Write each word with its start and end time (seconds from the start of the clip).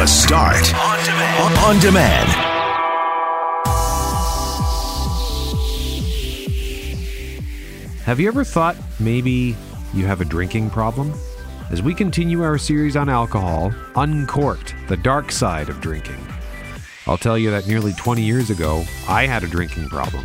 The 0.00 0.06
Start 0.06 0.74
on 0.74 1.04
demand. 1.04 1.58
On 1.58 1.78
demand. 1.78 2.28
Have 8.04 8.18
you 8.18 8.28
ever 8.28 8.42
thought 8.42 8.76
maybe 8.98 9.54
you 9.92 10.06
have 10.06 10.22
a 10.22 10.24
drinking 10.24 10.70
problem? 10.70 11.12
As 11.70 11.82
we 11.82 11.92
continue 11.92 12.42
our 12.42 12.56
series 12.56 12.96
on 12.96 13.10
alcohol, 13.10 13.74
Uncorked, 13.94 14.74
the 14.88 14.96
dark 14.96 15.30
side 15.30 15.68
of 15.68 15.82
drinking. 15.82 16.26
I'll 17.06 17.18
tell 17.18 17.36
you 17.36 17.50
that 17.50 17.66
nearly 17.66 17.92
20 17.92 18.22
years 18.22 18.48
ago, 18.48 18.84
I 19.06 19.26
had 19.26 19.44
a 19.44 19.48
drinking 19.48 19.90
problem. 19.90 20.24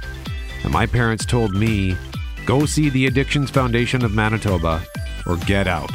And 0.64 0.72
my 0.72 0.86
parents 0.86 1.26
told 1.26 1.54
me, 1.54 1.98
go 2.46 2.66
see 2.66 2.90
the 2.90 3.08
Addictions 3.08 3.50
Foundation 3.50 4.06
of 4.06 4.14
Manitoba 4.14 4.82
or 5.28 5.36
get 5.36 5.68
out. 5.68 5.92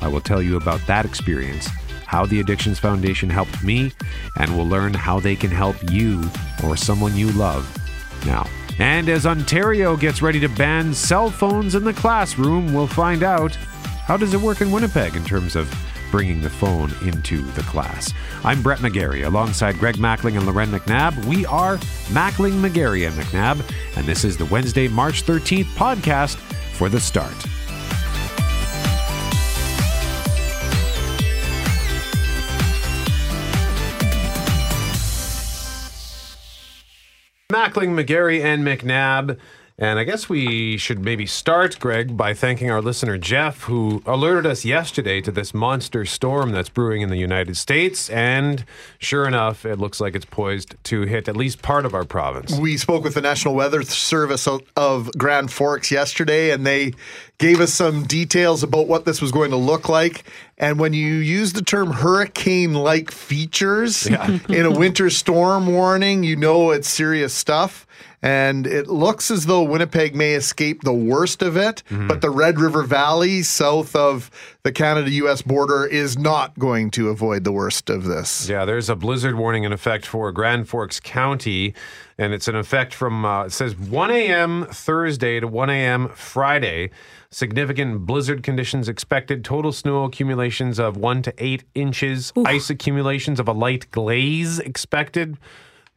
I 0.00 0.06
will 0.06 0.20
tell 0.20 0.40
you 0.40 0.56
about 0.56 0.86
that 0.86 1.04
experience, 1.04 1.68
how 2.08 2.24
the 2.24 2.40
Addictions 2.40 2.78
Foundation 2.78 3.28
helped 3.28 3.62
me, 3.62 3.92
and 4.36 4.56
we'll 4.56 4.66
learn 4.66 4.94
how 4.94 5.20
they 5.20 5.36
can 5.36 5.50
help 5.50 5.76
you 5.92 6.24
or 6.64 6.74
someone 6.74 7.14
you 7.14 7.30
love 7.32 7.70
now. 8.24 8.48
And 8.78 9.10
as 9.10 9.26
Ontario 9.26 9.94
gets 9.94 10.22
ready 10.22 10.40
to 10.40 10.48
ban 10.48 10.94
cell 10.94 11.30
phones 11.30 11.74
in 11.74 11.84
the 11.84 11.92
classroom, 11.92 12.72
we'll 12.72 12.86
find 12.86 13.22
out 13.22 13.54
how 14.06 14.16
does 14.16 14.32
it 14.32 14.40
work 14.40 14.62
in 14.62 14.72
Winnipeg 14.72 15.16
in 15.16 15.24
terms 15.24 15.54
of 15.54 15.70
bringing 16.10 16.40
the 16.40 16.48
phone 16.48 16.90
into 17.02 17.42
the 17.52 17.62
class. 17.64 18.14
I'm 18.42 18.62
Brett 18.62 18.78
McGarry 18.78 19.26
alongside 19.26 19.78
Greg 19.78 19.96
Mackling 19.96 20.38
and 20.38 20.46
Lauren 20.46 20.70
McNabb. 20.70 21.22
We 21.26 21.44
are 21.44 21.76
Mackling, 22.06 22.62
McGarry, 22.62 23.06
and 23.06 23.14
McNabb, 23.16 23.62
and 23.98 24.06
this 24.06 24.24
is 24.24 24.38
the 24.38 24.46
Wednesday, 24.46 24.88
March 24.88 25.24
13th 25.24 25.66
podcast 25.74 26.36
for 26.72 26.88
The 26.88 27.00
Start. 27.00 27.57
Mackling, 37.50 37.94
McGarry, 37.98 38.44
and 38.44 38.62
McNabb. 38.62 39.38
And 39.80 40.00
I 40.00 40.02
guess 40.02 40.28
we 40.28 40.76
should 40.76 41.04
maybe 41.04 41.24
start, 41.24 41.78
Greg, 41.78 42.16
by 42.16 42.34
thanking 42.34 42.68
our 42.68 42.82
listener 42.82 43.16
Jeff, 43.16 43.62
who 43.62 44.02
alerted 44.06 44.44
us 44.44 44.64
yesterday 44.64 45.20
to 45.20 45.30
this 45.30 45.54
monster 45.54 46.04
storm 46.04 46.50
that's 46.50 46.68
brewing 46.68 47.02
in 47.02 47.10
the 47.10 47.16
United 47.16 47.56
States. 47.56 48.10
And 48.10 48.64
sure 48.98 49.24
enough, 49.24 49.64
it 49.64 49.78
looks 49.78 50.00
like 50.00 50.16
it's 50.16 50.24
poised 50.24 50.74
to 50.84 51.02
hit 51.02 51.28
at 51.28 51.36
least 51.36 51.62
part 51.62 51.86
of 51.86 51.94
our 51.94 52.04
province. 52.04 52.58
We 52.58 52.76
spoke 52.76 53.04
with 53.04 53.14
the 53.14 53.20
National 53.20 53.54
Weather 53.54 53.84
Service 53.84 54.48
of 54.76 55.12
Grand 55.16 55.52
Forks 55.52 55.92
yesterday, 55.92 56.50
and 56.50 56.66
they 56.66 56.94
gave 57.38 57.60
us 57.60 57.72
some 57.72 58.02
details 58.02 58.64
about 58.64 58.88
what 58.88 59.04
this 59.04 59.22
was 59.22 59.30
going 59.30 59.52
to 59.52 59.56
look 59.56 59.88
like. 59.88 60.24
And 60.58 60.80
when 60.80 60.92
you 60.92 61.14
use 61.14 61.52
the 61.52 61.62
term 61.62 61.92
hurricane 61.92 62.74
like 62.74 63.12
features 63.12 64.10
yeah. 64.10 64.40
in 64.48 64.66
a 64.66 64.72
winter 64.76 65.08
storm 65.08 65.68
warning, 65.68 66.24
you 66.24 66.34
know 66.34 66.72
it's 66.72 66.88
serious 66.88 67.32
stuff 67.32 67.86
and 68.22 68.66
it 68.66 68.88
looks 68.88 69.30
as 69.30 69.46
though 69.46 69.62
Winnipeg 69.62 70.14
may 70.14 70.34
escape 70.34 70.82
the 70.82 70.92
worst 70.92 71.40
of 71.40 71.56
it, 71.56 71.82
mm-hmm. 71.88 72.08
but 72.08 72.20
the 72.20 72.30
Red 72.30 72.58
River 72.58 72.82
Valley 72.82 73.42
south 73.42 73.94
of 73.94 74.30
the 74.64 74.72
Canada 74.72 75.10
US 75.10 75.42
border 75.42 75.86
is 75.86 76.18
not 76.18 76.58
going 76.58 76.90
to 76.92 77.10
avoid 77.10 77.44
the 77.44 77.52
worst 77.52 77.88
of 77.88 78.04
this. 78.04 78.48
Yeah, 78.48 78.64
there's 78.64 78.88
a 78.88 78.96
blizzard 78.96 79.36
warning 79.36 79.64
in 79.64 79.72
effect 79.72 80.04
for 80.04 80.32
Grand 80.32 80.68
Forks 80.68 80.98
County, 80.98 81.74
and 82.18 82.34
it's 82.34 82.48
in 82.48 82.56
effect 82.56 82.92
from, 82.92 83.24
uh, 83.24 83.44
it 83.44 83.52
says 83.52 83.76
1 83.76 84.10
a.m. 84.10 84.66
Thursday 84.70 85.38
to 85.38 85.46
1 85.46 85.70
a.m. 85.70 86.08
Friday. 86.08 86.90
Significant 87.30 88.06
blizzard 88.06 88.42
conditions 88.42 88.88
expected. 88.88 89.44
Total 89.44 89.70
snow 89.70 90.04
accumulations 90.04 90.80
of 90.80 90.96
one 90.96 91.20
to 91.22 91.34
eight 91.36 91.62
inches. 91.74 92.32
Oof. 92.36 92.46
Ice 92.46 92.70
accumulations 92.70 93.38
of 93.38 93.46
a 93.46 93.52
light 93.52 93.90
glaze 93.90 94.58
expected. 94.58 95.36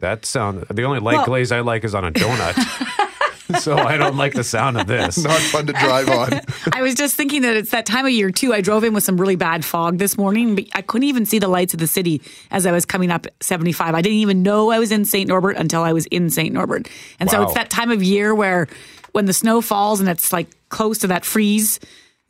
That 0.02 0.26
sound 0.26 0.64
the 0.64 0.84
only 0.84 1.00
light 1.00 1.18
well, 1.18 1.26
glaze 1.26 1.52
I 1.52 1.62
like 1.62 1.84
is 1.84 1.96
on 1.96 2.04
a 2.04 2.12
donut. 2.12 3.60
so 3.60 3.78
I 3.78 3.98
don't 3.98 4.18
like 4.18 4.34
the 4.34 4.44
sound 4.44 4.78
of 4.78 4.88
this. 4.88 5.18
Not 5.24 5.40
fun 5.40 5.68
to 5.68 5.74
drive 5.74 6.10
on. 6.10 6.42
I 6.74 6.82
was 6.82 6.96
just 6.96 7.16
thinking 7.16 7.44
that 7.44 7.56
it's 7.56 7.72
that 7.72 7.86
time 7.86 8.06
of 8.06 8.12
year 8.12 8.32
too. 8.32 8.52
I 8.54 8.62
drove 8.62 8.84
in 8.84 8.94
with 8.94 9.04
some 9.04 9.20
really 9.20 9.36
bad 9.36 9.64
fog 9.64 10.00
this 10.00 10.18
morning, 10.18 10.56
but 10.56 10.66
I 10.74 10.82
couldn't 10.82 11.08
even 11.08 11.26
see 11.26 11.40
the 11.40 11.48
lights 11.48 11.74
of 11.74 11.80
the 11.80 11.88
city 11.88 12.22
as 12.50 12.66
I 12.66 12.72
was 12.72 12.86
coming 12.86 13.12
up 13.12 13.28
75. 13.42 13.94
I 13.94 14.02
didn't 14.02 14.18
even 14.18 14.44
know 14.44 14.72
I 14.72 14.80
was 14.80 14.92
in 14.92 15.06
St. 15.06 15.28
Norbert 15.28 15.58
until 15.58 15.84
I 15.84 15.94
was 15.94 16.08
in 16.08 16.30
St. 16.30 16.54
Norbert. 16.54 16.90
And 17.20 17.28
wow. 17.28 17.34
so 17.34 17.44
it's 17.44 17.54
that 17.54 17.70
time 17.70 17.92
of 17.92 18.02
year 18.02 18.34
where 18.34 18.68
when 19.12 19.26
the 19.26 19.34
snow 19.34 19.62
falls 19.62 20.00
and 20.00 20.10
it's 20.10 20.34
like 20.34 20.48
close 20.70 21.00
to 21.00 21.08
that 21.08 21.26
freeze 21.26 21.80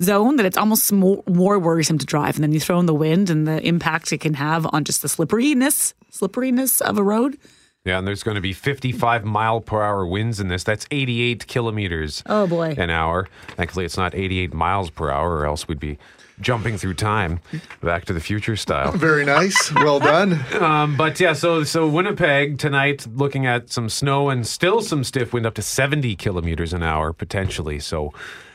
zone 0.02 0.38
that 0.38 0.46
it's 0.46 0.58
almost 0.58 0.92
more, 0.92 1.24
more 1.28 1.60
worrisome 1.60 2.00
to 2.00 2.06
drive. 2.06 2.36
And 2.36 2.44
then 2.44 2.52
you 2.52 2.60
throw 2.60 2.80
in 2.80 2.86
the 2.86 2.94
wind 2.94 3.30
and 3.30 3.48
the 3.48 3.66
impact 3.66 4.12
it 4.12 4.20
can 4.20 4.34
have 4.34 4.68
on 4.74 4.84
just 4.84 5.02
the 5.02 5.08
slipperiness, 5.08 5.94
slipperiness 6.10 6.82
of 6.82 6.98
a 6.98 7.04
road. 7.04 7.38
Yeah, 7.84 7.98
and 7.98 8.08
there's 8.08 8.22
going 8.22 8.36
to 8.36 8.42
be 8.42 8.54
55 8.54 9.26
mile 9.26 9.60
per 9.60 9.82
hour 9.82 10.06
winds 10.06 10.40
in 10.40 10.50
this. 10.50 10.64
That's 10.64 10.86
88 10.92 11.48
kilometers. 11.48 12.22
Oh 12.28 12.46
boy, 12.46 12.76
an 12.78 12.92
hour. 12.92 13.28
Thankfully, 13.58 13.86
it's 13.86 13.98
not 13.98 14.14
88 14.14 14.54
miles 14.54 14.92
per 14.92 15.10
hour, 15.10 15.38
or 15.38 15.48
else 15.48 15.68
we'd 15.68 15.80
be 15.80 15.98
jumping 16.40 16.78
through 16.78 16.94
time, 16.94 17.40
Back 17.82 18.06
to 18.06 18.14
the 18.14 18.20
Future 18.20 18.56
style. 18.56 18.92
Very 18.92 19.26
nice, 19.26 19.74
well 19.74 20.00
done. 20.00 20.40
um, 20.62 20.96
but 20.96 21.20
yeah, 21.20 21.34
so 21.34 21.64
so 21.64 21.88
Winnipeg 21.88 22.60
tonight, 22.60 23.08
looking 23.16 23.48
at 23.48 23.72
some 23.72 23.90
snow 23.90 24.30
and 24.30 24.46
still 24.46 24.82
some 24.82 25.04
stiff 25.04 25.34
wind, 25.34 25.48
up 25.48 25.56
to 25.56 25.64
70 25.64 26.16
kilometers 26.18 26.74
an 26.74 26.84
hour 26.84 27.14
potentially. 27.14 27.80
So. 27.80 28.14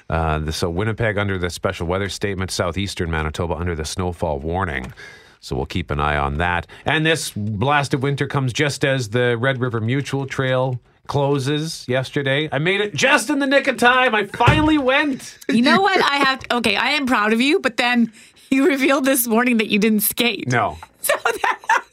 Uh, 0.08 0.52
so 0.52 0.70
Winnipeg 0.70 1.18
under 1.18 1.36
the 1.36 1.50
special 1.50 1.88
weather 1.88 2.08
statement, 2.08 2.52
southeastern 2.52 3.10
Manitoba 3.10 3.54
under 3.54 3.74
the 3.74 3.84
snowfall 3.84 4.38
warning. 4.38 4.92
So 5.46 5.54
we'll 5.54 5.64
keep 5.66 5.92
an 5.92 6.00
eye 6.00 6.16
on 6.16 6.38
that. 6.38 6.66
And 6.84 7.06
this 7.06 7.30
blast 7.30 7.94
of 7.94 8.02
winter 8.02 8.26
comes 8.26 8.52
just 8.52 8.84
as 8.84 9.10
the 9.10 9.36
Red 9.38 9.60
River 9.60 9.80
Mutual 9.80 10.26
Trail 10.26 10.80
closes 11.06 11.86
yesterday. 11.86 12.48
I 12.50 12.58
made 12.58 12.80
it 12.80 12.94
just 12.96 13.30
in 13.30 13.38
the 13.38 13.46
nick 13.46 13.68
of 13.68 13.76
time. 13.76 14.12
I 14.12 14.26
finally 14.26 14.76
went. 14.76 15.38
You 15.48 15.62
know 15.62 15.80
what? 15.80 16.02
I 16.02 16.16
have 16.16 16.42
okay, 16.50 16.74
I 16.74 16.90
am 16.90 17.06
proud 17.06 17.32
of 17.32 17.40
you, 17.40 17.60
but 17.60 17.76
then 17.76 18.12
you 18.50 18.66
revealed 18.66 19.04
this 19.04 19.28
morning 19.28 19.58
that 19.58 19.68
you 19.68 19.78
didn't 19.78 20.00
skate. 20.00 20.48
No. 20.48 20.78
So 21.06 21.14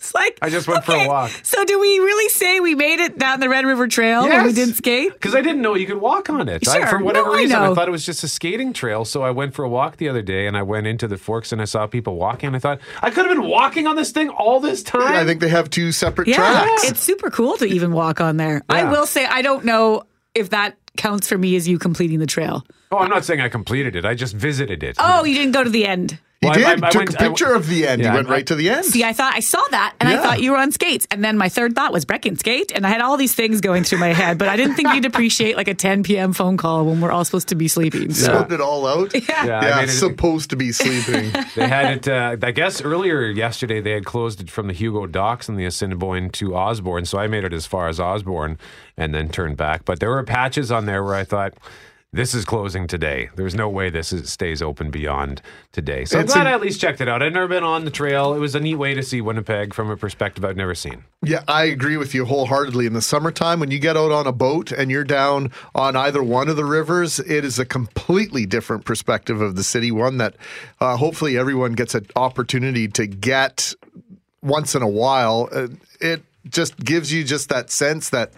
that's 0.03 0.13
like 0.13 0.37
I 0.41 0.49
just 0.49 0.67
went 0.67 0.79
okay, 0.79 0.99
for 0.99 1.05
a 1.05 1.07
walk. 1.07 1.31
So 1.43 1.63
do 1.63 1.79
we 1.79 1.99
really 1.99 2.29
say 2.29 2.59
we 2.59 2.75
made 2.75 2.99
it 2.99 3.17
down 3.17 3.39
the 3.39 3.47
Red 3.47 3.65
River 3.65 3.87
Trail 3.87 4.23
yes. 4.23 4.33
when 4.33 4.45
we 4.47 4.53
didn't 4.53 4.75
skate? 4.75 5.13
Because 5.13 5.33
I 5.33 5.41
didn't 5.41 5.61
know 5.61 5.75
you 5.75 5.87
could 5.87 5.99
walk 6.01 6.29
on 6.29 6.49
it. 6.49 6.65
Sure. 6.65 6.85
I, 6.85 6.89
for 6.89 6.99
whatever 6.99 7.29
no, 7.29 7.35
reason, 7.35 7.57
I, 7.57 7.71
I, 7.71 7.73
thought 7.73 7.87
it 7.87 7.91
was 7.91 8.05
just 8.05 8.23
a 8.23 8.27
skating 8.27 8.73
trail. 8.73 9.05
So 9.05 9.23
I 9.23 9.31
went 9.31 9.53
for 9.53 9.63
a 9.63 9.69
walk 9.69 9.97
the 9.97 10.09
other 10.09 10.21
day, 10.21 10.45
and 10.47 10.57
I 10.57 10.61
went 10.61 10.87
into 10.87 11.07
the 11.07 11.17
Forks, 11.17 11.51
and 11.51 11.61
I 11.61 11.65
saw 11.65 11.87
people 11.87 12.15
walking. 12.15 12.47
And 12.47 12.55
I 12.55 12.59
thought 12.59 12.79
I 13.01 13.09
could 13.11 13.25
have 13.25 13.35
been 13.35 13.47
walking 13.47 13.87
on 13.87 13.95
this 13.95 14.11
thing 14.11 14.29
all 14.29 14.59
this 14.59 14.83
time. 14.83 15.13
I 15.13 15.25
think 15.25 15.39
they 15.39 15.49
have 15.49 15.69
two 15.69 15.91
separate 15.91 16.27
yeah, 16.27 16.35
tracks. 16.35 16.83
It's 16.83 17.01
super 17.01 17.29
cool 17.29 17.55
to 17.57 17.65
even 17.65 17.93
walk 17.93 18.19
on 18.19 18.37
there. 18.37 18.61
Yeah. 18.69 18.75
I 18.75 18.91
will 18.91 19.05
say 19.05 19.25
I 19.25 19.41
don't 19.41 19.63
know 19.63 20.03
if 20.35 20.49
that 20.49 20.75
counts 20.97 21.27
for 21.27 21.37
me 21.37 21.55
as 21.55 21.67
you 21.67 21.79
completing 21.79 22.19
the 22.19 22.27
trail. 22.27 22.65
Oh, 22.91 22.97
I'm 22.97 23.09
not 23.09 23.25
saying 23.25 23.41
I 23.41 23.49
completed 23.49 23.95
it. 23.95 24.05
I 24.05 24.13
just 24.13 24.35
visited 24.35 24.83
it. 24.83 24.97
Oh, 24.99 25.23
you 25.23 25.35
didn't 25.35 25.53
go 25.53 25.63
to 25.63 25.69
the 25.69 25.87
end. 25.87 26.19
He 26.43 26.49
well, 26.49 26.75
did. 26.75 26.83
I, 26.83 26.87
I 26.87 26.91
Took 26.91 26.99
went, 26.99 27.13
a 27.15 27.17
picture 27.17 27.53
of 27.53 27.67
the 27.67 27.87
end. 27.87 28.01
Yeah, 28.01 28.11
he 28.11 28.15
went 28.15 28.27
right 28.27 28.45
to 28.47 28.55
the 28.55 28.69
end. 28.69 28.85
See, 28.85 29.03
I 29.03 29.13
thought 29.13 29.33
I 29.33 29.39
saw 29.39 29.61
that, 29.71 29.95
and 29.99 30.09
yeah. 30.09 30.19
I 30.19 30.23
thought 30.23 30.41
you 30.41 30.51
were 30.51 30.57
on 30.57 30.71
skates. 30.71 31.07
And 31.09 31.23
then 31.23 31.37
my 31.37 31.47
third 31.47 31.73
thought 31.73 31.93
was 31.93 32.05
Brecken 32.05 32.37
skate, 32.37 32.71
and 32.73 32.85
I 32.85 32.89
had 32.89 33.01
all 33.01 33.15
these 33.15 33.33
things 33.33 33.61
going 33.61 33.83
through 33.83 33.99
my 33.99 34.13
head. 34.13 34.37
But 34.37 34.49
I 34.49 34.57
didn't 34.57 34.75
think 34.75 34.93
you'd 34.93 35.05
appreciate 35.05 35.55
like 35.55 35.67
a 35.67 35.73
10 35.73 36.03
p.m. 36.03 36.33
phone 36.33 36.57
call 36.57 36.85
when 36.85 36.99
we're 36.99 37.11
all 37.11 37.23
supposed 37.23 37.47
to 37.49 37.55
be 37.55 37.67
sleeping. 37.67 38.13
So. 38.13 38.33
Scoped 38.33 38.51
it 38.51 38.61
all 38.61 38.85
out. 38.85 39.13
Yeah, 39.13 39.45
yeah, 39.45 39.79
yeah 39.79 39.85
supposed 39.85 40.49
to 40.49 40.55
be 40.55 40.71
sleeping. 40.71 41.31
they 41.55 41.67
had 41.67 41.97
it. 41.97 42.07
Uh, 42.07 42.35
I 42.41 42.51
guess 42.51 42.81
earlier 42.81 43.21
yesterday 43.29 43.79
they 43.79 43.91
had 43.91 44.05
closed 44.05 44.41
it 44.41 44.49
from 44.49 44.67
the 44.67 44.73
Hugo 44.73 45.07
Docks 45.07 45.47
and 45.47 45.57
the 45.57 45.65
Assiniboine 45.65 46.29
to 46.31 46.55
Osborne, 46.55 47.05
so 47.05 47.17
I 47.17 47.27
made 47.27 47.43
it 47.43 47.53
as 47.53 47.65
far 47.65 47.87
as 47.87 47.99
Osborne 47.99 48.57
and 48.97 49.13
then 49.13 49.29
turned 49.29 49.57
back. 49.57 49.85
But 49.85 49.99
there 49.99 50.09
were 50.09 50.23
patches 50.23 50.71
on 50.71 50.85
there 50.85 51.03
where 51.03 51.15
I 51.15 51.23
thought 51.23 51.53
this 52.13 52.35
is 52.35 52.45
closing 52.45 52.85
today. 52.85 53.29
There's 53.35 53.55
no 53.55 53.67
way 53.67 53.89
this 53.89 54.13
is, 54.13 54.31
stays 54.31 54.61
open 54.61 54.91
beyond 54.91 55.41
today. 55.71 56.05
So 56.05 56.19
I'm 56.19 56.27
glad 56.27 56.45
a, 56.45 56.51
I 56.51 56.53
at 56.53 56.61
least 56.61 56.79
checked 56.79 57.01
it 57.01 57.09
out. 57.09 57.23
I've 57.23 57.33
never 57.33 57.47
been 57.47 57.63
on 57.63 57.85
the 57.85 57.91
trail. 57.91 58.35
It 58.35 58.39
was 58.39 58.53
a 58.53 58.59
neat 58.59 58.75
way 58.75 58.93
to 58.93 59.01
see 59.01 59.19
Winnipeg 59.19 59.73
from 59.73 59.89
a 59.89 59.97
perspective 59.97 60.45
I've 60.45 60.55
never 60.55 60.75
seen. 60.75 61.05
Yeah, 61.23 61.43
I 61.47 61.65
agree 61.65 61.97
with 61.97 62.13
you 62.13 62.25
wholeheartedly. 62.25 62.85
In 62.85 62.93
the 62.93 63.01
summertime, 63.01 63.59
when 63.59 63.71
you 63.71 63.79
get 63.79 63.97
out 63.97 64.11
on 64.11 64.27
a 64.27 64.31
boat 64.31 64.71
and 64.71 64.91
you're 64.91 65.03
down 65.03 65.51
on 65.73 65.95
either 65.95 66.21
one 66.21 66.49
of 66.49 66.55
the 66.55 66.65
rivers, 66.65 67.19
it 67.19 67.43
is 67.43 67.57
a 67.57 67.65
completely 67.65 68.45
different 68.45 68.85
perspective 68.85 69.41
of 69.41 69.55
the 69.55 69.63
city. 69.63 69.91
One 69.91 70.17
that 70.17 70.35
uh, 70.79 70.97
hopefully 70.97 71.35
everyone 71.35 71.73
gets 71.73 71.95
an 71.95 72.05
opportunity 72.15 72.87
to 72.89 73.07
get 73.07 73.73
once 74.43 74.75
in 74.75 74.83
a 74.83 74.87
while. 74.87 75.49
Uh, 75.51 75.67
it 75.99 76.23
just 76.49 76.77
gives 76.77 77.11
you 77.11 77.23
just 77.23 77.49
that 77.49 77.71
sense 77.71 78.09
that 78.09 78.33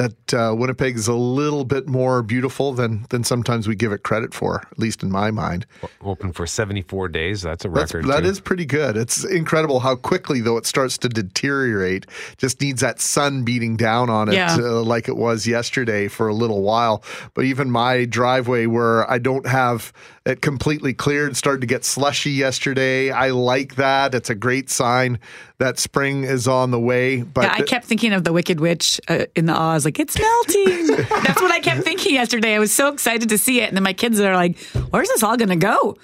that 0.00 0.32
uh, 0.34 0.54
Winnipeg 0.56 0.96
is 0.96 1.08
a 1.08 1.14
little 1.14 1.64
bit 1.64 1.86
more 1.86 2.22
beautiful 2.22 2.72
than 2.72 3.04
than 3.10 3.22
sometimes 3.22 3.68
we 3.68 3.74
give 3.76 3.92
it 3.92 4.02
credit 4.02 4.32
for, 4.32 4.62
at 4.70 4.78
least 4.78 5.02
in 5.02 5.10
my 5.10 5.30
mind. 5.30 5.66
Open 6.02 6.32
for 6.32 6.46
74 6.46 7.08
days. 7.08 7.42
That's 7.42 7.66
a 7.66 7.68
That's, 7.68 7.92
record. 7.92 8.08
that 8.10 8.22
too. 8.22 8.26
is 8.28 8.40
pretty 8.40 8.64
good. 8.64 8.96
It's 8.96 9.24
incredible 9.24 9.80
how 9.80 9.96
quickly, 9.96 10.40
though, 10.40 10.56
it 10.56 10.64
starts 10.64 10.96
to 10.98 11.08
deteriorate. 11.10 12.06
Just 12.38 12.60
needs 12.62 12.80
that 12.80 12.98
sun 13.00 13.44
beating 13.44 13.76
down 13.76 14.08
on 14.08 14.28
it, 14.30 14.34
Yeah. 14.34 14.56
uh, 14.58 14.82
like 14.82 15.06
it 15.08 15.16
was 15.16 15.46
yesterday 15.46 16.08
for 16.08 16.28
a 16.28 16.34
little 16.34 16.62
while. 16.62 17.02
But 17.34 17.44
even 17.44 17.70
my 17.70 18.06
driveway, 18.06 18.66
where 18.66 19.08
I 19.10 19.18
don't 19.18 19.46
have 19.46 19.92
it 20.26 20.40
completely 20.42 20.92
cleared, 20.94 21.36
started 21.36 21.60
to 21.62 21.66
get 21.66 21.84
slushy 21.84 22.30
yesterday. 22.30 23.10
I 23.10 23.30
like 23.30 23.76
that. 23.76 24.14
It's 24.14 24.30
a 24.30 24.34
great 24.34 24.70
sign 24.70 25.18
that 25.58 25.78
spring 25.78 26.24
is 26.24 26.46
on 26.48 26.70
the 26.70 26.80
way. 26.80 27.22
But 27.22 27.44
Yeah, 27.44 27.54
I 27.54 27.62
kept 27.62 27.84
thinking 27.84 28.12
of 28.12 28.24
the 28.24 28.32
Wicked 28.32 28.60
Witch 28.60 28.98
uh, 29.08 29.26
in 29.34 29.44
the 29.46 29.54
Oz, 29.58 29.84
like 29.84 29.89
it's 29.98 30.18
melting. 30.18 30.86
That's 31.08 31.40
what 31.40 31.50
I 31.50 31.60
kept 31.60 31.82
thinking 31.82 32.14
yesterday. 32.14 32.54
I 32.54 32.58
was 32.58 32.72
so 32.72 32.92
excited 32.92 33.28
to 33.30 33.38
see 33.38 33.60
it, 33.60 33.68
and 33.68 33.76
then 33.76 33.82
my 33.82 33.92
kids 33.92 34.20
are 34.20 34.34
like, 34.34 34.58
"Where's 34.90 35.08
this 35.08 35.22
all 35.22 35.36
going 35.36 35.48
to 35.48 35.56
go?" 35.56 35.96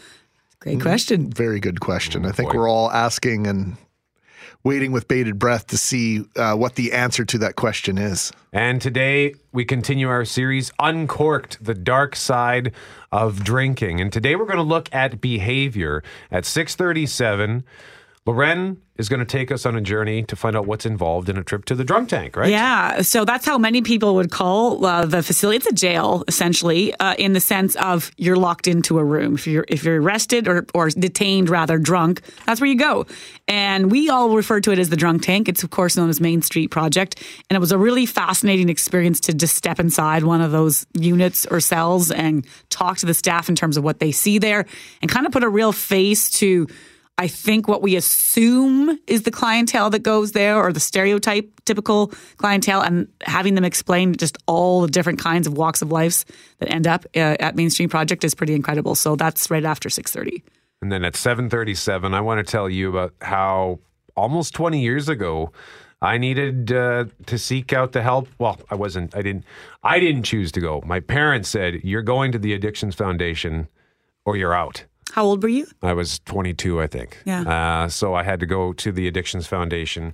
Great 0.60 0.80
question. 0.80 1.30
Very 1.30 1.60
good 1.60 1.80
question. 1.80 2.26
I 2.26 2.32
think 2.32 2.50
boy. 2.50 2.58
we're 2.58 2.68
all 2.68 2.90
asking 2.90 3.46
and 3.46 3.76
waiting 4.66 4.90
with 4.90 5.06
bated 5.06 5.38
breath 5.38 5.68
to 5.68 5.78
see 5.78 6.24
uh, 6.34 6.56
what 6.56 6.74
the 6.74 6.92
answer 6.92 7.24
to 7.24 7.38
that 7.38 7.54
question 7.54 7.98
is. 7.98 8.32
And 8.52 8.82
today 8.82 9.36
we 9.52 9.64
continue 9.64 10.08
our 10.08 10.24
series 10.24 10.72
Uncorked, 10.80 11.64
the 11.64 11.72
dark 11.72 12.16
side 12.16 12.72
of 13.12 13.44
drinking. 13.44 14.00
And 14.00 14.12
today 14.12 14.34
we're 14.34 14.46
going 14.46 14.56
to 14.56 14.64
look 14.64 14.92
at 14.92 15.20
behavior. 15.20 16.02
At 16.32 16.44
637, 16.44 17.62
Lauren 18.26 18.82
is 18.96 19.08
going 19.08 19.20
to 19.20 19.26
take 19.26 19.52
us 19.52 19.66
on 19.66 19.76
a 19.76 19.80
journey 19.80 20.22
to 20.24 20.34
find 20.34 20.56
out 20.56 20.66
what's 20.66 20.86
involved 20.86 21.28
in 21.28 21.36
a 21.36 21.44
trip 21.44 21.64
to 21.66 21.74
the 21.74 21.84
drunk 21.84 22.08
tank, 22.08 22.34
right? 22.34 22.50
Yeah, 22.50 23.02
so 23.02 23.24
that's 23.24 23.46
how 23.46 23.58
many 23.58 23.82
people 23.82 24.14
would 24.16 24.30
call 24.30 24.84
uh, 24.84 25.04
the 25.06 25.22
facility. 25.22 25.58
It's 25.58 25.66
a 25.66 25.72
jail, 25.72 26.24
essentially, 26.26 26.94
uh, 26.94 27.14
in 27.14 27.34
the 27.34 27.40
sense 27.40 27.76
of 27.76 28.10
you're 28.16 28.36
locked 28.36 28.66
into 28.66 28.98
a 28.98 29.04
room. 29.04 29.34
If 29.34 29.46
you're 29.46 29.64
if 29.68 29.84
you're 29.84 30.00
arrested 30.00 30.48
or 30.48 30.66
or 30.74 30.88
detained, 30.88 31.50
rather 31.50 31.78
drunk, 31.78 32.22
that's 32.46 32.60
where 32.60 32.68
you 32.68 32.76
go. 32.76 33.06
And 33.46 33.92
we 33.92 34.08
all 34.08 34.34
refer 34.34 34.60
to 34.60 34.72
it 34.72 34.78
as 34.78 34.88
the 34.88 34.96
drunk 34.96 35.22
tank. 35.22 35.48
It's 35.48 35.62
of 35.62 35.70
course 35.70 35.96
known 35.96 36.08
as 36.08 36.20
Main 36.20 36.42
Street 36.42 36.68
Project, 36.72 37.22
and 37.48 37.56
it 37.56 37.60
was 37.60 37.72
a 37.72 37.78
really 37.78 38.06
fascinating 38.06 38.68
experience 38.68 39.20
to 39.20 39.34
just 39.34 39.54
step 39.54 39.78
inside 39.78 40.24
one 40.24 40.40
of 40.40 40.50
those 40.50 40.84
units 40.94 41.46
or 41.46 41.60
cells 41.60 42.10
and 42.10 42.44
talk 42.70 42.98
to 42.98 43.06
the 43.06 43.14
staff 43.14 43.48
in 43.48 43.54
terms 43.54 43.76
of 43.76 43.84
what 43.84 44.00
they 44.00 44.10
see 44.10 44.38
there, 44.38 44.66
and 45.00 45.10
kind 45.10 45.26
of 45.26 45.32
put 45.32 45.44
a 45.44 45.48
real 45.48 45.70
face 45.70 46.30
to. 46.30 46.66
I 47.18 47.28
think 47.28 47.66
what 47.66 47.80
we 47.80 47.96
assume 47.96 48.98
is 49.06 49.22
the 49.22 49.30
clientele 49.30 49.88
that 49.90 50.00
goes 50.00 50.32
there 50.32 50.56
or 50.58 50.70
the 50.70 50.80
stereotype 50.80 51.50
typical 51.64 52.12
clientele 52.36 52.82
and 52.82 53.08
having 53.22 53.54
them 53.54 53.64
explain 53.64 54.14
just 54.14 54.36
all 54.46 54.82
the 54.82 54.88
different 54.88 55.18
kinds 55.18 55.46
of 55.46 55.56
walks 55.56 55.80
of 55.80 55.90
lives 55.90 56.26
that 56.58 56.70
end 56.70 56.86
up 56.86 57.06
uh, 57.16 57.36
at 57.40 57.56
Main 57.56 57.70
Street 57.70 57.88
Project 57.88 58.22
is 58.22 58.34
pretty 58.34 58.54
incredible. 58.54 58.94
So 58.94 59.16
that's 59.16 59.50
right 59.50 59.64
after 59.64 59.88
6:30. 59.88 60.42
And 60.82 60.92
then 60.92 61.04
at 61.04 61.16
737, 61.16 62.12
I 62.12 62.20
want 62.20 62.46
to 62.46 62.50
tell 62.50 62.68
you 62.68 62.90
about 62.90 63.14
how 63.22 63.78
almost 64.14 64.52
20 64.54 64.80
years 64.80 65.08
ago, 65.08 65.52
I 66.02 66.18
needed 66.18 66.70
uh, 66.70 67.06
to 67.26 67.38
seek 67.38 67.72
out 67.72 67.92
the 67.92 68.02
help. 68.02 68.28
Well, 68.38 68.60
I 68.70 68.74
wasn't, 68.74 69.16
I 69.16 69.22
didn't, 69.22 69.44
I 69.82 69.98
didn't 69.98 70.24
choose 70.24 70.52
to 70.52 70.60
go. 70.60 70.82
My 70.84 71.00
parents 71.00 71.48
said, 71.48 71.80
you're 71.82 72.02
going 72.02 72.32
to 72.32 72.38
the 72.38 72.52
Addictions 72.52 72.94
Foundation 72.94 73.68
or 74.26 74.36
you're 74.36 74.52
out. 74.52 74.84
How 75.16 75.24
old 75.24 75.42
were 75.42 75.48
you? 75.48 75.66
I 75.82 75.94
was 75.94 76.18
22, 76.26 76.82
I 76.82 76.86
think. 76.86 77.22
Yeah. 77.24 77.40
Uh, 77.40 77.88
so 77.88 78.12
I 78.12 78.22
had 78.22 78.38
to 78.40 78.44
go 78.44 78.74
to 78.74 78.92
the 78.92 79.08
Addictions 79.08 79.46
Foundation 79.46 80.12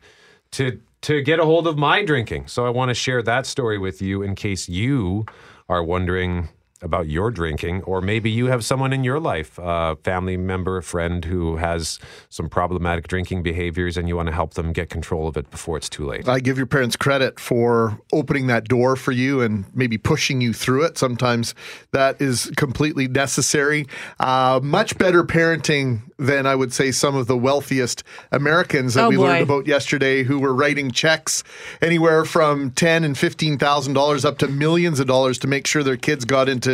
to 0.53 0.81
to 1.01 1.21
get 1.21 1.41
a 1.41 1.45
hold 1.45 1.67
of 1.67 1.77
my 1.77 2.05
drinking. 2.05 2.47
So 2.47 2.65
I 2.65 2.71
want 2.71 2.91
to 2.91 2.95
share 2.95 3.21
that 3.25 3.45
story 3.45 3.79
with 3.79 4.01
you 4.01 4.23
in 4.23 4.37
case 4.37 4.69
you 4.69 5.27
are 5.69 5.83
wondering 5.83 6.51
about 6.83 7.09
your 7.09 7.31
drinking, 7.31 7.83
or 7.85 8.01
maybe 8.01 8.31
you 8.31 8.47
have 8.47 8.65
someone 8.65 8.93
in 8.93 9.05
your 9.05 9.21
life, 9.21 9.59
a 9.63 9.97
family 10.05 10.37
member, 10.37 10.77
a 10.77 10.83
friend 10.83 11.25
who 11.25 11.57
has 11.57 11.99
some 12.29 12.49
problematic 12.49 13.09
drinking 13.09 13.43
behaviors, 13.43 13.97
and 13.97 14.09
you 14.09 14.17
want 14.17 14.27
to 14.29 14.35
help 14.35 14.55
them 14.55 14.73
get 14.73 14.91
control 14.91 15.29
of 15.29 15.37
it 15.37 15.51
before 15.51 15.77
it's 15.77 15.89
too 15.89 16.07
late. 16.07 16.29
I 16.29 16.41
give 16.41 16.57
your 16.57 16.67
parents 16.67 16.97
credit 16.97 17.39
for 17.39 17.99
opening 18.13 18.47
that 18.49 18.65
door 18.69 18.97
for 18.97 19.13
you 19.13 19.41
and 19.41 19.65
maybe 19.75 19.99
pushing 19.99 20.41
you 20.41 20.53
through 20.53 20.83
it. 20.85 20.99
Sometimes 20.99 21.55
that 21.93 22.21
is 22.21 22.51
completely 22.57 23.09
necessary. 23.09 23.87
Uh, 24.19 24.61
much 24.63 24.99
better 24.99 25.23
parenting 25.25 26.01
than 26.19 26.47
I 26.47 26.55
would 26.55 26.73
say 26.73 26.91
some 26.93 27.17
of 27.17 27.27
the 27.27 27.37
wealthiest 27.37 28.05
Americans 28.31 28.95
that 28.95 29.05
Oh, 29.05 29.09
we 29.09 29.17
boy. 29.17 29.25
learned 29.25 29.43
about 29.43 29.67
yesterday, 29.67 30.23
who 30.23 30.39
were 30.39 30.55
writing 30.55 30.91
checks 30.91 31.43
anywhere 31.81 32.25
from 32.25 32.71
ten 32.71 33.03
and 33.05 33.19
fifteen 33.19 33.59
thousand 33.59 33.95
dollars 33.95 34.25
up 34.25 34.39
to 34.39 34.49
millions 34.49 35.01
of 35.01 35.07
dollars 35.07 35.37
to 35.39 35.47
make 35.49 35.67
sure 35.67 35.83
their 35.83 35.97
kids 35.97 36.25
got 36.25 36.49
into 36.49 36.72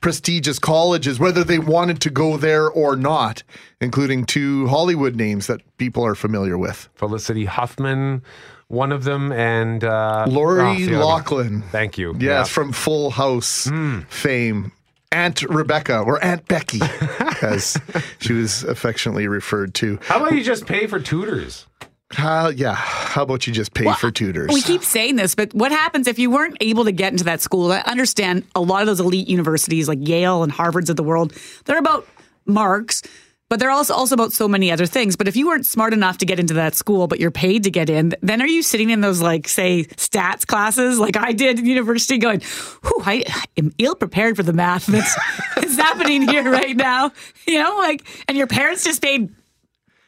prestigious 0.00 0.58
colleges, 0.58 1.18
whether 1.18 1.42
they 1.44 1.58
wanted 1.58 2.00
to 2.02 2.10
go 2.10 2.36
there 2.36 2.68
or 2.70 2.96
not, 2.96 3.42
including 3.80 4.24
two 4.24 4.66
Hollywood 4.68 5.16
names 5.16 5.46
that 5.48 5.60
people 5.78 6.04
are 6.06 6.14
familiar 6.14 6.56
with. 6.56 6.88
Felicity 6.94 7.44
Huffman, 7.46 8.22
one 8.68 8.92
of 8.92 9.04
them, 9.04 9.32
and 9.32 9.82
uh, 9.82 10.26
Lori 10.28 10.60
oh, 10.62 10.72
other- 10.72 10.98
Loughlin. 11.04 11.62
Thank 11.72 11.98
you. 11.98 12.12
Yes, 12.14 12.22
Yeah. 12.22 12.44
from 12.44 12.72
Full 12.72 13.10
House 13.10 13.64
Hmm. 13.66 14.00
fame. 14.08 14.72
Aunt 15.12 15.42
Rebecca 15.42 15.98
or 15.98 16.22
Aunt 16.24 16.46
Becky, 16.46 16.78
as 17.42 17.76
she 18.20 18.32
was 18.32 18.62
affectionately 18.62 19.26
referred 19.26 19.74
to. 19.74 19.98
How 20.04 20.18
about 20.20 20.34
you 20.36 20.44
just 20.44 20.66
pay 20.66 20.86
for 20.86 21.00
tutors? 21.00 21.66
How, 22.12 22.48
yeah, 22.48 22.74
how 22.74 23.22
about 23.22 23.46
you 23.46 23.52
just 23.52 23.72
pay 23.72 23.92
for 23.94 24.10
tutors? 24.10 24.50
We 24.52 24.62
keep 24.62 24.82
saying 24.82 25.14
this, 25.16 25.36
but 25.36 25.54
what 25.54 25.70
happens 25.70 26.08
if 26.08 26.18
you 26.18 26.30
weren't 26.30 26.56
able 26.60 26.84
to 26.84 26.92
get 26.92 27.12
into 27.12 27.24
that 27.24 27.40
school? 27.40 27.70
I 27.70 27.80
understand 27.80 28.44
a 28.56 28.60
lot 28.60 28.80
of 28.80 28.86
those 28.86 28.98
elite 28.98 29.28
universities 29.28 29.86
like 29.86 29.98
Yale 30.00 30.42
and 30.42 30.50
Harvard's 30.50 30.90
of 30.90 30.96
the 30.96 31.04
world, 31.04 31.32
they're 31.66 31.78
about 31.78 32.08
marks, 32.46 33.02
but 33.48 33.60
they're 33.60 33.70
also 33.70 33.94
also 33.94 34.14
about 34.14 34.32
so 34.32 34.48
many 34.48 34.72
other 34.72 34.86
things. 34.86 35.14
But 35.14 35.28
if 35.28 35.36
you 35.36 35.46
weren't 35.46 35.66
smart 35.66 35.92
enough 35.92 36.18
to 36.18 36.26
get 36.26 36.40
into 36.40 36.54
that 36.54 36.74
school, 36.74 37.06
but 37.06 37.20
you're 37.20 37.30
paid 37.30 37.62
to 37.64 37.70
get 37.70 37.88
in, 37.88 38.12
then 38.22 38.42
are 38.42 38.46
you 38.46 38.62
sitting 38.62 38.90
in 38.90 39.02
those 39.02 39.20
like 39.20 39.46
say 39.46 39.84
stats 39.84 40.44
classes 40.44 40.98
like 40.98 41.16
I 41.16 41.32
did 41.32 41.60
in 41.60 41.66
university 41.66 42.18
going, 42.18 42.40
Whew, 42.40 43.02
I 43.04 43.24
am 43.56 43.72
ill 43.78 43.94
prepared 43.94 44.36
for 44.36 44.42
the 44.42 44.52
math 44.52 44.86
that's, 44.86 45.16
that's 45.56 45.76
happening 45.76 46.28
here 46.28 46.50
right 46.50 46.76
now. 46.76 47.12
You 47.46 47.60
know, 47.60 47.76
like 47.78 48.04
and 48.28 48.36
your 48.36 48.46
parents 48.46 48.84
just 48.84 49.02
paid 49.02 49.34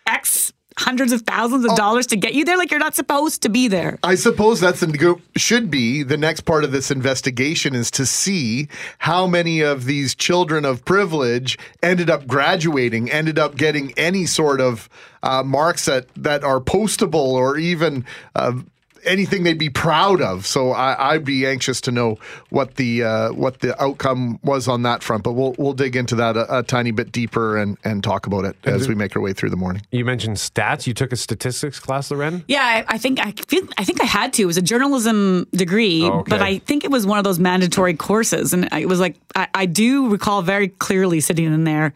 X 0.06 0.52
hundreds 0.78 1.12
of 1.12 1.22
thousands 1.22 1.64
of 1.64 1.74
dollars 1.76 2.06
to 2.08 2.16
get 2.16 2.34
you 2.34 2.44
there. 2.44 2.56
Like 2.56 2.70
you're 2.70 2.80
not 2.80 2.94
supposed 2.94 3.42
to 3.42 3.48
be 3.48 3.68
there. 3.68 3.98
I 4.02 4.14
suppose 4.14 4.60
that's 4.60 4.80
the 4.80 5.20
should 5.36 5.70
be 5.70 6.02
the 6.02 6.16
next 6.16 6.42
part 6.42 6.64
of 6.64 6.72
this 6.72 6.90
investigation 6.90 7.74
is 7.74 7.90
to 7.92 8.06
see 8.06 8.68
how 8.98 9.26
many 9.26 9.60
of 9.60 9.84
these 9.84 10.14
children 10.14 10.64
of 10.64 10.84
privilege 10.84 11.58
ended 11.82 12.10
up 12.10 12.26
graduating, 12.26 13.10
ended 13.10 13.38
up 13.38 13.56
getting 13.56 13.92
any 13.96 14.26
sort 14.26 14.60
of 14.60 14.88
uh, 15.22 15.42
marks 15.42 15.84
that 15.84 16.08
that 16.16 16.44
are 16.44 16.60
postable 16.60 17.32
or 17.32 17.56
even. 17.56 18.04
Uh, 18.34 18.60
Anything 19.04 19.42
they'd 19.42 19.58
be 19.58 19.68
proud 19.70 20.20
of, 20.20 20.46
so 20.46 20.70
I, 20.70 21.12
I'd 21.14 21.24
be 21.24 21.44
anxious 21.46 21.80
to 21.82 21.90
know 21.90 22.18
what 22.50 22.76
the 22.76 23.02
uh, 23.02 23.32
what 23.32 23.58
the 23.60 23.80
outcome 23.82 24.38
was 24.44 24.68
on 24.68 24.82
that 24.82 25.02
front. 25.02 25.24
But 25.24 25.32
we'll 25.32 25.54
we'll 25.58 25.72
dig 25.72 25.96
into 25.96 26.14
that 26.16 26.36
a, 26.36 26.58
a 26.58 26.62
tiny 26.62 26.92
bit 26.92 27.10
deeper 27.10 27.56
and 27.56 27.76
and 27.84 28.04
talk 28.04 28.26
about 28.26 28.44
it 28.44 28.56
as 28.64 28.86
we 28.86 28.94
make 28.94 29.16
our 29.16 29.22
way 29.22 29.32
through 29.32 29.50
the 29.50 29.56
morning. 29.56 29.82
You 29.90 30.04
mentioned 30.04 30.36
stats. 30.36 30.86
You 30.86 30.94
took 30.94 31.12
a 31.12 31.16
statistics 31.16 31.80
class, 31.80 32.10
Lauren? 32.12 32.44
Yeah, 32.46 32.62
I, 32.62 32.94
I 32.94 32.98
think 32.98 33.18
I 33.18 33.32
feel 33.32 33.66
I 33.76 33.84
think 33.84 34.00
I 34.00 34.06
had 34.06 34.32
to. 34.34 34.42
It 34.42 34.46
was 34.46 34.56
a 34.56 34.62
journalism 34.62 35.46
degree, 35.52 36.04
Oh, 36.04 36.20
okay. 36.20 36.30
but 36.30 36.40
I 36.42 36.58
think 36.58 36.84
it 36.84 36.90
was 36.90 37.04
one 37.06 37.18
of 37.18 37.24
those 37.24 37.38
mandatory 37.40 37.94
courses, 37.94 38.52
and 38.52 38.68
it 38.72 38.86
was 38.86 39.00
like 39.00 39.16
I, 39.34 39.48
I 39.54 39.66
do 39.66 40.08
recall 40.10 40.42
very 40.42 40.68
clearly 40.68 41.18
sitting 41.20 41.46
in 41.46 41.64
there. 41.64 41.92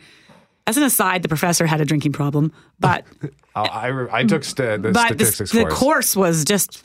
As 0.67 0.77
an 0.77 0.83
aside, 0.83 1.23
the 1.23 1.29
professor 1.29 1.67
had 1.67 1.81
a 1.81 1.85
drinking 1.85 2.13
problem, 2.13 2.53
but 2.81 3.05
oh, 3.55 3.63
I, 3.63 3.89
I, 3.89 4.19
I 4.19 4.25
took 4.25 4.43
st- 4.43 4.83
the 4.83 4.91
but 4.93 5.17
the, 5.17 5.25
statistics 5.25 5.53
the 5.53 5.63
course. 5.63 5.75
course 5.75 6.17
was 6.17 6.45
just 6.45 6.83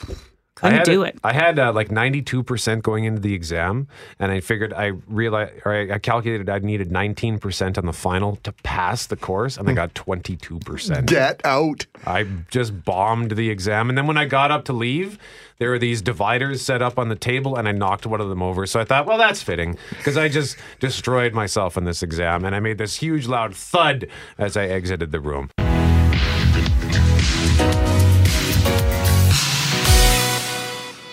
couldn't 0.69 0.77
had 0.77 0.85
do 0.85 1.03
a- 1.03 1.07
it. 1.07 1.19
I 1.23 1.33
had 1.33 1.59
uh, 1.59 1.73
like 1.73 1.89
92% 1.89 2.81
going 2.81 3.05
into 3.05 3.19
the 3.21 3.33
exam, 3.33 3.87
and 4.19 4.31
I 4.31 4.39
figured 4.39 4.73
I 4.73 4.93
realized, 5.07 5.53
or 5.65 5.73
I, 5.73 5.95
I 5.95 5.99
calculated 5.99 6.49
I 6.49 6.59
needed 6.59 6.89
19% 6.89 7.77
on 7.77 7.85
the 7.85 7.93
final 7.93 8.37
to 8.37 8.51
pass 8.63 9.07
the 9.07 9.15
course, 9.15 9.57
and 9.57 9.69
I 9.69 9.73
got 9.73 9.93
22%. 9.93 11.05
Get 11.05 11.41
out. 11.45 11.85
I 12.05 12.27
just 12.49 12.83
bombed 12.85 13.31
the 13.31 13.49
exam. 13.49 13.89
And 13.89 13.97
then 13.97 14.07
when 14.07 14.17
I 14.17 14.25
got 14.25 14.51
up 14.51 14.65
to 14.65 14.73
leave, 14.73 15.17
there 15.59 15.69
were 15.69 15.79
these 15.79 16.01
dividers 16.01 16.61
set 16.61 16.81
up 16.81 16.97
on 16.97 17.09
the 17.09 17.15
table, 17.15 17.55
and 17.55 17.67
I 17.67 17.71
knocked 17.71 18.05
one 18.05 18.21
of 18.21 18.29
them 18.29 18.41
over. 18.41 18.65
So 18.65 18.79
I 18.79 18.83
thought, 18.83 19.05
well, 19.05 19.17
that's 19.17 19.41
fitting 19.43 19.77
because 19.89 20.17
I 20.17 20.27
just 20.27 20.57
destroyed 20.79 21.33
myself 21.33 21.77
in 21.77 21.83
this 21.85 22.01
exam. 22.01 22.45
And 22.45 22.55
I 22.55 22.59
made 22.59 22.77
this 22.77 22.95
huge, 22.97 23.27
loud 23.27 23.55
thud 23.55 24.07
as 24.37 24.57
I 24.57 24.65
exited 24.65 25.11
the 25.11 25.19
room. 25.19 25.49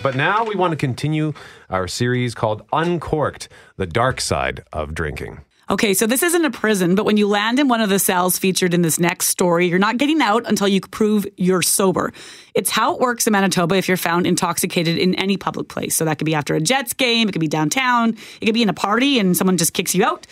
But 0.01 0.15
now 0.15 0.45
we 0.45 0.55
want 0.55 0.71
to 0.71 0.77
continue 0.77 1.33
our 1.69 1.87
series 1.87 2.33
called 2.33 2.65
Uncorked 2.71 3.49
The 3.75 3.85
Dark 3.85 4.21
Side 4.21 4.63
of 4.71 4.93
Drinking. 4.93 5.41
Okay, 5.69 5.93
so 5.93 6.07
this 6.07 6.23
isn't 6.23 6.45
a 6.45 6.49
prison, 6.49 6.95
but 6.95 7.05
when 7.05 7.17
you 7.17 7.27
land 7.27 7.59
in 7.59 7.67
one 7.67 7.79
of 7.79 7.89
the 7.89 7.99
cells 7.99 8.39
featured 8.39 8.73
in 8.73 8.81
this 8.81 8.99
next 8.99 9.27
story, 9.27 9.67
you're 9.67 9.77
not 9.77 9.97
getting 9.97 10.19
out 10.19 10.47
until 10.47 10.67
you 10.67 10.81
prove 10.81 11.27
you're 11.37 11.61
sober. 11.61 12.11
It's 12.55 12.71
how 12.71 12.95
it 12.95 13.01
works 13.01 13.27
in 13.27 13.33
Manitoba 13.33 13.75
if 13.75 13.87
you're 13.87 13.97
found 13.97 14.25
intoxicated 14.25 14.97
in 14.97 15.13
any 15.15 15.37
public 15.37 15.67
place. 15.67 15.95
So 15.95 16.05
that 16.05 16.17
could 16.17 16.25
be 16.25 16.33
after 16.33 16.55
a 16.55 16.61
Jets 16.61 16.93
game, 16.93 17.29
it 17.29 17.33
could 17.33 17.41
be 17.41 17.47
downtown, 17.47 18.17
it 18.41 18.45
could 18.45 18.55
be 18.55 18.63
in 18.63 18.69
a 18.69 18.73
party 18.73 19.19
and 19.19 19.37
someone 19.37 19.57
just 19.57 19.73
kicks 19.73 19.93
you 19.93 20.03
out. 20.03 20.25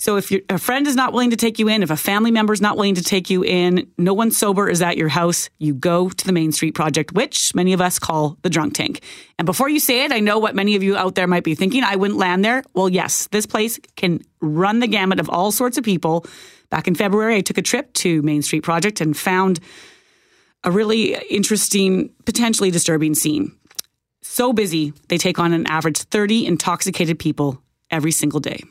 So 0.00 0.16
if 0.16 0.32
a 0.48 0.58
friend 0.58 0.86
is 0.86 0.94
not 0.94 1.12
willing 1.12 1.30
to 1.30 1.36
take 1.36 1.58
you 1.58 1.68
in, 1.68 1.82
if 1.82 1.90
a 1.90 1.96
family 1.96 2.30
member 2.30 2.52
is 2.52 2.60
not 2.60 2.76
willing 2.76 2.94
to 2.94 3.02
take 3.02 3.30
you 3.30 3.42
in, 3.42 3.90
no 3.98 4.14
one 4.14 4.30
sober 4.30 4.68
is 4.68 4.80
at 4.80 4.96
your 4.96 5.08
house, 5.08 5.50
you 5.58 5.74
go 5.74 6.08
to 6.08 6.24
the 6.24 6.32
Main 6.32 6.52
Street 6.52 6.76
Project, 6.76 7.12
which 7.12 7.52
many 7.52 7.72
of 7.72 7.80
us 7.80 7.98
call 7.98 8.38
the 8.42 8.50
drunk 8.50 8.74
tank. 8.74 9.02
And 9.40 9.46
before 9.46 9.68
you 9.68 9.80
say 9.80 10.04
it, 10.04 10.12
I 10.12 10.20
know 10.20 10.38
what 10.38 10.54
many 10.54 10.76
of 10.76 10.84
you 10.84 10.96
out 10.96 11.16
there 11.16 11.26
might 11.26 11.42
be 11.42 11.56
thinking. 11.56 11.82
I 11.82 11.96
wouldn't 11.96 12.18
land 12.18 12.44
there. 12.44 12.62
Well, 12.74 12.88
yes, 12.88 13.26
this 13.32 13.44
place 13.44 13.80
can 13.96 14.22
run 14.40 14.78
the 14.78 14.86
gamut 14.86 15.18
of 15.18 15.28
all 15.28 15.50
sorts 15.50 15.78
of 15.78 15.84
people. 15.84 16.24
Back 16.70 16.86
in 16.86 16.94
February, 16.94 17.34
I 17.34 17.40
took 17.40 17.58
a 17.58 17.62
trip 17.62 17.92
to 17.94 18.22
Main 18.22 18.42
Street 18.42 18.62
Project 18.62 19.00
and 19.00 19.16
found 19.16 19.58
a 20.62 20.70
really 20.70 21.16
interesting, 21.28 22.10
potentially 22.24 22.70
disturbing 22.70 23.14
scene. 23.14 23.50
So 24.22 24.52
busy, 24.52 24.92
they 25.08 25.18
take 25.18 25.40
on 25.40 25.52
an 25.52 25.66
average 25.66 25.98
30 25.98 26.46
intoxicated 26.46 27.18
people 27.18 27.60
every 27.90 28.12
single 28.12 28.38
day. 28.38 28.62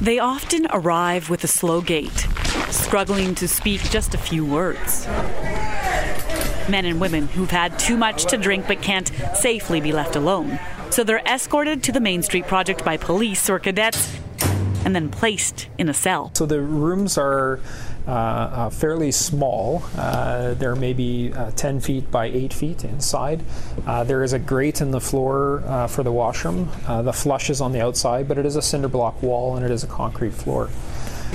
They 0.00 0.18
often 0.18 0.66
arrive 0.70 1.30
with 1.30 1.42
a 1.42 1.48
slow 1.48 1.80
gait, 1.80 2.26
struggling 2.68 3.34
to 3.36 3.48
speak 3.48 3.80
just 3.90 4.14
a 4.14 4.18
few 4.18 4.44
words. 4.44 5.06
Men 6.68 6.84
and 6.84 7.00
women 7.00 7.28
who've 7.28 7.50
had 7.50 7.78
too 7.78 7.96
much 7.96 8.26
to 8.26 8.36
drink 8.36 8.66
but 8.68 8.82
can't 8.82 9.10
safely 9.34 9.80
be 9.80 9.92
left 9.92 10.14
alone. 10.14 10.58
So 10.90 11.02
they're 11.02 11.22
escorted 11.26 11.82
to 11.84 11.92
the 11.92 12.00
Main 12.00 12.22
Street 12.22 12.46
Project 12.46 12.84
by 12.84 12.98
police 12.98 13.48
or 13.48 13.58
cadets 13.58 14.14
and 14.84 14.94
then 14.94 15.08
placed 15.08 15.66
in 15.78 15.88
a 15.88 15.94
cell. 15.94 16.30
So 16.34 16.44
the 16.44 16.60
rooms 16.60 17.16
are 17.16 17.58
uh, 18.06 18.10
uh, 18.10 18.70
fairly 18.70 19.10
small. 19.10 19.82
Uh, 19.96 20.54
they're 20.54 20.76
maybe 20.76 21.32
uh, 21.32 21.50
10 21.52 21.80
feet 21.80 22.10
by 22.10 22.26
8 22.26 22.52
feet 22.52 22.84
inside. 22.84 23.42
There 24.04 24.22
is 24.22 24.32
a 24.32 24.38
grate 24.38 24.80
in 24.80 24.92
the 24.92 25.00
floor 25.00 25.62
for 25.88 26.02
the 26.02 26.12
washroom. 26.12 26.70
the 26.86 27.12
flush 27.12 27.50
is 27.50 27.60
on 27.60 27.72
the 27.72 27.80
outside, 27.80 28.28
but 28.28 28.38
it 28.38 28.46
is 28.46 28.56
a 28.56 28.62
cinder 28.62 28.88
block 28.88 29.22
wall 29.22 29.56
and 29.56 29.64
it 29.64 29.70
is 29.70 29.82
a 29.82 29.88
concrete 29.88 30.34
floor. 30.34 30.70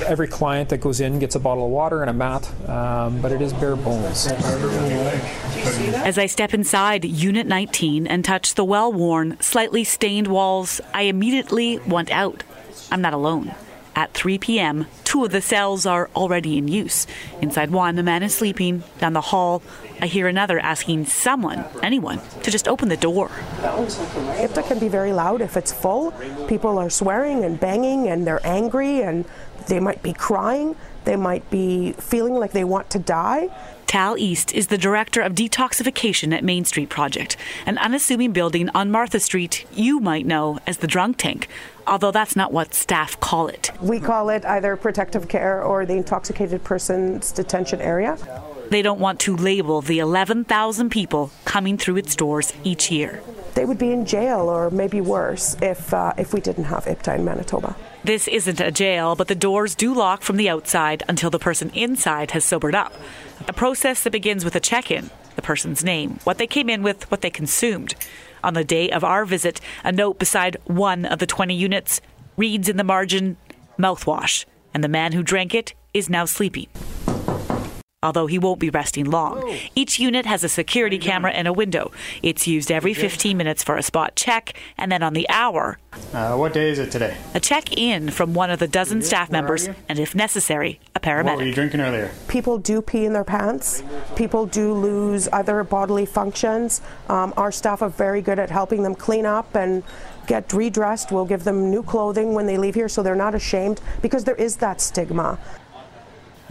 Every 0.05 0.27
client 0.27 0.69
that 0.69 0.77
goes 0.77 1.01
in 1.01 1.19
gets 1.19 1.35
a 1.35 1.39
bottle 1.39 1.65
of 1.65 1.71
water 1.71 2.01
and 2.01 2.09
a 2.09 2.13
mat, 2.13 2.49
um, 2.69 3.21
but 3.21 3.33
it 3.33 3.41
is 3.41 3.51
bare 3.51 3.75
bones. 3.75 4.27
As 4.27 6.17
I 6.17 6.27
step 6.27 6.53
inside 6.53 7.03
Unit 7.03 7.45
19 7.45 8.07
and 8.07 8.23
touch 8.23 8.55
the 8.55 8.63
well 8.63 8.91
worn, 8.91 9.37
slightly 9.41 9.83
stained 9.83 10.27
walls, 10.27 10.79
I 10.93 11.03
immediately 11.03 11.79
want 11.79 12.09
out. 12.09 12.43
I'm 12.89 13.01
not 13.01 13.13
alone. 13.13 13.53
At 13.95 14.13
3 14.13 14.37
p.m., 14.37 14.87
two 15.03 15.25
of 15.25 15.31
the 15.31 15.41
cells 15.41 15.85
are 15.85 16.09
already 16.15 16.57
in 16.57 16.67
use. 16.67 17.07
Inside 17.41 17.71
one, 17.71 17.97
a 17.99 18.03
man 18.03 18.23
is 18.23 18.33
sleeping. 18.33 18.83
Down 18.99 19.13
the 19.13 19.21
hall, 19.21 19.61
I 19.99 20.07
hear 20.07 20.27
another 20.27 20.59
asking 20.59 21.05
someone, 21.05 21.65
anyone, 21.83 22.21
to 22.43 22.51
just 22.51 22.67
open 22.67 22.87
the 22.89 22.97
door. 22.97 23.27
IPDA 23.59 24.67
can 24.67 24.79
be 24.79 24.87
very 24.87 25.11
loud 25.11 25.41
if 25.41 25.57
it's 25.57 25.73
full. 25.73 26.11
People 26.47 26.77
are 26.77 26.89
swearing 26.89 27.43
and 27.43 27.59
banging 27.59 28.07
and 28.07 28.25
they're 28.25 28.45
angry 28.45 29.01
and 29.01 29.25
they 29.67 29.79
might 29.79 30.01
be 30.01 30.13
crying. 30.13 30.75
They 31.03 31.15
might 31.15 31.49
be 31.49 31.91
feeling 31.93 32.35
like 32.35 32.51
they 32.51 32.63
want 32.63 32.89
to 32.91 32.99
die. 32.99 33.49
Tal 33.91 34.17
East 34.17 34.53
is 34.53 34.67
the 34.67 34.77
director 34.77 35.19
of 35.19 35.35
detoxification 35.35 36.33
at 36.33 36.45
Main 36.45 36.63
Street 36.63 36.87
Project, 36.87 37.35
an 37.65 37.77
unassuming 37.77 38.31
building 38.31 38.69
on 38.69 38.89
Martha 38.89 39.19
Street 39.19 39.65
you 39.73 39.99
might 39.99 40.25
know 40.25 40.59
as 40.65 40.77
the 40.77 40.87
drunk 40.87 41.17
tank, 41.17 41.49
although 41.85 42.09
that's 42.09 42.33
not 42.33 42.53
what 42.53 42.73
staff 42.73 43.19
call 43.19 43.49
it. 43.49 43.69
We 43.81 43.99
call 43.99 44.29
it 44.29 44.45
either 44.45 44.77
protective 44.77 45.27
care 45.27 45.61
or 45.61 45.85
the 45.85 45.95
intoxicated 45.95 46.63
person's 46.63 47.33
detention 47.33 47.81
area. 47.81 48.17
They 48.69 48.81
don't 48.81 49.01
want 49.01 49.19
to 49.27 49.35
label 49.35 49.81
the 49.81 49.99
11,000 49.99 50.89
people 50.89 51.29
coming 51.43 51.77
through 51.77 51.97
its 51.97 52.15
doors 52.15 52.53
each 52.63 52.89
year. 52.91 53.21
They 53.55 53.65
would 53.65 53.77
be 53.77 53.91
in 53.91 54.05
jail 54.05 54.47
or 54.47 54.69
maybe 54.69 55.01
worse 55.01 55.57
if, 55.61 55.93
uh, 55.93 56.13
if 56.17 56.33
we 56.33 56.39
didn't 56.39 56.63
have 56.63 56.85
IPDA 56.85 57.17
in 57.17 57.25
Manitoba. 57.25 57.75
This 58.03 58.27
isn't 58.27 58.59
a 58.59 58.71
jail, 58.71 59.15
but 59.15 59.27
the 59.27 59.35
doors 59.35 59.75
do 59.75 59.93
lock 59.93 60.23
from 60.23 60.37
the 60.37 60.49
outside 60.49 61.03
until 61.07 61.29
the 61.29 61.37
person 61.37 61.69
inside 61.75 62.31
has 62.31 62.43
sobered 62.43 62.73
up. 62.73 62.93
A 63.47 63.53
process 63.53 64.01
that 64.03 64.09
begins 64.09 64.43
with 64.43 64.55
a 64.55 64.59
check 64.59 64.89
in 64.89 65.11
the 65.35 65.43
person's 65.43 65.83
name, 65.83 66.19
what 66.23 66.39
they 66.39 66.47
came 66.47 66.67
in 66.67 66.81
with, 66.81 67.09
what 67.11 67.21
they 67.21 67.29
consumed. 67.29 67.93
On 68.43 68.55
the 68.55 68.63
day 68.63 68.89
of 68.89 69.03
our 69.03 69.23
visit, 69.23 69.61
a 69.83 69.91
note 69.91 70.17
beside 70.17 70.57
one 70.65 71.05
of 71.05 71.19
the 71.19 71.27
20 71.27 71.53
units 71.53 72.01
reads 72.37 72.67
in 72.67 72.77
the 72.77 72.83
margin, 72.83 73.37
mouthwash, 73.77 74.45
and 74.73 74.83
the 74.83 74.89
man 74.89 75.11
who 75.11 75.21
drank 75.21 75.53
it 75.53 75.75
is 75.93 76.09
now 76.09 76.25
sleeping 76.25 76.67
although 78.03 78.25
he 78.25 78.39
won't 78.39 78.59
be 78.59 78.71
resting 78.71 79.05
long. 79.05 79.55
Each 79.75 79.99
unit 79.99 80.25
has 80.25 80.43
a 80.43 80.49
security 80.49 80.97
camera 80.97 81.31
and 81.31 81.47
a 81.47 81.53
window. 81.53 81.91
It's 82.23 82.47
used 82.47 82.71
every 82.71 82.95
15 82.95 83.37
minutes 83.37 83.63
for 83.63 83.77
a 83.77 83.83
spot 83.83 84.15
check, 84.15 84.53
and 84.75 84.91
then 84.91 85.03
on 85.03 85.13
the 85.13 85.29
hour. 85.29 85.77
Uh, 86.11 86.35
what 86.35 86.51
day 86.51 86.71
is 86.71 86.79
it 86.79 86.89
today? 86.91 87.15
A 87.35 87.39
check 87.39 87.77
in 87.77 88.09
from 88.09 88.33
one 88.33 88.49
of 88.49 88.57
the 88.57 88.67
dozen 88.67 89.03
staff 89.03 89.29
members, 89.29 89.69
and 89.87 89.99
if 89.99 90.15
necessary, 90.15 90.79
a 90.95 90.99
paramedic. 90.99 91.25
What 91.25 91.37
were 91.37 91.43
you 91.43 91.53
drinking 91.53 91.81
earlier? 91.81 92.09
People 92.27 92.57
do 92.57 92.81
pee 92.81 93.05
in 93.05 93.13
their 93.13 93.23
pants. 93.23 93.83
People 94.15 94.47
do 94.47 94.73
lose 94.73 95.29
other 95.31 95.63
bodily 95.63 96.07
functions. 96.07 96.81
Um, 97.07 97.35
our 97.37 97.51
staff 97.51 97.83
are 97.83 97.89
very 97.89 98.23
good 98.23 98.39
at 98.39 98.49
helping 98.49 98.81
them 98.81 98.95
clean 98.95 99.27
up 99.27 99.55
and 99.55 99.83
get 100.25 100.51
redressed. 100.53 101.11
We'll 101.11 101.25
give 101.25 101.43
them 101.43 101.69
new 101.69 101.83
clothing 101.83 102.33
when 102.33 102.47
they 102.47 102.57
leave 102.57 102.73
here 102.73 102.89
so 102.89 103.03
they're 103.03 103.15
not 103.15 103.35
ashamed 103.35 103.79
because 104.01 104.23
there 104.23 104.35
is 104.35 104.57
that 104.57 104.81
stigma. 104.81 105.37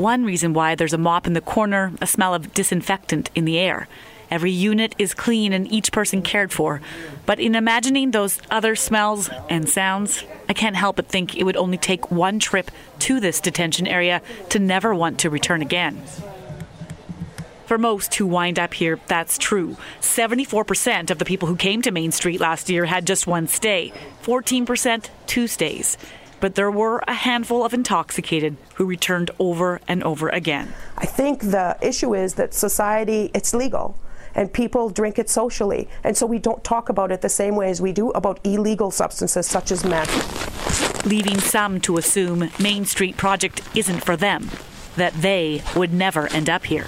One 0.00 0.24
reason 0.24 0.54
why 0.54 0.76
there's 0.76 0.94
a 0.94 0.98
mop 0.98 1.26
in 1.26 1.34
the 1.34 1.42
corner, 1.42 1.92
a 2.00 2.06
smell 2.06 2.32
of 2.32 2.54
disinfectant 2.54 3.28
in 3.34 3.44
the 3.44 3.58
air. 3.58 3.86
Every 4.30 4.50
unit 4.50 4.94
is 4.98 5.12
clean 5.12 5.52
and 5.52 5.70
each 5.70 5.92
person 5.92 6.22
cared 6.22 6.54
for. 6.54 6.80
But 7.26 7.38
in 7.38 7.54
imagining 7.54 8.10
those 8.10 8.40
other 8.50 8.76
smells 8.76 9.28
and 9.50 9.68
sounds, 9.68 10.24
I 10.48 10.54
can't 10.54 10.74
help 10.74 10.96
but 10.96 11.08
think 11.08 11.36
it 11.36 11.44
would 11.44 11.58
only 11.58 11.76
take 11.76 12.10
one 12.10 12.38
trip 12.38 12.70
to 13.00 13.20
this 13.20 13.42
detention 13.42 13.86
area 13.86 14.22
to 14.48 14.58
never 14.58 14.94
want 14.94 15.18
to 15.18 15.28
return 15.28 15.60
again. 15.60 16.02
For 17.66 17.76
most 17.76 18.14
who 18.14 18.26
wind 18.26 18.58
up 18.58 18.72
here, 18.72 18.98
that's 19.06 19.36
true. 19.36 19.76
74% 20.00 21.10
of 21.10 21.18
the 21.18 21.26
people 21.26 21.46
who 21.46 21.56
came 21.56 21.82
to 21.82 21.90
Main 21.90 22.10
Street 22.10 22.40
last 22.40 22.70
year 22.70 22.86
had 22.86 23.06
just 23.06 23.26
one 23.26 23.48
stay, 23.48 23.92
14% 24.22 25.10
two 25.26 25.46
stays 25.46 25.98
but 26.40 26.54
there 26.54 26.70
were 26.70 27.02
a 27.06 27.14
handful 27.14 27.64
of 27.64 27.74
intoxicated 27.74 28.56
who 28.74 28.84
returned 28.84 29.30
over 29.38 29.80
and 29.86 30.02
over 30.02 30.28
again. 30.28 30.72
I 30.96 31.06
think 31.06 31.40
the 31.40 31.76
issue 31.82 32.14
is 32.14 32.34
that 32.34 32.54
society, 32.54 33.30
it's 33.34 33.54
legal 33.54 33.98
and 34.34 34.52
people 34.52 34.90
drink 34.90 35.18
it 35.18 35.28
socially. 35.28 35.88
And 36.04 36.16
so 36.16 36.26
we 36.26 36.38
don't 36.38 36.62
talk 36.62 36.88
about 36.88 37.12
it 37.12 37.20
the 37.20 37.28
same 37.28 37.56
way 37.56 37.70
as 37.70 37.80
we 37.80 37.92
do 37.92 38.10
about 38.10 38.40
illegal 38.44 38.90
substances 38.90 39.46
such 39.46 39.72
as 39.72 39.84
meth. 39.84 41.06
Leaving 41.06 41.40
some 41.40 41.80
to 41.80 41.96
assume 41.96 42.50
Main 42.60 42.84
Street 42.84 43.16
Project 43.16 43.62
isn't 43.74 44.04
for 44.04 44.16
them, 44.16 44.50
that 44.96 45.14
they 45.14 45.62
would 45.74 45.92
never 45.92 46.28
end 46.28 46.48
up 46.48 46.64
here. 46.64 46.86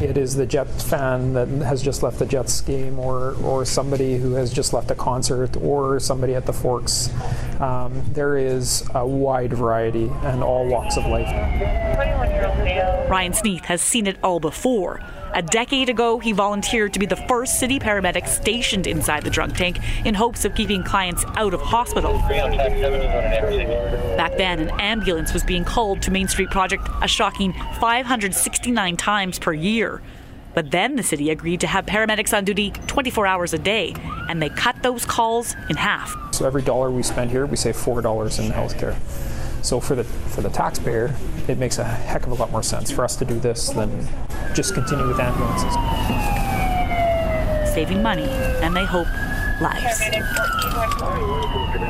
It 0.00 0.18
is 0.18 0.36
the 0.36 0.44
Jets 0.44 0.82
fan 0.82 1.32
that 1.32 1.48
has 1.48 1.82
just 1.82 2.02
left 2.02 2.18
the 2.18 2.26
Jets 2.26 2.60
game, 2.60 2.98
or 2.98 3.34
or 3.42 3.64
somebody 3.64 4.18
who 4.18 4.32
has 4.32 4.52
just 4.52 4.74
left 4.74 4.90
a 4.90 4.94
concert, 4.94 5.56
or 5.56 5.98
somebody 6.00 6.34
at 6.34 6.44
the 6.44 6.52
Forks. 6.52 7.10
Um, 7.60 8.02
there 8.12 8.36
is 8.36 8.84
a 8.94 9.06
wide 9.06 9.54
variety 9.54 10.10
and 10.22 10.42
all 10.42 10.66
walks 10.66 10.98
of 10.98 11.06
life. 11.06 11.30
Ryan 13.08 13.32
Sneath 13.32 13.64
has 13.64 13.80
seen 13.80 14.06
it 14.06 14.18
all 14.22 14.38
before. 14.38 15.00
A 15.36 15.42
decade 15.42 15.90
ago, 15.90 16.18
he 16.18 16.32
volunteered 16.32 16.94
to 16.94 16.98
be 16.98 17.04
the 17.04 17.14
first 17.14 17.60
city 17.60 17.78
paramedic 17.78 18.26
stationed 18.26 18.86
inside 18.86 19.22
the 19.22 19.28
drunk 19.28 19.54
tank 19.54 19.78
in 20.06 20.14
hopes 20.14 20.46
of 20.46 20.54
keeping 20.54 20.82
clients 20.82 21.26
out 21.36 21.52
of 21.52 21.60
hospital. 21.60 22.14
Back 24.16 24.38
then, 24.38 24.60
an 24.60 24.70
ambulance 24.80 25.34
was 25.34 25.44
being 25.44 25.62
called 25.62 26.00
to 26.02 26.10
Main 26.10 26.26
Street 26.26 26.48
Project 26.48 26.88
a 27.02 27.06
shocking 27.06 27.52
569 27.80 28.96
times 28.96 29.38
per 29.38 29.52
year. 29.52 30.00
But 30.54 30.70
then 30.70 30.96
the 30.96 31.02
city 31.02 31.28
agreed 31.28 31.60
to 31.60 31.66
have 31.66 31.84
paramedics 31.84 32.34
on 32.34 32.46
duty 32.46 32.70
24 32.86 33.26
hours 33.26 33.52
a 33.52 33.58
day, 33.58 33.94
and 34.30 34.40
they 34.40 34.48
cut 34.48 34.82
those 34.82 35.04
calls 35.04 35.54
in 35.68 35.76
half. 35.76 36.16
So 36.32 36.46
every 36.46 36.62
dollar 36.62 36.90
we 36.90 37.02
spend 37.02 37.30
here, 37.30 37.44
we 37.44 37.58
save 37.58 37.76
$4 37.76 38.38
in 38.38 38.52
healthcare. 38.52 38.96
So 39.62 39.80
for 39.80 39.94
the 39.94 40.04
for 40.04 40.42
the 40.42 40.50
taxpayer, 40.50 41.14
it 41.48 41.58
makes 41.58 41.78
a 41.78 41.84
heck 41.84 42.26
of 42.26 42.32
a 42.32 42.34
lot 42.34 42.50
more 42.50 42.62
sense 42.62 42.90
for 42.90 43.04
us 43.04 43.16
to 43.16 43.24
do 43.24 43.38
this 43.38 43.70
than 43.70 44.06
just 44.54 44.74
continue 44.74 45.06
with 45.08 45.18
ambulances. 45.18 45.74
Saving 47.74 48.02
money, 48.02 48.28
and 48.62 48.74
they 48.74 48.84
hope 48.84 49.08
lives. 49.60 50.00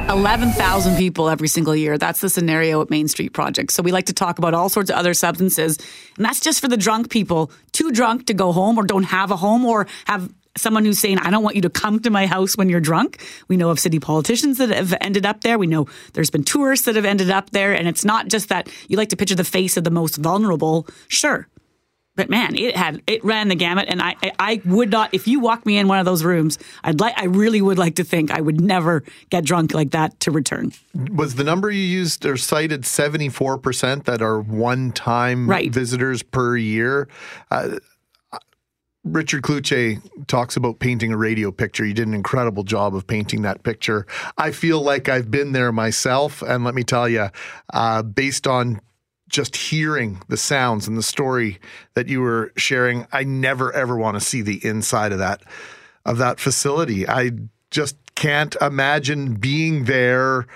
11,000 0.08 0.96
people 0.96 1.28
every 1.28 1.48
single 1.48 1.74
year. 1.74 1.98
That's 1.98 2.20
the 2.20 2.28
scenario 2.28 2.80
at 2.80 2.90
Main 2.90 3.08
Street 3.08 3.32
Project. 3.32 3.72
So 3.72 3.82
we 3.82 3.90
like 3.92 4.06
to 4.06 4.12
talk 4.12 4.38
about 4.38 4.54
all 4.54 4.68
sorts 4.68 4.88
of 4.88 4.96
other 4.96 5.14
substances. 5.14 5.78
And 6.16 6.24
that's 6.24 6.40
just 6.40 6.60
for 6.60 6.68
the 6.68 6.76
drunk 6.76 7.10
people, 7.10 7.50
too 7.72 7.90
drunk 7.90 8.26
to 8.26 8.34
go 8.34 8.52
home 8.52 8.78
or 8.78 8.84
don't 8.84 9.04
have 9.04 9.30
a 9.30 9.36
home 9.36 9.64
or 9.64 9.86
have 10.06 10.32
someone 10.56 10.84
who's 10.84 10.98
saying, 10.98 11.18
I 11.18 11.30
don't 11.30 11.42
want 11.42 11.56
you 11.56 11.62
to 11.62 11.70
come 11.70 12.00
to 12.00 12.10
my 12.10 12.26
house 12.26 12.56
when 12.56 12.68
you're 12.68 12.80
drunk. 12.80 13.22
We 13.48 13.56
know 13.56 13.70
of 13.70 13.78
city 13.78 13.98
politicians 14.00 14.58
that 14.58 14.70
have 14.70 14.94
ended 15.00 15.24
up 15.26 15.42
there. 15.42 15.58
We 15.58 15.66
know 15.66 15.86
there's 16.14 16.30
been 16.30 16.44
tourists 16.44 16.86
that 16.86 16.96
have 16.96 17.04
ended 17.04 17.30
up 17.30 17.50
there. 17.50 17.72
And 17.72 17.86
it's 17.88 18.04
not 18.04 18.28
just 18.28 18.48
that 18.48 18.68
you 18.88 18.96
like 18.96 19.08
to 19.10 19.16
picture 19.16 19.34
the 19.34 19.44
face 19.44 19.76
of 19.76 19.84
the 19.84 19.90
most 19.90 20.16
vulnerable. 20.16 20.86
Sure. 21.08 21.48
But 22.16 22.30
man, 22.30 22.56
it 22.56 22.74
had 22.74 23.02
it 23.06 23.22
ran 23.22 23.48
the 23.48 23.54
gamut, 23.54 23.88
and 23.90 24.00
I, 24.00 24.16
I 24.22 24.32
I 24.38 24.62
would 24.64 24.90
not 24.90 25.12
if 25.12 25.28
you 25.28 25.38
walk 25.38 25.66
me 25.66 25.76
in 25.76 25.86
one 25.86 25.98
of 25.98 26.06
those 26.06 26.24
rooms, 26.24 26.58
I'd 26.82 26.98
like 26.98 27.12
I 27.18 27.26
really 27.26 27.60
would 27.60 27.76
like 27.76 27.96
to 27.96 28.04
think 28.04 28.30
I 28.30 28.40
would 28.40 28.58
never 28.58 29.02
get 29.28 29.44
drunk 29.44 29.74
like 29.74 29.90
that 29.90 30.18
to 30.20 30.30
return. 30.30 30.72
Was 31.12 31.34
the 31.34 31.44
number 31.44 31.70
you 31.70 31.82
used 31.82 32.24
or 32.24 32.38
cited 32.38 32.84
74% 32.84 34.04
that 34.04 34.22
are 34.22 34.40
one 34.40 34.92
time 34.92 35.46
Right. 35.46 35.70
visitors 35.70 36.22
per 36.22 36.56
year? 36.56 37.06
Uh, 37.50 37.80
Richard 39.06 39.42
Cloutier 39.42 40.02
talks 40.26 40.56
about 40.56 40.80
painting 40.80 41.12
a 41.12 41.16
radio 41.16 41.52
picture. 41.52 41.84
You 41.84 41.94
did 41.94 42.08
an 42.08 42.14
incredible 42.14 42.64
job 42.64 42.94
of 42.94 43.06
painting 43.06 43.42
that 43.42 43.62
picture. 43.62 44.04
I 44.36 44.50
feel 44.50 44.82
like 44.82 45.08
I've 45.08 45.30
been 45.30 45.52
there 45.52 45.70
myself. 45.70 46.42
And 46.42 46.64
let 46.64 46.74
me 46.74 46.82
tell 46.82 47.08
you, 47.08 47.28
uh, 47.72 48.02
based 48.02 48.48
on 48.48 48.80
just 49.28 49.54
hearing 49.54 50.20
the 50.28 50.36
sounds 50.36 50.88
and 50.88 50.98
the 50.98 51.04
story 51.04 51.58
that 51.94 52.08
you 52.08 52.20
were 52.20 52.52
sharing, 52.56 53.06
I 53.12 53.22
never 53.22 53.72
ever 53.72 53.96
want 53.96 54.16
to 54.16 54.20
see 54.20 54.42
the 54.42 54.64
inside 54.64 55.12
of 55.12 55.18
that 55.18 55.42
of 56.04 56.18
that 56.18 56.40
facility. 56.40 57.08
I 57.08 57.30
just 57.70 57.96
can't 58.16 58.56
imagine 58.60 59.34
being 59.34 59.84
there 59.84 60.46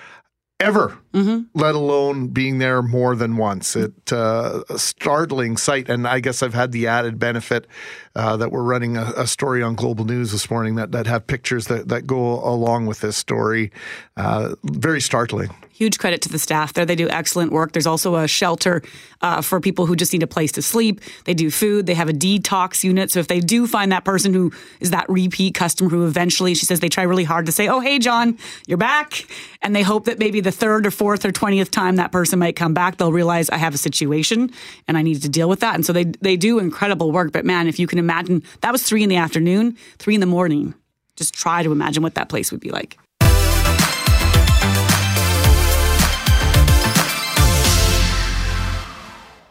ever, 0.59 0.97
let 1.13 1.75
alone 1.75 2.27
being 2.27 2.59
there 2.59 2.81
more 2.81 3.15
than 3.15 3.37
once. 3.37 3.75
It 3.75 4.11
uh, 4.11 4.63
a 4.69 4.79
startling 4.79 5.57
sight, 5.57 5.89
and 5.89 6.07
I 6.07 6.19
guess 6.19 6.41
I've 6.41 6.53
had 6.53 6.71
the 6.71 6.87
added 6.87 7.19
benefit 7.19 7.67
uh, 8.15 8.37
that 8.37 8.51
we're 8.51 8.63
running 8.63 8.97
a, 8.97 9.11
a 9.17 9.27
story 9.27 9.61
on 9.61 9.75
Global 9.75 10.05
News 10.05 10.31
this 10.31 10.49
morning 10.49 10.75
that 10.75 10.91
that 10.91 11.07
have 11.07 11.27
pictures 11.27 11.67
that 11.67 11.89
that 11.89 12.07
go 12.07 12.43
along 12.43 12.85
with 12.85 13.01
this 13.01 13.17
story. 13.17 13.71
Uh, 14.17 14.55
very 14.63 15.01
startling. 15.01 15.49
Huge 15.71 15.97
credit 15.97 16.21
to 16.21 16.29
the 16.29 16.37
staff 16.37 16.73
there. 16.73 16.85
They 16.85 16.95
do 16.95 17.09
excellent 17.09 17.51
work. 17.51 17.71
There's 17.71 17.87
also 17.87 18.15
a 18.17 18.27
shelter 18.27 18.83
uh, 19.21 19.41
for 19.41 19.59
people 19.59 19.87
who 19.87 19.95
just 19.95 20.13
need 20.13 20.21
a 20.21 20.27
place 20.27 20.51
to 20.51 20.61
sleep. 20.61 21.01
They 21.25 21.33
do 21.33 21.49
food. 21.49 21.87
They 21.87 21.95
have 21.95 22.07
a 22.07 22.13
detox 22.13 22.83
unit. 22.83 23.09
So 23.09 23.19
if 23.19 23.27
they 23.27 23.39
do 23.39 23.65
find 23.65 23.91
that 23.91 24.05
person 24.05 24.31
who 24.31 24.51
is 24.79 24.91
that 24.91 25.09
repeat 25.09 25.55
customer 25.55 25.89
who 25.89 26.05
eventually, 26.05 26.53
she 26.53 26.67
says 26.67 26.81
they 26.81 26.89
try 26.89 27.03
really 27.03 27.23
hard 27.23 27.47
to 27.47 27.51
say, 27.51 27.67
oh, 27.67 27.79
hey, 27.79 27.97
John, 27.97 28.37
you're 28.67 28.77
back. 28.77 29.25
And 29.63 29.75
they 29.75 29.81
hope 29.81 30.05
that 30.05 30.19
maybe 30.19 30.39
the 30.39 30.51
third 30.51 30.85
or 30.85 30.91
fourth 31.01 31.25
or 31.25 31.31
20th 31.31 31.71
time 31.71 31.95
that 31.95 32.11
person 32.11 32.37
might 32.37 32.55
come 32.55 32.75
back, 32.75 32.97
they'll 32.97 33.11
realize 33.11 33.49
I 33.49 33.57
have 33.57 33.73
a 33.73 33.77
situation 33.79 34.51
and 34.87 34.99
I 34.99 35.01
need 35.01 35.23
to 35.23 35.29
deal 35.29 35.49
with 35.49 35.61
that. 35.61 35.73
And 35.73 35.83
so 35.83 35.93
they, 35.93 36.03
they 36.03 36.37
do 36.37 36.59
incredible 36.59 37.11
work. 37.11 37.31
But 37.31 37.43
man, 37.43 37.67
if 37.67 37.79
you 37.79 37.87
can 37.87 37.97
imagine, 37.97 38.43
that 38.61 38.71
was 38.71 38.83
three 38.83 39.01
in 39.01 39.09
the 39.09 39.15
afternoon, 39.15 39.75
three 39.97 40.13
in 40.13 40.19
the 40.19 40.27
morning. 40.27 40.75
Just 41.15 41.33
try 41.33 41.63
to 41.63 41.71
imagine 41.71 42.03
what 42.03 42.13
that 42.13 42.29
place 42.29 42.51
would 42.51 42.61
be 42.61 42.69
like. 42.69 42.99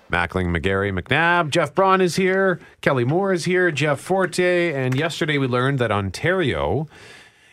Mackling, 0.08 0.56
McGarry, 0.56 0.96
McNabb, 0.96 1.50
Jeff 1.50 1.74
Braun 1.74 2.00
is 2.00 2.14
here, 2.14 2.60
Kelly 2.80 3.04
Moore 3.04 3.32
is 3.32 3.44
here, 3.44 3.72
Jeff 3.72 3.98
Forte, 3.98 4.72
and 4.72 4.94
yesterday 4.94 5.36
we 5.36 5.48
learned 5.48 5.80
that 5.80 5.90
Ontario 5.90 6.86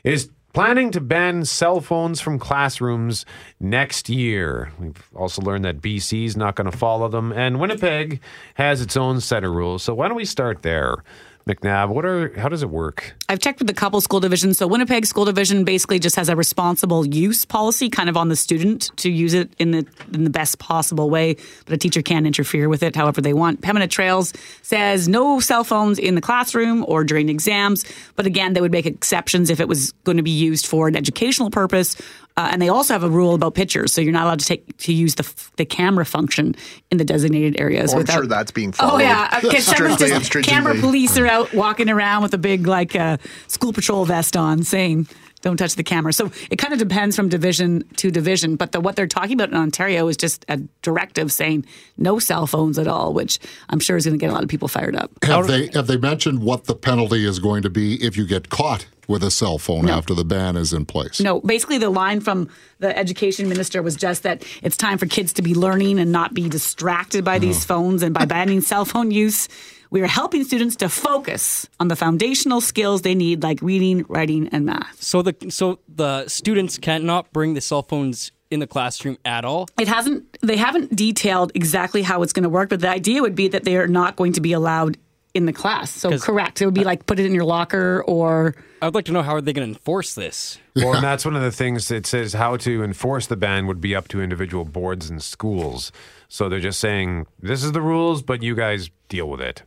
is 0.04 0.30
planning 0.54 0.92
to 0.92 1.02
ban 1.02 1.46
cell 1.46 1.82
phones 1.82 2.20
from 2.20 2.40
classrooms 2.40 3.26
next 3.60 4.10
year. 4.10 4.72
We've 4.80 5.10
also 5.16 5.42
learned 5.42 5.66
that 5.66 5.82
BC 5.82 6.26
is 6.26 6.38
not 6.38 6.56
going 6.56 6.70
to 6.70 6.78
follow 6.78 7.08
them, 7.08 7.32
and 7.32 7.60
Winnipeg 7.60 8.22
has 8.56 8.82
its 8.82 8.98
own 8.98 9.22
set 9.22 9.44
of 9.44 9.54
rules. 9.54 9.84
So 9.84 9.94
why 9.94 10.08
don't 10.08 10.18
we 10.18 10.26
start 10.26 10.64
there? 10.64 11.04
McNabb, 11.48 11.90
what 11.90 12.06
are 12.06 12.38
how 12.38 12.50
does 12.50 12.62
it 12.62 12.70
work? 12.70 13.16
I've 13.30 13.40
checked 13.40 13.60
with 13.60 13.70
a 13.70 13.74
couple 13.74 14.02
school 14.02 14.20
divisions. 14.20 14.58
So 14.58 14.68
Winnipeg 14.68 15.06
School 15.06 15.24
Division 15.24 15.64
basically 15.64 15.98
just 15.98 16.18
has 16.18 16.28
a 16.28 16.36
responsible 16.36 17.08
use 17.08 17.46
policy, 17.46 17.90
kind 17.90 18.10
of 18.10 18.18
on 18.18 18.28
the 18.28 18.36
student 18.36 18.92
to 18.98 19.10
use 19.10 19.34
it 19.34 19.50
in 19.58 19.72
the 19.72 19.86
in 20.14 20.26
the 20.26 20.30
best 20.30 20.60
possible 20.60 21.10
way. 21.10 21.38
But 21.66 21.74
a 21.74 21.78
teacher 21.78 22.02
can 22.02 22.26
interfere 22.26 22.68
with 22.68 22.84
it 22.84 22.96
however 22.96 23.22
they 23.22 23.34
want. 23.34 23.62
Pembina 23.62 23.90
Trails 23.90 24.34
says 24.62 25.08
no 25.08 25.40
cell 25.40 25.64
phones 25.64 26.00
in 26.00 26.16
the 26.16 26.22
classroom 26.22 26.84
or 26.88 27.06
during 27.06 27.30
exams. 27.30 27.86
But 28.16 28.26
again, 28.26 28.54
they 28.54 28.62
would 28.62 28.72
make 28.72 28.86
exceptions 28.86 29.50
if 29.50 29.62
it 29.62 29.70
was 29.70 29.94
going 30.04 30.18
to 30.18 30.24
be 30.24 30.32
used 30.32 30.68
for 30.68 30.90
an 30.90 30.98
educational 30.98 31.50
purpose. 31.50 31.96
Uh, 32.38 32.50
and 32.52 32.62
they 32.62 32.70
also 32.70 32.94
have 32.94 33.04
a 33.04 33.10
rule 33.10 33.34
about 33.34 33.56
pictures, 33.56 33.92
so 33.92 34.00
you're 34.00 34.14
not 34.14 34.26
allowed 34.26 34.40
to 34.40 34.46
take 34.46 34.78
to 34.78 34.94
use 34.94 35.16
the 35.16 35.24
f- 35.24 35.52
the 35.58 35.66
camera 35.66 36.06
function 36.06 36.56
in 36.92 37.00
the 37.00 37.04
designated 37.04 37.60
areas. 37.60 37.92
Oh, 37.92 37.94
I'm 37.94 37.98
without, 37.98 38.14
sure 38.14 38.28
that's 38.28 38.52
being 38.52 38.72
followed. 38.72 38.94
Oh 38.94 38.98
yeah, 39.00 39.42
okay. 39.44 39.60
Someone's 39.60 39.96
strictly 39.98 40.12
and 40.12 40.24
just 40.24 40.48
camera 40.48 40.76
police 40.76 41.18
are 41.18 41.26
out 41.26 41.52
walking 41.56 41.90
around 41.90 42.22
with 42.22 42.36
a 42.36 42.38
big 42.38 42.68
like 42.68 42.96
uh, 42.96 43.18
school 43.48 43.74
patrol 43.74 44.06
vest 44.06 44.38
on, 44.38 44.64
saying 44.64 45.08
"Don't 45.42 45.58
touch 45.58 45.76
the 45.76 45.84
camera." 45.84 46.14
So 46.14 46.32
it 46.50 46.58
kind 46.58 46.74
of 46.74 46.80
depends 46.80 47.16
from 47.16 47.30
division 47.30 47.84
to 47.98 48.12
division. 48.12 48.56
But 48.56 48.72
the, 48.72 48.82
what 48.82 48.96
they're 48.96 49.08
talking 49.08 49.34
about 49.34 49.50
in 49.50 49.56
Ontario 49.56 50.08
is 50.08 50.18
just 50.18 50.46
a 50.50 50.58
directive 50.82 51.32
saying 51.32 51.66
no 51.98 52.20
cell 52.20 52.48
phones 52.48 52.78
at 52.78 52.88
all, 52.88 53.14
which 53.14 53.40
I'm 53.70 53.80
sure 53.80 53.98
is 53.98 54.06
going 54.06 54.18
to 54.18 54.22
get 54.22 54.30
a 54.30 54.34
lot 54.34 54.44
of 54.44 54.50
people 54.50 54.68
fired 54.68 54.96
up. 54.96 55.12
Have 55.24 55.48
they 55.48 55.68
have 55.74 55.88
they 55.88 55.98
mentioned 55.98 56.44
what 56.44 56.66
the 56.66 56.76
penalty 56.76 57.26
is 57.26 57.40
going 57.40 57.64
to 57.64 57.70
be 57.70 57.96
if 58.04 58.18
you 58.18 58.26
get 58.26 58.50
caught 58.50 58.88
with 59.08 59.24
a 59.24 59.32
cell 59.32 59.58
phone 59.58 59.90
after 59.90 60.14
the 60.14 60.26
ban 60.26 60.58
is 60.58 60.74
in 60.74 60.86
place? 60.86 61.20
No, 61.22 61.40
basically 61.40 61.78
the 61.78 61.90
line 61.90 62.20
from 62.20 62.50
the 62.80 62.96
education 62.98 63.48
minister 63.50 63.82
was 63.82 63.96
just 63.96 64.24
that 64.24 64.44
it's 64.62 64.78
time 64.78 64.98
for 64.98 65.06
kids 65.06 65.34
to 65.34 65.42
be 65.42 65.56
learning 65.56 66.00
and 66.00 66.12
not 66.12 66.34
be 66.34 66.50
distracted 66.50 67.24
by 67.24 67.38
mm-hmm. 67.38 67.48
these 67.48 67.66
phones. 67.66 68.04
And 68.04 68.14
by 68.14 68.26
banning 68.26 68.62
cell 68.62 68.86
phone 68.86 69.12
use, 69.12 69.48
we 69.90 70.02
are 70.02 70.08
helping 70.08 70.44
students 70.44 70.76
to 70.78 70.90
focus 70.90 71.68
on 71.80 71.88
the 71.88 71.96
foundational 71.96 72.62
skills 72.62 73.02
they 73.02 73.16
need, 73.16 73.44
like 73.44 73.62
reading, 73.62 74.06
writing, 74.08 74.48
and 74.50 74.66
math. 74.66 75.02
So 75.02 75.22
the 75.22 75.36
so 75.50 75.80
the 75.88 76.28
students 76.28 76.78
cannot 76.78 77.32
bring 77.32 77.54
the 77.54 77.62
cell 77.62 77.84
phones 77.84 78.32
in 78.50 78.60
the 78.60 78.68
classroom 78.68 79.18
at 79.26 79.46
all. 79.46 79.68
It 79.80 79.88
hasn't. 79.88 80.38
They 80.42 80.58
haven't 80.58 80.96
detailed 80.96 81.52
exactly 81.56 82.02
how 82.02 82.22
it's 82.24 82.34
going 82.34 82.44
to 82.44 82.50
work, 82.50 82.70
but 82.70 82.82
the 82.82 82.90
idea 82.90 83.22
would 83.22 83.36
be 83.36 83.48
that 83.50 83.64
they 83.64 83.78
are 83.78 83.88
not 83.88 84.16
going 84.16 84.34
to 84.34 84.42
be 84.42 84.54
allowed 84.54 84.98
in 85.34 85.46
the 85.46 85.54
class. 85.54 85.92
So 85.92 86.18
correct. 86.18 86.62
It 86.62 86.66
would 86.66 86.74
be 86.74 86.84
like 86.84 87.06
put 87.06 87.20
it 87.20 87.26
in 87.26 87.36
your 87.36 87.44
locker 87.46 88.04
or 88.08 88.56
I'd 88.82 88.96
like 88.96 89.06
to 89.06 89.12
know 89.12 89.22
how 89.22 89.36
are 89.36 89.42
they 89.42 89.54
going 89.54 89.68
to 89.68 89.74
enforce 89.74 90.16
this? 90.16 90.58
Well, 90.76 90.96
and 90.96 91.04
that's 91.04 91.26
one 91.26 91.36
of 91.36 91.42
the 91.42 91.52
things 91.52 91.88
that 91.90 92.06
says 92.06 92.34
how 92.34 92.58
to 92.58 92.84
enforce 92.84 93.28
the 93.28 93.36
ban 93.36 93.68
would 93.68 93.80
be 93.80 93.96
up 93.96 94.08
to 94.10 94.22
individual 94.22 94.66
boards 94.66 95.10
and 95.10 95.22
schools. 95.22 95.92
So 96.28 96.50
they're 96.50 96.60
just 96.60 96.80
saying, 96.80 97.28
this 97.40 97.64
is 97.64 97.72
the 97.72 97.82
rules, 97.82 98.22
but 98.22 98.44
you 98.44 98.56
guys 98.56 98.90
deal 99.10 99.30
with 99.30 99.42
it. 99.42 99.64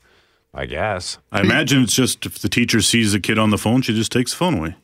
I 0.53 0.67
guess. 0.67 1.19
I 1.31 1.41
imagine 1.41 1.83
it's 1.83 1.95
just 1.95 2.27
if 2.27 2.39
the 2.41 2.49
teacher 2.49 2.81
sees 2.81 3.15
a 3.15 3.21
kid 3.21 3.39
on 3.39 3.51
the 3.51 3.59
phone, 3.59 3.83
she 3.83 3.95
just 3.95 4.11
takes 4.13 4.33
the 4.33 4.37
phone 4.39 4.55
away. 4.59 4.75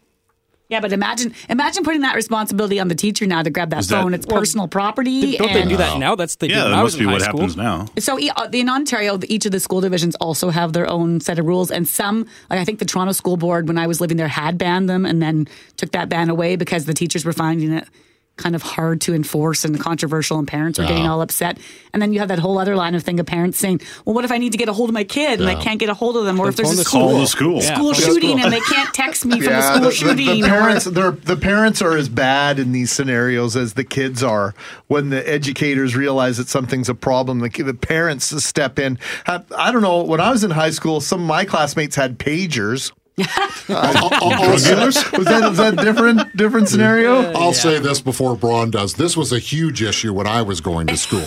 yeah. 0.69 0.81
But 0.81 0.93
imagine 0.93 1.35
imagine 1.49 1.83
putting 1.85 2.03
that 2.03 2.15
responsibility 2.15 2.79
on 2.79 2.87
the 2.89 2.95
teacher 2.95 3.27
now 3.27 3.43
to 3.43 3.51
grab 3.51 3.71
that 3.71 3.81
Is 3.81 3.89
that- 3.89 4.01
phone. 4.03 4.15
it's 4.15 4.27
personal 4.27 4.69
property. 4.69 5.37
Don't 5.37 5.53
they 5.53 5.61
and 5.63 5.71
do 5.71 5.77
that 5.77 5.99
now? 5.99 6.15
That's 6.15 6.37
they 6.37 6.49
Yeah, 6.49 6.65
that 6.65 6.73
I 6.75 6.83
was 6.85 6.95
must 6.95 6.99
be 6.99 7.03
in 7.05 7.09
high 7.09 7.15
what 7.15 7.23
school. 7.23 7.41
happens 7.41 7.57
now. 7.57 7.87
So 7.99 8.19
e- 8.19 8.31
uh, 8.31 8.49
in 8.53 8.69
Ontario, 8.69 9.19
each 9.29 9.45
of 9.47 9.53
the 9.53 9.61
school 9.61 9.81
divisions 9.81 10.15
also 10.17 10.51
have 10.51 10.73
their 10.73 10.89
own 10.89 11.21
set 11.21 11.39
of 11.41 11.47
rules, 11.47 11.71
and 11.73 11.87
some, 11.89 12.27
like 12.51 12.61
I 12.61 12.65
think 12.65 12.79
the 12.79 12.85
Toronto 12.85 13.13
School 13.13 13.37
Board, 13.37 13.67
when 13.69 13.79
I 13.79 13.87
was 13.89 14.01
living 14.01 14.17
there, 14.19 14.29
had 14.29 14.59
banned 14.59 14.89
them, 14.89 15.05
and 15.05 15.21
then 15.21 15.47
took 15.77 15.91
that 15.93 16.09
ban 16.09 16.31
away 16.31 16.55
because 16.57 16.85
the 16.85 16.95
teachers 16.95 17.25
were 17.25 17.33
finding 17.33 17.73
it 17.73 17.89
kind 18.37 18.55
of 18.55 18.63
hard 18.63 19.01
to 19.01 19.15
enforce 19.15 19.65
and 19.65 19.81
controversial, 19.81 20.39
and 20.39 20.47
parents 20.47 20.79
were 20.79 20.85
getting 20.87 21.07
all 21.07 21.23
upset. 21.23 21.59
And 21.95 22.03
then 22.03 22.13
you 22.13 22.19
have 22.19 22.29
that 22.29 22.39
whole 22.39 22.59
other 22.59 22.77
line 22.77 22.95
of 22.95 23.03
thing 23.03 23.19
of 23.19 23.25
parents 23.25 23.59
saying, 23.59 23.81
"Well, 24.05 24.15
what 24.15 24.25
if 24.27 24.31
I 24.33 24.37
need 24.37 24.53
to 24.53 24.59
get 24.59 24.69
a 24.69 24.75
hold 24.75 24.91
of 24.91 24.95
my 24.95 25.05
kid 25.05 25.41
and 25.41 25.49
I 25.49 25.55
can't 25.55 25.81
get 25.81 25.89
a 25.89 25.95
hold 25.95 26.17
of 26.19 26.27
them, 26.27 26.39
or 26.39 26.49
if 26.49 26.57
there's 26.57 26.79
a 26.79 26.85
school 26.85 27.01
Call 27.13 27.21
the 27.21 27.27
school. 27.27 27.61
School 27.63 27.77
phone 27.77 27.87
the 27.89 27.95
shooting 27.95 28.31
school. 28.39 28.45
and 28.45 28.53
they 28.53 28.61
can't 28.61 28.93
text 28.93 29.25
me 29.25 29.41
from 29.41 29.53
Yeah, 29.53 29.61
the 29.61 29.63
school 29.63 29.81
the, 29.81 29.87
the- 29.89 29.95
shooting?" 29.95 30.41
the 30.43 30.47
or- 30.49 30.51
parents, 30.51 30.85
they're, 30.85 31.11
the 31.13 31.37
parents 31.37 31.81
are 31.81 31.97
as 31.97 32.09
bad 32.11 32.59
in 32.59 32.73
these 32.73 32.93
scenarios 32.93 33.57
as 33.57 33.73
the 33.73 33.85
kids 33.85 34.23
are. 34.23 34.55
When 34.89 35.09
the 35.09 35.27
educators 35.29 35.97
realize 35.97 36.37
that 36.37 36.49
something's 36.49 36.89
a 36.91 36.95
problem, 36.95 37.39
the, 37.41 37.49
the 37.49 37.75
parents 37.75 38.27
step 38.45 38.79
in. 38.79 38.99
I, 39.27 39.43
I 39.57 39.73
don't 39.73 39.83
know. 39.83 40.03
When 40.03 40.21
I 40.21 40.31
was 40.31 40.45
in 40.45 40.51
high 40.51 40.71
school, 40.71 41.01
some 41.01 41.23
of 41.23 41.27
my 41.27 41.45
classmates 41.47 41.97
had 41.97 42.19
pagers. 42.19 42.93
I'll, 43.19 44.13
I'll- 44.13 44.33
I'll 44.51 44.59
say, 44.59 44.75
Was 44.85 44.95
that, 44.95 45.47
was 45.49 45.57
that 45.57 45.77
different 45.77 46.37
different 46.37 46.69
scenario? 46.69 47.33
I'll 47.33 47.55
say 47.55 47.79
this 47.79 48.01
before 48.01 48.37
Braun 48.37 48.71
does. 48.71 48.95
This 48.95 49.17
was 49.17 49.33
a 49.33 49.39
huge 49.39 49.83
issue 49.83 50.13
when 50.13 50.27
I 50.27 50.43
was 50.43 50.61
going 50.61 50.87
to 50.89 50.97
school. 50.97 51.25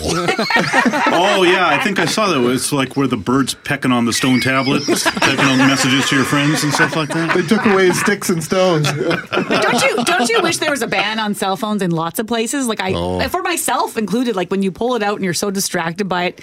Oh 1.12 1.42
yeah, 1.42 1.66
I 1.68 1.82
think 1.82 1.98
I 1.98 2.04
saw 2.06 2.28
that. 2.28 2.50
It's 2.50 2.72
like 2.72 2.96
where 2.96 3.06
the 3.06 3.16
birds 3.16 3.54
pecking 3.54 3.92
on 3.92 4.04
the 4.04 4.12
stone 4.12 4.40
tablet, 4.40 4.82
typing 4.86 5.44
on 5.44 5.58
the 5.58 5.66
messages 5.66 6.08
to 6.08 6.16
your 6.16 6.24
friends 6.24 6.62
and 6.62 6.72
stuff 6.72 6.96
like 6.96 7.08
that. 7.10 7.34
They 7.34 7.42
took 7.42 7.64
away 7.66 7.90
sticks 7.90 8.30
and 8.30 8.42
stones. 8.42 8.90
don't 8.92 9.82
you 9.82 10.04
don't 10.04 10.28
you 10.28 10.40
wish 10.42 10.58
there 10.58 10.70
was 10.70 10.82
a 10.82 10.86
ban 10.86 11.18
on 11.18 11.34
cell 11.34 11.56
phones 11.56 11.82
in 11.82 11.90
lots 11.90 12.18
of 12.18 12.26
places? 12.26 12.66
Like 12.66 12.80
I, 12.80 12.92
Oh. 12.94 13.28
for 13.28 13.42
myself 13.42 13.96
included. 13.98 14.36
Like 14.36 14.50
when 14.50 14.62
you 14.62 14.70
pull 14.72 14.94
it 14.94 15.02
out 15.02 15.16
and 15.16 15.24
you're 15.24 15.34
so 15.34 15.50
distracted 15.50 16.08
by 16.08 16.24
it, 16.24 16.40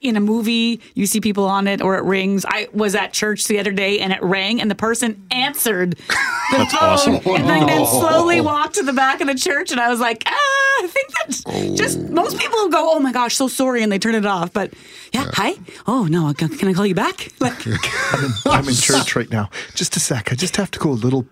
in 0.00 0.16
a 0.16 0.20
movie, 0.20 0.80
you 0.94 1.06
see 1.06 1.20
people 1.20 1.44
on 1.46 1.66
it 1.66 1.80
or 1.80 1.96
it 1.96 2.04
rings. 2.04 2.44
I 2.46 2.68
was 2.72 2.94
at 2.94 3.12
church 3.12 3.44
the 3.46 3.58
other 3.58 3.72
day 3.72 3.98
and 4.00 4.12
it 4.12 4.22
rang 4.22 4.60
and 4.60 4.70
the 4.70 4.74
person 4.74 5.26
answered 5.30 5.92
the 5.96 6.04
That's 6.52 6.74
phone 6.74 6.88
awesome. 6.88 7.14
and 7.14 7.48
then, 7.48 7.66
then 7.66 7.86
slowly 7.86 8.40
walked 8.40 8.74
to 8.74 8.82
the 8.82 8.92
back 8.92 9.20
of 9.20 9.26
the 9.26 9.34
church 9.34 9.72
and 9.72 9.80
I 9.80 9.88
was 9.88 9.98
like, 9.98 10.22
ah, 10.26 10.30
I 10.30 10.86
think 10.88 11.12
that's 11.16 11.42
just 11.78 11.98
most 12.10 12.38
people 12.38 12.68
go, 12.68 12.92
oh 12.94 13.00
my 13.00 13.12
gosh, 13.12 13.34
so 13.36 13.48
sorry, 13.48 13.82
and 13.82 13.90
they 13.90 13.98
turn 13.98 14.14
it 14.14 14.26
off. 14.26 14.52
But 14.52 14.74
yeah, 15.12 15.30
hi. 15.32 15.54
Oh 15.86 16.04
no, 16.04 16.32
can 16.34 16.50
can 16.50 16.68
I 16.68 16.72
call 16.74 16.86
you 16.86 16.94
back? 16.94 17.32
Like, 17.40 17.66
I'm 18.46 18.68
in 18.68 18.74
church 18.74 19.14
right 19.14 19.30
now. 19.30 19.50
Just 19.74 19.94
a 19.96 20.00
sec. 20.00 20.32
I 20.32 20.34
just 20.34 20.56
have 20.56 20.70
to 20.72 20.78
go 20.78 20.90
a 20.90 20.92
little. 20.92 21.26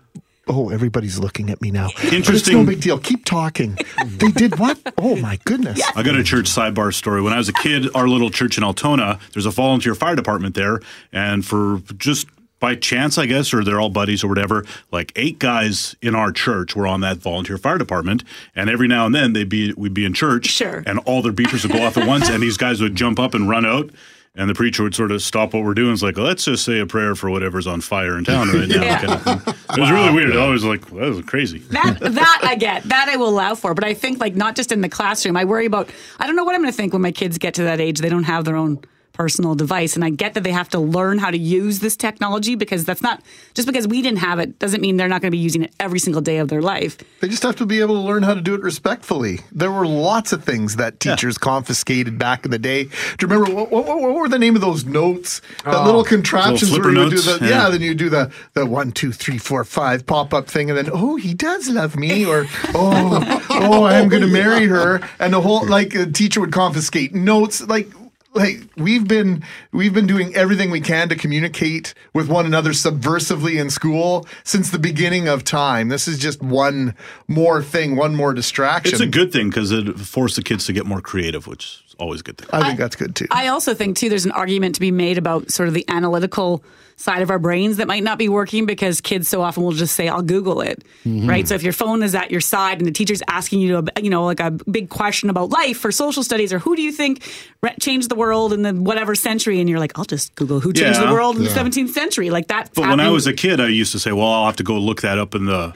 Oh, 0.47 0.69
everybody's 0.69 1.17
looking 1.17 1.49
at 1.49 1.61
me 1.61 1.71
now. 1.71 1.87
But 1.95 2.05
It's 2.05 2.13
Interesting. 2.13 2.57
no 2.57 2.65
big 2.65 2.79
deal. 2.81 2.99
Keep 2.99 3.25
talking. 3.25 3.77
They 4.05 4.29
did 4.31 4.59
what? 4.59 4.79
Oh 4.97 5.15
my 5.15 5.39
goodness. 5.45 5.81
I 5.95 6.03
got 6.03 6.15
a 6.15 6.23
church 6.23 6.45
sidebar 6.45 6.93
story. 6.93 7.21
When 7.21 7.33
I 7.33 7.37
was 7.37 7.49
a 7.49 7.53
kid, 7.53 7.87
our 7.95 8.07
little 8.07 8.29
church 8.29 8.57
in 8.57 8.63
Altona, 8.63 9.19
there's 9.33 9.47
a 9.47 9.51
volunteer 9.51 9.95
fire 9.95 10.15
department 10.15 10.53
there, 10.55 10.81
and 11.11 11.43
for 11.43 11.81
just 11.97 12.27
by 12.59 12.75
chance, 12.75 13.17
I 13.17 13.25
guess, 13.25 13.53
or 13.53 13.63
they're 13.63 13.79
all 13.81 13.89
buddies 13.89 14.23
or 14.23 14.27
whatever, 14.27 14.63
like 14.91 15.11
eight 15.15 15.39
guys 15.39 15.95
in 16.01 16.15
our 16.15 16.31
church 16.31 16.75
were 16.75 16.87
on 16.87 17.01
that 17.01 17.17
volunteer 17.17 17.57
fire 17.57 17.77
department, 17.77 18.23
and 18.55 18.69
every 18.69 18.87
now 18.87 19.05
and 19.07 19.13
then 19.15 19.33
they'd 19.33 19.49
be 19.49 19.73
we'd 19.73 19.93
be 19.95 20.05
in 20.05 20.13
church, 20.13 20.45
Sure. 20.47 20.83
and 20.85 20.99
all 20.99 21.21
their 21.23 21.33
beepers 21.33 21.63
would 21.63 21.71
go 21.73 21.83
off 21.83 21.97
at 21.97 22.07
once, 22.07 22.29
and 22.29 22.41
these 22.41 22.57
guys 22.57 22.81
would 22.81 22.95
jump 22.95 23.19
up 23.19 23.33
and 23.33 23.49
run 23.49 23.65
out. 23.65 23.89
And 24.37 24.49
the 24.49 24.53
preacher 24.53 24.83
would 24.83 24.93
sort 24.93 25.11
of 25.11 25.21
stop 25.21 25.53
what 25.53 25.63
we're 25.63 25.73
doing. 25.73 25.93
It's 25.93 26.01
like, 26.01 26.17
let's 26.17 26.43
just 26.43 26.65
say 26.65 26.79
a 26.79 26.85
prayer 26.85 27.15
for 27.15 27.29
whatever's 27.29 27.67
on 27.67 27.79
fire 27.79 28.17
in 28.17 28.25
town 28.25 28.49
right 28.49 28.67
now. 28.67 28.81
Yeah. 28.81 28.99
kind 28.99 29.41
of. 29.47 29.47
It 29.47 29.79
was 29.79 29.89
really 29.91 30.13
weird. 30.13 30.35
I 30.35 30.49
was 30.49 30.65
like, 30.65 30.85
that 30.87 30.93
was 30.93 31.21
crazy. 31.21 31.59
that 31.69 31.99
that 32.01 32.41
I 32.43 32.55
get 32.55 32.83
that 32.83 33.07
I 33.07 33.15
will 33.15 33.29
allow 33.29 33.55
for, 33.55 33.73
but 33.73 33.83
I 33.85 33.93
think 33.93 34.19
like 34.19 34.35
not 34.35 34.55
just 34.55 34.71
in 34.73 34.81
the 34.81 34.89
classroom. 34.89 35.37
I 35.37 35.45
worry 35.45 35.65
about 35.65 35.89
I 36.19 36.27
don't 36.27 36.35
know 36.35 36.43
what 36.43 36.53
I'm 36.53 36.61
going 36.61 36.71
to 36.71 36.75
think 36.75 36.91
when 36.91 37.01
my 37.01 37.11
kids 37.13 37.37
get 37.37 37.53
to 37.55 37.63
that 37.63 37.79
age. 37.79 37.99
They 37.99 38.09
don't 38.09 38.23
have 38.23 38.43
their 38.43 38.57
own 38.57 38.81
personal 39.15 39.55
device, 39.55 39.95
and 39.95 40.03
I 40.03 40.09
get 40.09 40.33
that 40.33 40.43
they 40.43 40.51
have 40.51 40.69
to 40.69 40.79
learn 40.79 41.17
how 41.17 41.31
to 41.31 41.37
use 41.37 41.79
this 41.79 41.95
technology 41.95 42.55
because 42.55 42.83
that's 42.83 43.01
not 43.01 43.21
just 43.53 43.65
because 43.67 43.87
we 43.87 44.01
didn't 44.01 44.19
have 44.19 44.39
it 44.39 44.59
doesn't 44.59 44.81
mean 44.81 44.97
they're 44.97 45.07
not 45.07 45.21
going 45.21 45.31
to 45.31 45.35
be 45.35 45.41
using 45.41 45.63
it 45.63 45.73
every 45.79 45.99
single 45.99 46.21
day 46.21 46.37
of 46.37 46.49
their 46.49 46.61
life. 46.61 46.97
They 47.21 47.29
just 47.29 47.43
have 47.43 47.55
to 47.57 47.65
be 47.65 47.79
able 47.79 47.95
to 47.95 48.01
learn 48.01 48.23
how 48.23 48.33
to 48.33 48.41
do 48.41 48.53
it 48.53 48.61
respectfully. 48.61 49.39
There 49.51 49.71
were 49.71 49.87
lots 49.87 50.33
of 50.33 50.43
things 50.43 50.75
that 50.75 50.99
teachers 50.99 51.37
confiscated 51.37 52.19
back 52.19 52.45
in 52.45 52.51
the 52.51 52.59
day. 52.59 52.83
Do 52.83 52.91
you 53.21 53.27
remember 53.27 53.53
what, 53.53 53.71
what, 53.71 53.85
what 53.85 54.13
were 54.13 54.27
the 54.27 54.39
name 54.39 54.55
of 54.55 54.61
those 54.61 54.85
notes? 54.85 55.41
That 55.63 55.85
little 55.85 56.03
contraptions 56.03 56.71
Little 56.71 56.85
where 56.85 56.93
you 56.93 57.09
flipper 57.09 57.15
would 57.15 57.39
do 57.39 57.39
the 57.39 57.45
yeah. 57.45 57.63
Yeah. 57.63 57.69
then 57.69 57.81
you 57.81 57.95
do 57.95 58.09
the 58.09 58.31
the 58.53 58.65
one 58.65 58.91
two 58.91 59.11
three 59.11 59.37
four 59.37 59.63
five 59.63 60.05
pop 60.05 60.33
up 60.33 60.47
thing, 60.47 60.69
and 60.69 60.77
then 60.77 60.89
oh 60.91 61.15
he 61.15 61.33
does 61.33 61.69
love 61.69 61.95
me, 61.95 62.25
or 62.25 62.45
oh 62.75 63.45
oh 63.49 63.85
I'm 63.85 64.09
going 64.09 64.21
to 64.21 64.27
marry 64.27 64.67
her, 64.67 65.01
and 65.19 65.33
the 65.33 65.41
whole 65.41 65.65
like 65.65 65.95
a 65.95 66.05
teacher 66.05 66.41
would 66.41 66.51
confiscate 66.51 67.13
notes 67.13 67.65
like. 67.67 67.87
Like 68.35 68.67
we've 68.75 69.07
been 69.07 69.43
we've 69.71 69.93
been 69.93 70.07
doing 70.07 70.35
everything 70.35 70.69
we 70.69 70.81
can 70.81 71.07
to 71.07 71.15
communicate 71.15 71.93
with 72.13 72.27
one 72.27 72.45
another 72.45 72.71
subversively 72.71 73.59
in 73.59 73.69
school 73.69 74.27
since 74.43 74.71
the 74.71 74.79
beginning 74.79 75.29
of 75.29 75.45
time. 75.45 75.87
This 75.87 76.05
is 76.05 76.19
just 76.19 76.41
one 76.41 76.95
more 77.29 77.63
thing, 77.63 77.95
one 77.95 78.13
more 78.13 78.33
distraction. 78.33 78.93
It's 78.93 79.01
a 79.01 79.07
good 79.07 79.31
thing 79.31 79.49
because 79.49 79.71
it 79.71 79.97
forced 79.97 80.35
the 80.35 80.43
kids 80.43 80.65
to 80.65 80.73
get 80.73 80.85
more 80.85 80.99
creative, 80.99 81.47
which 81.47 81.81
is 81.87 81.95
always 81.97 82.19
a 82.19 82.23
good 82.23 82.37
thing. 82.37 82.49
I 82.51 82.67
think 82.67 82.77
that's 82.77 82.97
good 82.97 83.15
too. 83.15 83.27
I 83.31 83.47
also 83.47 83.73
think 83.73 83.95
too 83.95 84.09
there's 84.09 84.25
an 84.25 84.31
argument 84.31 84.75
to 84.75 84.81
be 84.81 84.91
made 84.91 85.17
about 85.17 85.49
sort 85.49 85.69
of 85.69 85.73
the 85.73 85.85
analytical 85.87 86.61
side 86.97 87.21
of 87.21 87.29
our 87.29 87.39
brains 87.39 87.77
that 87.77 87.87
might 87.87 88.03
not 88.03 88.17
be 88.17 88.29
working 88.29 88.65
because 88.65 89.01
kids 89.01 89.27
so 89.27 89.41
often 89.41 89.63
will 89.63 89.73
just 89.73 89.95
say 89.95 90.07
I'll 90.07 90.21
google 90.21 90.61
it. 90.61 90.83
Mm-hmm. 91.05 91.27
Right? 91.29 91.47
So 91.47 91.55
if 91.55 91.61
your 91.63 91.73
phone 91.73 92.01
is 92.03 92.15
at 92.15 92.31
your 92.31 92.41
side 92.41 92.77
and 92.77 92.87
the 92.87 92.91
teacher's 92.91 93.21
asking 93.27 93.59
you 93.59 93.81
to 93.81 94.01
you 94.01 94.09
know 94.09 94.23
like 94.25 94.39
a 94.39 94.51
big 94.51 94.89
question 94.89 95.29
about 95.29 95.49
life 95.49 95.83
or 95.83 95.91
social 95.91 96.23
studies 96.23 96.53
or 96.53 96.59
who 96.59 96.75
do 96.75 96.81
you 96.81 96.91
think 96.91 97.21
re- 97.61 97.75
changed 97.81 98.09
the 98.09 98.15
world 98.15 98.53
in 98.53 98.61
the 98.61 98.73
whatever 98.73 99.13
century 99.15 99.59
and 99.59 99.69
you're 99.69 99.79
like 99.79 99.97
I'll 99.99 100.05
just 100.05 100.33
google 100.35 100.59
who 100.61 100.71
changed 100.73 100.99
Yeah. 100.99 101.07
the 101.07 101.13
world 101.13 101.35
in 101.37 101.43
Yeah. 101.43 101.49
the 101.49 101.55
17th 101.59 101.89
century. 101.89 102.29
Like 102.29 102.47
that 102.47 102.71
But 102.73 102.87
when 102.87 102.99
I 102.99 103.09
was 103.09 103.27
a 103.27 103.33
kid, 103.33 103.59
I 103.59 103.67
used 103.67 103.91
to 103.91 103.99
say, 103.99 104.11
"Well, 104.11 104.27
I'll 104.27 104.45
have 104.45 104.55
to 104.57 104.63
go 104.63 104.77
look 104.79 105.01
that 105.01 105.17
up 105.19 105.35
in 105.35 105.45
the 105.45 105.73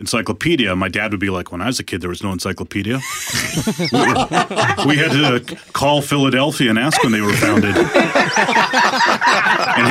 encyclopedia." 0.00 0.74
My 0.76 0.88
dad 0.88 1.10
would 1.12 1.20
be 1.20 1.30
like, 1.30 1.52
"When 1.52 1.60
I 1.60 1.66
was 1.66 1.78
a 1.78 1.84
kid, 1.84 2.00
there 2.00 2.10
was 2.10 2.22
no 2.22 2.32
encyclopedia. 2.32 2.94
we 3.92 4.96
had 4.96 5.12
to 5.12 5.40
call 5.72 6.02
Philadelphia 6.02 6.70
and 6.70 6.78
ask 6.78 7.02
when 7.02 7.12
they 7.12 7.20
were 7.20 7.32
founded." 7.34 7.76
and 7.76 7.86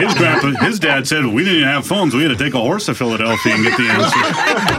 his 0.06 0.14
grandpa, 0.16 0.64
his 0.66 0.80
dad 0.80 1.08
said, 1.08 1.26
"We 1.26 1.44
didn't 1.44 1.68
have 1.68 1.86
phones. 1.86 2.14
We 2.14 2.24
had 2.24 2.38
to 2.38 2.44
take 2.44 2.54
a 2.54 2.60
horse 2.60 2.86
to 2.88 2.96
Philadelphia 2.96 3.54
and 3.54 3.64
get 3.64 3.78
the 3.78 3.90
answer." 3.90 4.18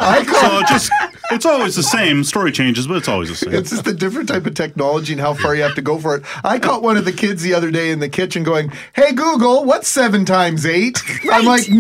I 0.00 0.24
so 0.24 0.62
just 0.72 0.90
it's 1.30 1.46
always 1.46 1.76
the 1.76 1.82
same. 1.82 2.24
Story 2.24 2.52
changes, 2.52 2.86
but 2.86 2.96
it's 2.96 3.08
always 3.08 3.28
the 3.28 3.34
same. 3.36 3.54
it's 3.54 3.70
just 3.70 3.86
a 3.86 3.92
different 3.92 4.28
type 4.28 4.46
of 4.46 4.54
technology 4.54 5.12
and 5.12 5.20
how 5.20 5.34
far 5.34 5.54
you 5.54 5.62
have 5.62 5.74
to 5.74 5.82
go 5.82 5.98
for 5.98 6.16
it. 6.16 6.22
I 6.44 6.58
caught 6.58 6.82
one 6.82 6.96
of 6.96 7.04
the 7.04 7.12
kids 7.12 7.42
the 7.42 7.54
other 7.54 7.70
day 7.70 7.90
in 7.90 7.98
the 8.00 8.08
kitchen 8.08 8.42
going, 8.44 8.72
"Hey 8.94 9.12
Google, 9.12 9.64
what's 9.64 9.88
seven 9.88 10.24
times 10.24 10.64
eight? 10.66 11.00
I'm 11.30 11.44
like, 11.44 11.66
oh, 11.70 11.74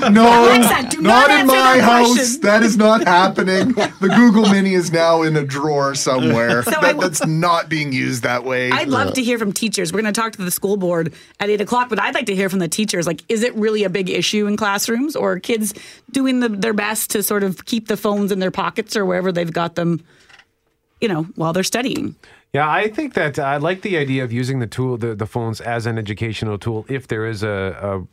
"No, 0.00 0.08
no, 0.08 0.08
no, 0.08 0.44
Alexa, 0.46 0.88
do 0.96 1.02
not 1.02 1.30
in 1.30 1.46
my 1.46 1.54
that 1.54 1.80
house. 1.80 2.14
question." 2.14 2.40
That 2.42 2.62
is 2.62 2.76
not 2.76 3.04
happening. 3.04 3.72
The 3.72 4.12
Google 4.16 4.46
Mini 4.48 4.74
is 4.74 4.90
now 4.92 5.22
in 5.22 5.36
a 5.36 5.44
drawer 5.44 5.94
somewhere. 5.94 6.62
So 6.62 6.70
That- 6.72 6.84
I- 6.84 6.92
that's 6.94 7.24
not 7.26 7.68
being 7.68 7.92
used 7.92 8.22
that 8.22 8.44
way." 8.44 8.70
I'd 8.70 8.88
love 8.88 9.14
to 9.14 9.22
hear 9.22 9.38
from 9.38 9.52
teachers. 9.52 9.92
We're 9.92 10.02
going 10.02 10.12
to 10.12 10.20
talk 10.20 10.32
to 10.32 10.42
the 10.42 10.50
school 10.50 10.76
board 10.76 11.12
at 11.40 11.50
eight 11.50 11.60
o'clock, 11.60 11.88
but 11.88 12.00
I'd 12.00 12.14
like 12.14 12.26
to 12.26 12.34
hear 12.34 12.48
from 12.48 12.58
the 12.58 12.68
teachers. 12.68 13.06
Like, 13.06 13.22
is 13.28 13.42
it 13.42 13.54
really 13.54 13.84
a 13.84 13.90
big 13.90 14.10
issue 14.10 14.46
in 14.46 14.56
classrooms, 14.56 15.14
or 15.16 15.32
are 15.32 15.38
kids 15.40 15.72
doing 16.10 16.40
the, 16.40 16.48
their 16.48 16.72
best 16.72 17.10
to 17.10 17.22
sort 17.22 17.42
of 17.42 17.64
keep 17.64 17.88
the 17.92 17.96
phones 17.96 18.32
in 18.32 18.38
their 18.40 18.50
pockets 18.50 18.96
or 18.96 19.04
wherever 19.04 19.30
they've 19.30 19.52
got 19.52 19.76
them, 19.76 20.04
you 21.00 21.08
know, 21.08 21.24
while 21.36 21.52
they're 21.52 21.62
studying? 21.62 22.16
Yeah, 22.52 22.68
I 22.68 22.88
think 22.88 23.14
that 23.14 23.38
I 23.38 23.58
like 23.58 23.82
the 23.82 23.96
idea 23.96 24.24
of 24.24 24.32
using 24.32 24.58
the 24.58 24.66
tool, 24.66 24.96
the, 24.96 25.14
the 25.14 25.26
phones, 25.26 25.60
as 25.60 25.86
an 25.86 25.98
educational 25.98 26.58
tool 26.58 26.84
if 26.88 27.08
there 27.08 27.26
is 27.26 27.42
a, 27.42 27.76
a 27.80 28.06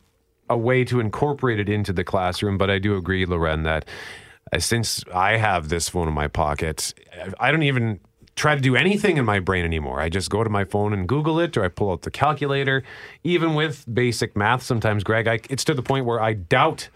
a 0.50 0.58
way 0.58 0.84
to 0.84 1.00
incorporate 1.00 1.60
it 1.60 1.68
into 1.68 1.92
the 1.92 2.04
classroom. 2.04 2.58
But 2.58 2.70
I 2.70 2.78
do 2.78 2.96
agree, 2.96 3.24
Lauren, 3.24 3.62
that 3.62 3.84
uh, 4.52 4.58
since 4.58 5.02
I 5.14 5.36
have 5.36 5.68
this 5.68 5.88
phone 5.88 6.08
in 6.08 6.14
my 6.14 6.28
pocket, 6.28 6.92
I 7.38 7.52
don't 7.52 7.62
even 7.62 8.00
try 8.34 8.54
to 8.56 8.60
do 8.60 8.74
anything 8.74 9.16
in 9.16 9.24
my 9.24 9.38
brain 9.38 9.64
anymore. 9.64 10.00
I 10.00 10.08
just 10.08 10.28
go 10.28 10.42
to 10.42 10.50
my 10.50 10.64
phone 10.64 10.92
and 10.92 11.06
Google 11.06 11.38
it, 11.38 11.56
or 11.56 11.64
I 11.64 11.68
pull 11.68 11.92
out 11.92 12.02
the 12.02 12.10
calculator. 12.10 12.82
Even 13.22 13.54
with 13.54 13.84
basic 13.92 14.36
math, 14.36 14.62
sometimes, 14.62 15.04
Greg, 15.04 15.28
I, 15.28 15.40
it's 15.48 15.64
to 15.64 15.74
the 15.74 15.82
point 15.82 16.04
where 16.04 16.20
I 16.20 16.32
doubt 16.32 16.88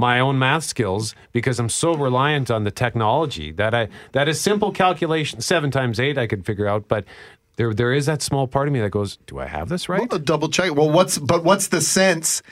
my 0.00 0.18
own 0.18 0.38
math 0.38 0.64
skills 0.64 1.14
because 1.32 1.60
I'm 1.60 1.68
so 1.68 1.94
reliant 1.94 2.50
on 2.50 2.64
the 2.64 2.70
technology 2.70 3.52
that 3.52 3.74
I 3.74 3.88
that 4.12 4.28
a 4.28 4.34
simple 4.34 4.72
calculation 4.72 5.40
seven 5.40 5.70
times 5.70 6.00
eight 6.00 6.18
I 6.18 6.26
could 6.26 6.44
figure 6.44 6.66
out, 6.66 6.88
but 6.88 7.04
there 7.56 7.72
there 7.72 7.92
is 7.92 8.06
that 8.06 8.22
small 8.22 8.48
part 8.48 8.66
of 8.66 8.74
me 8.74 8.80
that 8.80 8.90
goes, 8.90 9.18
do 9.26 9.38
I 9.38 9.46
have 9.46 9.68
this 9.68 9.88
right? 9.88 10.10
Well, 10.10 10.18
double 10.18 10.48
check. 10.48 10.74
Well, 10.74 10.90
what's 10.90 11.18
but 11.18 11.44
what's 11.44 11.68
the 11.68 11.80
sense 11.80 12.42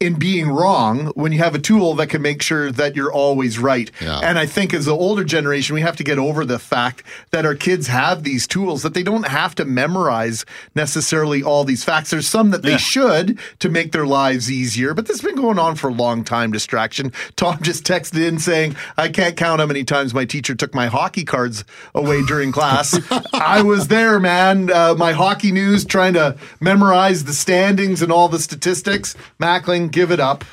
in 0.00 0.14
being 0.18 0.48
wrong 0.48 1.06
when 1.14 1.32
you 1.32 1.38
have 1.38 1.54
a 1.54 1.58
tool 1.58 1.94
that 1.94 2.08
can 2.08 2.20
make 2.20 2.42
sure 2.42 2.70
that 2.72 2.94
you're 2.96 3.12
always 3.12 3.58
right? 3.58 3.90
Yeah. 4.00 4.18
And 4.22 4.38
I 4.38 4.44
think 4.46 4.74
as 4.74 4.84
the 4.86 4.92
older 4.94 5.24
generation, 5.24 5.74
we 5.74 5.80
have 5.80 5.96
to 5.96 6.04
get 6.04 6.18
over 6.18 6.44
the 6.44 6.58
fact 6.58 7.02
that 7.30 7.46
our 7.46 7.54
kids 7.54 7.86
have 7.86 8.22
these 8.24 8.46
tools 8.46 8.82
that 8.82 8.92
they 8.94 9.02
don't 9.02 9.26
have 9.28 9.54
to 9.56 9.64
memorize 9.64 10.44
necessarily 10.74 11.42
all 11.42 11.64
these 11.64 11.84
facts. 11.84 12.10
There's 12.10 12.26
some 12.28 12.50
that 12.50 12.62
they 12.62 12.72
Yeah. 12.72 12.76
should 12.78 13.38
to 13.60 13.68
make 13.68 13.92
their 13.92 14.06
lives 14.06 14.50
easier, 14.50 14.94
but 14.94 15.06
this 15.06 15.20
has 15.20 15.22
been 15.22 15.40
going 15.40 15.58
on 15.58 15.76
for 15.76 15.88
a 15.88 15.92
long 15.94 16.24
time. 16.24 16.52
Distraction. 16.52 17.12
Tom 17.36 17.58
just 17.62 17.84
texted 17.84 18.26
in 18.26 18.38
saying, 18.38 18.76
"I 18.98 19.08
can't 19.08 19.36
count 19.36 19.60
how 19.60 19.66
many 19.66 19.84
times 19.84 20.12
my 20.12 20.24
teacher 20.24 20.54
took 20.54 20.74
my 20.74 20.86
hockey 20.88 21.24
cards 21.24 21.64
away 21.94 22.22
during 22.22 22.52
class. 22.52 22.98
I 23.32 23.62
was 23.62 23.88
there, 23.88 24.18
man. 24.20 24.70
Uh, 24.70 24.94
my 24.98 25.12
hockey 25.12 25.52
news, 25.52 25.84
trying 25.84 26.14
to 26.14 26.36
memorize 26.60 27.24
the 27.24 27.32
standings 27.32 28.02
and 28.02 28.10
all 28.12 28.28
the 28.28 28.38
statistics. 28.40 29.14
Mackling, 29.40 29.90
give 29.94 30.10
it 30.10 30.20
up. 30.20 30.44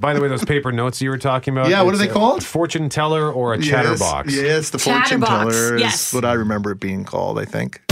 By 0.00 0.14
the 0.14 0.20
way, 0.20 0.28
those 0.28 0.44
paper 0.44 0.70
notes 0.70 1.02
you 1.02 1.10
were 1.10 1.18
talking 1.18 1.52
about. 1.52 1.68
Yeah, 1.68 1.82
what 1.82 1.92
are 1.92 1.98
they 1.98 2.08
a 2.08 2.12
called? 2.12 2.44
Fortune 2.44 2.88
teller 2.88 3.30
or 3.32 3.52
a 3.54 3.58
Yes, 3.58 3.66
chatterbox? 3.66 4.34
Yes, 4.34 4.70
the 4.70 4.78
fortune 4.78 5.20
Chatterbox, 5.20 5.54
teller 5.56 5.74
is 5.76 5.80
yes. 5.80 6.14
what 6.14 6.24
I 6.24 6.34
remember 6.34 6.70
it 6.70 6.80
being 6.80 7.04
called. 7.04 7.38
I 7.38 7.44
think. 7.44 7.82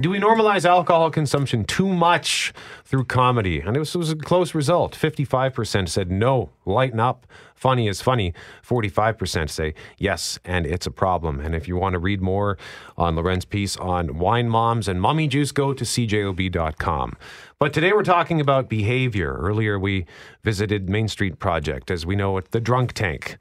Do 0.00 0.10
we 0.10 0.20
normalize 0.20 0.64
alcohol 0.64 1.10
consumption 1.10 1.64
too 1.64 1.88
much 1.88 2.52
through 2.84 3.06
comedy? 3.06 3.58
And 3.58 3.76
it 3.76 3.80
was, 3.80 4.12
a 4.12 4.14
close 4.14 4.54
result. 4.54 4.94
55% 4.94 5.88
said 5.88 6.08
no, 6.08 6.50
lighten 6.64 7.00
up. 7.00 7.26
Funny 7.56 7.88
is 7.88 8.00
funny. 8.00 8.32
45% 8.64 9.50
say 9.50 9.74
yes, 9.98 10.38
and 10.44 10.66
it's 10.66 10.86
a 10.86 10.92
problem. 10.92 11.40
And 11.40 11.52
if 11.52 11.66
you 11.66 11.76
want 11.76 11.94
to 11.94 11.98
read 11.98 12.22
more 12.22 12.56
on 12.96 13.16
Lauren's 13.16 13.44
piece 13.44 13.76
on 13.76 14.18
wine 14.18 14.48
moms 14.48 14.86
and 14.86 15.00
mommy 15.00 15.26
juice, 15.26 15.50
go 15.50 15.74
to 15.74 15.82
cjob.com. 15.82 17.16
But 17.58 17.72
today 17.72 17.92
we're 17.92 18.04
talking 18.04 18.40
about 18.40 18.68
behavior. 18.68 19.34
Earlier 19.34 19.80
we 19.80 20.06
visited 20.44 20.88
Main 20.88 21.08
Street 21.08 21.40
Project, 21.40 21.90
as 21.90 22.06
we 22.06 22.14
know 22.14 22.36
it, 22.36 22.52
the 22.52 22.60
drunk 22.60 22.92
tank. 22.92 23.36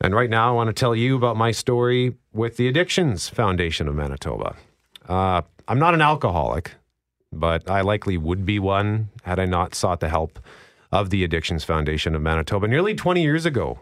And 0.00 0.14
right 0.14 0.30
now 0.30 0.50
I 0.50 0.52
want 0.52 0.68
to 0.68 0.72
tell 0.72 0.94
you 0.94 1.16
about 1.16 1.36
my 1.36 1.50
story 1.50 2.14
with 2.32 2.56
the 2.56 2.68
Addictions 2.68 3.28
Foundation 3.28 3.88
of 3.88 3.96
Manitoba. 3.96 4.54
Uh, 5.08 5.42
I'm 5.68 5.78
not 5.78 5.94
an 5.94 6.02
alcoholic, 6.02 6.74
but 7.32 7.68
I 7.68 7.80
likely 7.80 8.16
would 8.16 8.46
be 8.46 8.58
one 8.58 9.08
had 9.24 9.38
I 9.38 9.46
not 9.46 9.74
sought 9.74 10.00
the 10.00 10.08
help 10.08 10.38
of 10.92 11.10
the 11.10 11.24
Addictions 11.24 11.64
Foundation 11.64 12.14
of 12.14 12.22
Manitoba 12.22 12.68
nearly 12.68 12.94
20 12.94 13.22
years 13.22 13.44
ago. 13.44 13.78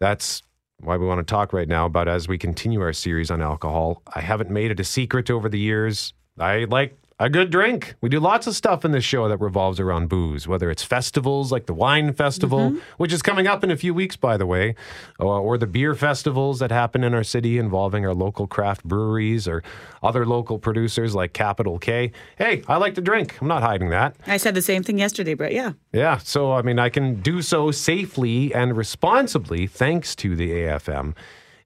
That's 0.00 0.42
why 0.80 0.96
we 0.96 1.06
want 1.06 1.26
to 1.26 1.30
talk 1.30 1.52
right 1.52 1.68
now 1.68 1.86
about 1.86 2.08
as 2.08 2.28
we 2.28 2.36
continue 2.36 2.80
our 2.82 2.92
series 2.92 3.30
on 3.30 3.40
alcohol. 3.40 4.02
I 4.14 4.20
haven't 4.20 4.50
made 4.50 4.70
it 4.70 4.80
a 4.80 4.84
secret 4.84 5.30
over 5.30 5.48
the 5.48 5.58
years. 5.58 6.12
I 6.38 6.64
like 6.64 6.98
a 7.18 7.30
good 7.30 7.50
drink. 7.50 7.94
We 8.00 8.08
do 8.08 8.18
lots 8.18 8.46
of 8.46 8.56
stuff 8.56 8.84
in 8.84 8.90
this 8.90 9.04
show 9.04 9.28
that 9.28 9.36
revolves 9.38 9.78
around 9.78 10.08
booze, 10.08 10.48
whether 10.48 10.70
it's 10.70 10.82
festivals 10.82 11.52
like 11.52 11.66
the 11.66 11.74
Wine 11.74 12.12
Festival, 12.12 12.74
which 12.96 13.12
is 13.12 13.22
coming 13.22 13.46
up 13.46 13.62
in 13.62 13.70
a 13.70 13.76
few 13.76 13.94
weeks, 13.94 14.16
by 14.16 14.36
the 14.36 14.46
way, 14.46 14.74
or, 15.20 15.38
or 15.38 15.56
the 15.56 15.66
beer 15.66 15.94
festivals 15.94 16.58
that 16.58 16.72
happen 16.72 17.04
in 17.04 17.14
our 17.14 17.22
city 17.22 17.56
involving 17.58 18.04
our 18.04 18.14
local 18.14 18.46
craft 18.46 18.82
breweries 18.84 19.46
or 19.46 19.62
other 20.02 20.26
local 20.26 20.58
producers 20.58 21.14
like 21.14 21.32
Capital 21.32 21.78
K. 21.78 22.10
Hey, 22.36 22.62
I 22.66 22.78
like 22.78 22.94
to 22.96 23.00
drink. 23.00 23.40
I'm 23.40 23.48
not 23.48 23.62
hiding 23.62 23.90
that. 23.90 24.16
I 24.26 24.36
said 24.36 24.54
the 24.54 24.62
same 24.62 24.82
thing 24.82 24.98
yesterday, 24.98 25.34
Brett. 25.34 25.52
Yeah. 25.52 25.72
Yeah, 25.92 26.18
so 26.18 26.52
I 26.52 26.62
mean, 26.62 26.80
I 26.80 26.88
can 26.88 27.20
do 27.20 27.42
so 27.42 27.70
safely 27.70 28.52
and 28.52 28.76
responsibly 28.76 29.68
thanks 29.68 30.16
to 30.16 30.34
the 30.34 30.50
AFM. 30.50 31.14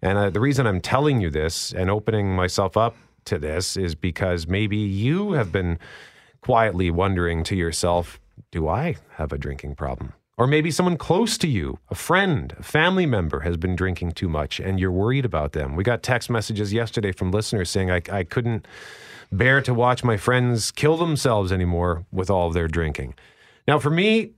And 0.03 0.19
uh, 0.19 0.31
the 0.31 0.41
reason 0.41 0.67
I'm 0.67 0.81
telling 0.81 1.21
you 1.21 1.31
this 1.31 1.73
and 1.73 1.91
opening 1.91 2.37
myself 2.37 2.77
up 2.77 2.95
to 3.29 3.38
this 3.38 3.77
is 3.77 3.95
because 3.95 4.47
maybe 4.47 4.77
you 4.77 5.33
have 5.33 5.53
been 5.53 5.79
quietly 6.41 6.91
wondering 6.91 7.45
to 7.45 7.57
yourself, 7.57 8.21
do 8.51 8.69
I 8.69 8.97
have 9.17 9.33
a 9.33 9.38
drinking 9.38 9.75
problem? 9.77 10.12
Or 10.37 10.47
maybe 10.47 10.71
someone 10.71 10.97
close 10.97 11.37
to 11.38 11.49
you, 11.49 11.79
a 11.88 11.97
friend, 11.97 12.55
a 12.59 12.62
family 12.62 13.07
member, 13.07 13.41
has 13.41 13.57
been 13.57 13.75
drinking 13.75 14.12
too 14.12 14.29
much 14.29 14.61
and 14.61 14.79
you're 14.79 14.93
worried 14.93 15.25
about 15.25 15.53
them. 15.53 15.75
We 15.75 15.83
got 15.83 16.03
text 16.03 16.31
messages 16.31 16.73
yesterday 16.73 17.11
from 17.11 17.33
listeners 17.33 17.71
saying, 17.71 17.91
I, 17.91 18.03
I 18.11 18.23
couldn't 18.23 18.67
bear 19.33 19.61
to 19.62 19.75
watch 19.75 20.05
my 20.05 20.17
friends 20.17 20.71
kill 20.71 20.97
themselves 20.97 21.51
anymore 21.51 22.07
with 22.12 22.31
all 22.31 22.47
of 22.47 22.55
their 22.55 22.69
drinking. 22.69 23.14
Now, 23.67 23.81
for 23.81 23.91
me, 23.91 24.31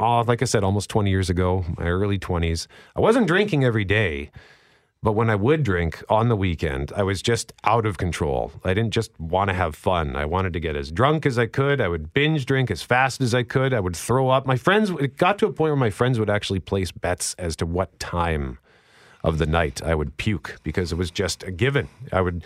oh, 0.00 0.22
like 0.22 0.40
I 0.40 0.46
said, 0.46 0.64
almost 0.64 0.88
20 0.88 1.10
years 1.10 1.28
ago, 1.28 1.64
my 1.76 1.84
early 1.84 2.18
20s, 2.18 2.66
I 2.96 3.00
wasn't 3.00 3.26
drinking 3.26 3.62
every 3.62 3.84
day. 3.84 4.30
But 5.02 5.12
when 5.12 5.30
I 5.30 5.36
would 5.36 5.62
drink 5.62 6.02
on 6.08 6.28
the 6.28 6.36
weekend, 6.36 6.92
I 6.96 7.02
was 7.02 7.22
just 7.22 7.52
out 7.64 7.86
of 7.86 7.96
control. 7.96 8.52
I 8.64 8.74
didn't 8.74 8.92
just 8.92 9.18
want 9.20 9.50
to 9.50 9.54
have 9.54 9.76
fun. 9.76 10.16
I 10.16 10.24
wanted 10.24 10.52
to 10.54 10.60
get 10.60 10.74
as 10.74 10.90
drunk 10.90 11.26
as 11.26 11.38
I 11.38 11.46
could. 11.46 11.80
I 11.80 11.88
would 11.88 12.12
binge 12.12 12.46
drink 12.46 12.70
as 12.70 12.82
fast 12.82 13.20
as 13.20 13.34
I 13.34 13.42
could. 13.42 13.72
I 13.72 13.80
would 13.80 13.94
throw 13.94 14.30
up. 14.30 14.46
My 14.46 14.56
friends, 14.56 14.90
it 14.90 15.16
got 15.16 15.38
to 15.38 15.46
a 15.46 15.52
point 15.52 15.70
where 15.70 15.76
my 15.76 15.90
friends 15.90 16.18
would 16.18 16.30
actually 16.30 16.60
place 16.60 16.90
bets 16.90 17.34
as 17.38 17.54
to 17.56 17.66
what 17.66 17.98
time 18.00 18.58
of 19.22 19.38
the 19.38 19.46
night 19.46 19.82
I 19.82 19.94
would 19.94 20.16
puke 20.16 20.56
because 20.62 20.92
it 20.92 20.96
was 20.96 21.10
just 21.10 21.42
a 21.44 21.50
given. 21.50 21.88
I 22.12 22.20
would, 22.20 22.42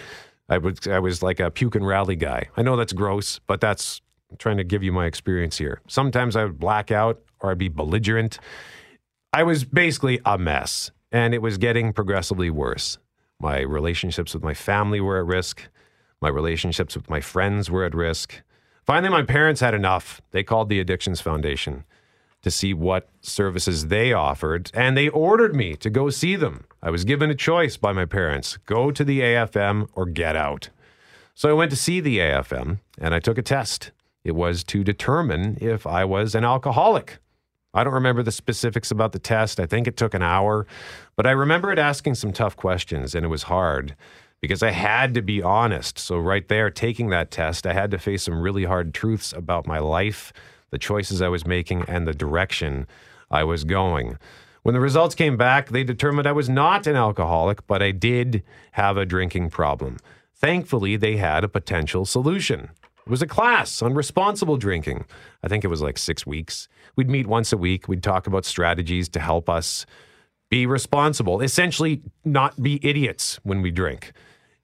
I 0.48 0.58
would, 0.58 0.86
I 0.86 0.98
was 0.98 1.22
like 1.22 1.40
a 1.40 1.50
puke 1.50 1.76
and 1.76 1.86
rally 1.86 2.16
guy. 2.16 2.48
I 2.56 2.62
know 2.62 2.76
that's 2.76 2.92
gross, 2.92 3.38
but 3.46 3.60
that's 3.60 4.02
I'm 4.30 4.36
trying 4.36 4.58
to 4.58 4.64
give 4.64 4.82
you 4.82 4.92
my 4.92 5.06
experience 5.06 5.58
here. 5.58 5.80
Sometimes 5.88 6.36
I 6.36 6.44
would 6.44 6.58
black 6.58 6.90
out 6.90 7.20
or 7.40 7.50
I'd 7.50 7.58
be 7.58 7.68
belligerent. 7.68 8.38
I 9.32 9.42
was 9.42 9.64
basically 9.64 10.20
a 10.24 10.38
mess 10.38 10.90
and 11.12 11.34
it 11.34 11.42
was 11.42 11.58
getting 11.58 11.92
progressively 11.92 12.50
worse. 12.50 12.98
My 13.40 13.60
relationships 13.60 14.34
with 14.34 14.42
my 14.42 14.54
family 14.54 15.00
were 15.00 15.18
at 15.18 15.26
risk. 15.26 15.68
My 16.20 16.28
relationships 16.28 16.94
with 16.94 17.08
my 17.08 17.20
friends 17.20 17.70
were 17.70 17.84
at 17.84 17.94
risk. 17.94 18.42
Finally, 18.84 19.10
my 19.10 19.22
parents 19.22 19.60
had 19.60 19.74
enough. 19.74 20.20
They 20.30 20.42
called 20.42 20.68
the 20.68 20.80
Addictions 20.80 21.20
Foundation 21.20 21.84
to 22.42 22.50
see 22.50 22.72
what 22.72 23.08
services 23.20 23.88
they 23.88 24.12
offered, 24.12 24.70
and 24.74 24.96
they 24.96 25.08
ordered 25.08 25.54
me 25.54 25.76
to 25.76 25.90
go 25.90 26.10
see 26.10 26.36
them. 26.36 26.64
I 26.82 26.90
was 26.90 27.04
given 27.04 27.30
a 27.30 27.34
choice 27.34 27.76
by 27.76 27.92
my 27.92 28.06
parents 28.06 28.56
go 28.66 28.90
to 28.90 29.04
the 29.04 29.20
AFM 29.20 29.88
or 29.94 30.06
get 30.06 30.36
out. 30.36 30.70
So 31.34 31.48
I 31.48 31.52
went 31.52 31.70
to 31.70 31.76
see 31.76 32.00
the 32.00 32.18
AFM 32.18 32.80
and 32.98 33.14
I 33.14 33.20
took 33.20 33.38
a 33.38 33.42
test. 33.42 33.92
It 34.24 34.34
was 34.34 34.64
to 34.64 34.84
determine 34.84 35.58
if 35.60 35.86
I 35.86 36.04
was 36.04 36.34
an 36.34 36.44
alcoholic. 36.44 37.18
I 37.72 37.84
don't 37.84 37.94
remember 37.94 38.22
the 38.22 38.32
specifics 38.32 38.90
about 38.90 39.12
the 39.12 39.18
test. 39.18 39.60
I 39.60 39.66
think 39.66 39.86
it 39.86 39.96
took 39.96 40.14
an 40.14 40.22
hour, 40.22 40.66
but 41.14 41.26
I 41.26 41.30
remember 41.30 41.70
it 41.70 41.78
asking 41.78 42.16
some 42.16 42.32
tough 42.32 42.56
questions 42.56 43.14
and 43.14 43.24
it 43.24 43.28
was 43.28 43.44
hard 43.44 43.94
because 44.40 44.62
I 44.62 44.70
had 44.70 45.14
to 45.14 45.22
be 45.22 45.42
honest. 45.42 45.98
So, 45.98 46.18
right 46.18 46.46
there, 46.48 46.70
taking 46.70 47.10
that 47.10 47.30
test, 47.30 47.66
I 47.66 47.72
had 47.72 47.90
to 47.92 47.98
face 47.98 48.24
some 48.24 48.40
really 48.40 48.64
hard 48.64 48.92
truths 48.92 49.32
about 49.32 49.66
my 49.66 49.78
life, 49.78 50.32
the 50.70 50.78
choices 50.78 51.22
I 51.22 51.28
was 51.28 51.46
making, 51.46 51.84
and 51.86 52.08
the 52.08 52.14
direction 52.14 52.86
I 53.30 53.44
was 53.44 53.64
going. 53.64 54.18
When 54.62 54.74
the 54.74 54.80
results 54.80 55.14
came 55.14 55.36
back, 55.36 55.68
they 55.68 55.84
determined 55.84 56.26
I 56.26 56.32
was 56.32 56.48
not 56.48 56.86
an 56.86 56.96
alcoholic, 56.96 57.66
but 57.66 57.82
I 57.82 57.92
did 57.92 58.42
have 58.72 58.96
a 58.96 59.06
drinking 59.06 59.50
problem. 59.50 59.98
Thankfully, 60.34 60.96
they 60.96 61.16
had 61.16 61.44
a 61.44 61.48
potential 61.48 62.04
solution. 62.04 62.70
It 63.10 63.18
was 63.18 63.22
a 63.22 63.26
class 63.26 63.82
on 63.82 63.94
responsible 63.94 64.56
drinking. 64.56 65.04
I 65.42 65.48
think 65.48 65.64
it 65.64 65.68
was 65.68 65.82
like 65.82 65.98
six 65.98 66.24
weeks. 66.24 66.68
We'd 66.94 67.10
meet 67.10 67.26
once 67.26 67.52
a 67.52 67.56
week. 67.56 67.88
We'd 67.88 68.04
talk 68.04 68.28
about 68.28 68.44
strategies 68.44 69.08
to 69.08 69.18
help 69.18 69.50
us 69.50 69.84
be 70.48 70.64
responsible, 70.64 71.40
essentially, 71.40 72.02
not 72.24 72.62
be 72.62 72.78
idiots 72.88 73.40
when 73.42 73.62
we 73.62 73.72
drink. 73.72 74.12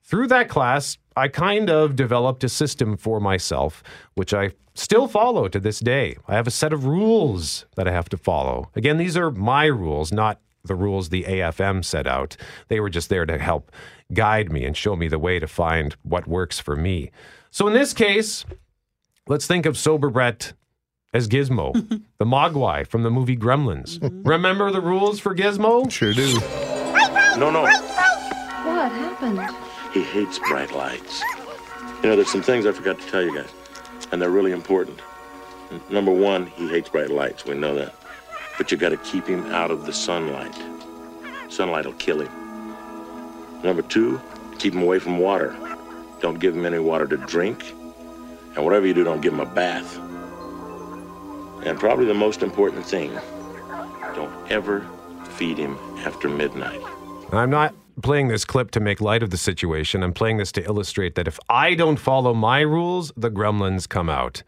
Through 0.01 0.27
that 0.27 0.47
class, 0.47 0.97
I 1.13 1.27
kind 1.27 1.69
of 1.69 1.97
developed 1.97 2.41
a 2.45 2.47
system 2.47 2.95
for 2.95 3.19
myself, 3.19 3.83
which 4.15 4.33
I 4.33 4.51
still 4.75 5.09
follow 5.09 5.49
to 5.49 5.59
this 5.59 5.81
day. 5.81 6.15
I 6.25 6.35
have 6.35 6.47
a 6.47 6.51
set 6.51 6.71
of 6.71 6.85
rules 6.85 7.65
that 7.75 7.85
I 7.85 7.91
have 7.91 8.07
to 8.07 8.17
follow. 8.17 8.71
Again, 8.77 8.95
these 8.95 9.17
are 9.17 9.29
my 9.29 9.65
rules, 9.65 10.13
not 10.13 10.39
the 10.63 10.75
rules 10.75 11.09
the 11.09 11.23
AFM 11.23 11.83
set 11.83 12.07
out. 12.07 12.37
They 12.69 12.79
were 12.79 12.89
just 12.89 13.09
there 13.09 13.25
to 13.25 13.37
help 13.37 13.73
guide 14.13 14.53
me 14.53 14.63
and 14.63 14.77
show 14.77 14.95
me 14.95 15.09
the 15.09 15.19
way 15.19 15.37
to 15.37 15.47
find 15.47 15.97
what 16.03 16.27
works 16.27 16.59
for 16.59 16.77
me. 16.77 17.11
So 17.51 17.67
in 17.67 17.73
this 17.73 17.93
case, 17.93 18.45
let's 19.27 19.47
think 19.47 19.65
of 19.65 19.77
Sober 19.77 20.09
Brett 20.09 20.53
as 21.13 21.27
Gizmo, 21.27 21.73
the 22.17 22.25
Mogwai 22.25 22.85
from 22.85 23.03
the 23.03 23.09
movie 23.09 23.37
Gremlins. 23.37 23.99
Mm-hmm. 23.99 24.27
Remember 24.27 24.71
the 24.71 24.81
rules 24.81 25.19
for 25.19 25.35
Gizmo? 25.35 25.91
Sure 25.91 26.13
do. 26.13 26.33
No, 27.39 27.49
no. 27.51 27.61
What 27.63 28.91
happened? 28.91 29.55
He 29.93 30.03
hates 30.03 30.39
bright 30.39 30.73
lights. 30.73 31.23
You 32.03 32.09
know, 32.09 32.15
there's 32.15 32.31
some 32.31 32.43
things 32.43 32.65
I 32.65 32.71
forgot 32.71 32.99
to 32.99 33.07
tell 33.07 33.23
you 33.23 33.35
guys, 33.35 33.49
and 34.11 34.21
they're 34.21 34.29
really 34.29 34.51
important. 34.51 34.99
Number 35.89 36.11
one, 36.11 36.47
he 36.47 36.67
hates 36.69 36.89
bright 36.89 37.09
lights. 37.09 37.45
We 37.45 37.55
know 37.55 37.75
that. 37.75 37.93
But 38.57 38.71
you 38.71 38.77
got 38.77 38.89
to 38.89 38.97
keep 38.97 39.27
him 39.27 39.45
out 39.53 39.71
of 39.71 39.85
the 39.85 39.93
sunlight. 39.93 40.55
Sunlight 41.49 41.85
will 41.85 41.93
kill 41.93 42.21
him. 42.21 42.31
Number 43.63 43.81
two, 43.81 44.21
keep 44.59 44.73
him 44.73 44.81
away 44.83 44.99
from 44.99 45.19
water. 45.19 45.55
Don't 46.19 46.39
give 46.39 46.55
him 46.55 46.65
any 46.65 46.79
water 46.79 47.05
to 47.07 47.17
drink. 47.17 47.73
And 48.55 48.65
whatever 48.65 48.87
you 48.87 48.93
do, 48.93 49.03
don't 49.03 49.21
give 49.21 49.33
him 49.33 49.39
a 49.39 49.45
bath. 49.45 49.97
And 51.65 51.79
probably 51.79 52.05
the 52.05 52.13
most 52.13 52.43
important 52.43 52.85
thing, 52.85 53.11
don't 54.15 54.51
ever 54.51 54.87
feed 55.31 55.57
him 55.57 55.77
after 55.99 56.29
midnight. 56.29 56.81
I'm 57.31 57.49
not 57.49 57.75
playing 58.01 58.27
this 58.27 58.45
clip 58.45 58.71
to 58.71 58.79
make 58.79 59.01
light 59.01 59.23
of 59.23 59.29
the 59.29 59.37
situation. 59.37 60.03
I'm 60.03 60.13
playing 60.13 60.37
this 60.37 60.51
to 60.53 60.63
illustrate 60.63 61.15
that 61.15 61.27
if 61.27 61.39
I 61.49 61.73
don't 61.73 61.97
follow 61.97 62.33
my 62.33 62.61
rules, 62.61 63.11
the 63.17 63.29
gremlins 63.29 63.87
come 63.87 64.09
out. 64.09 64.43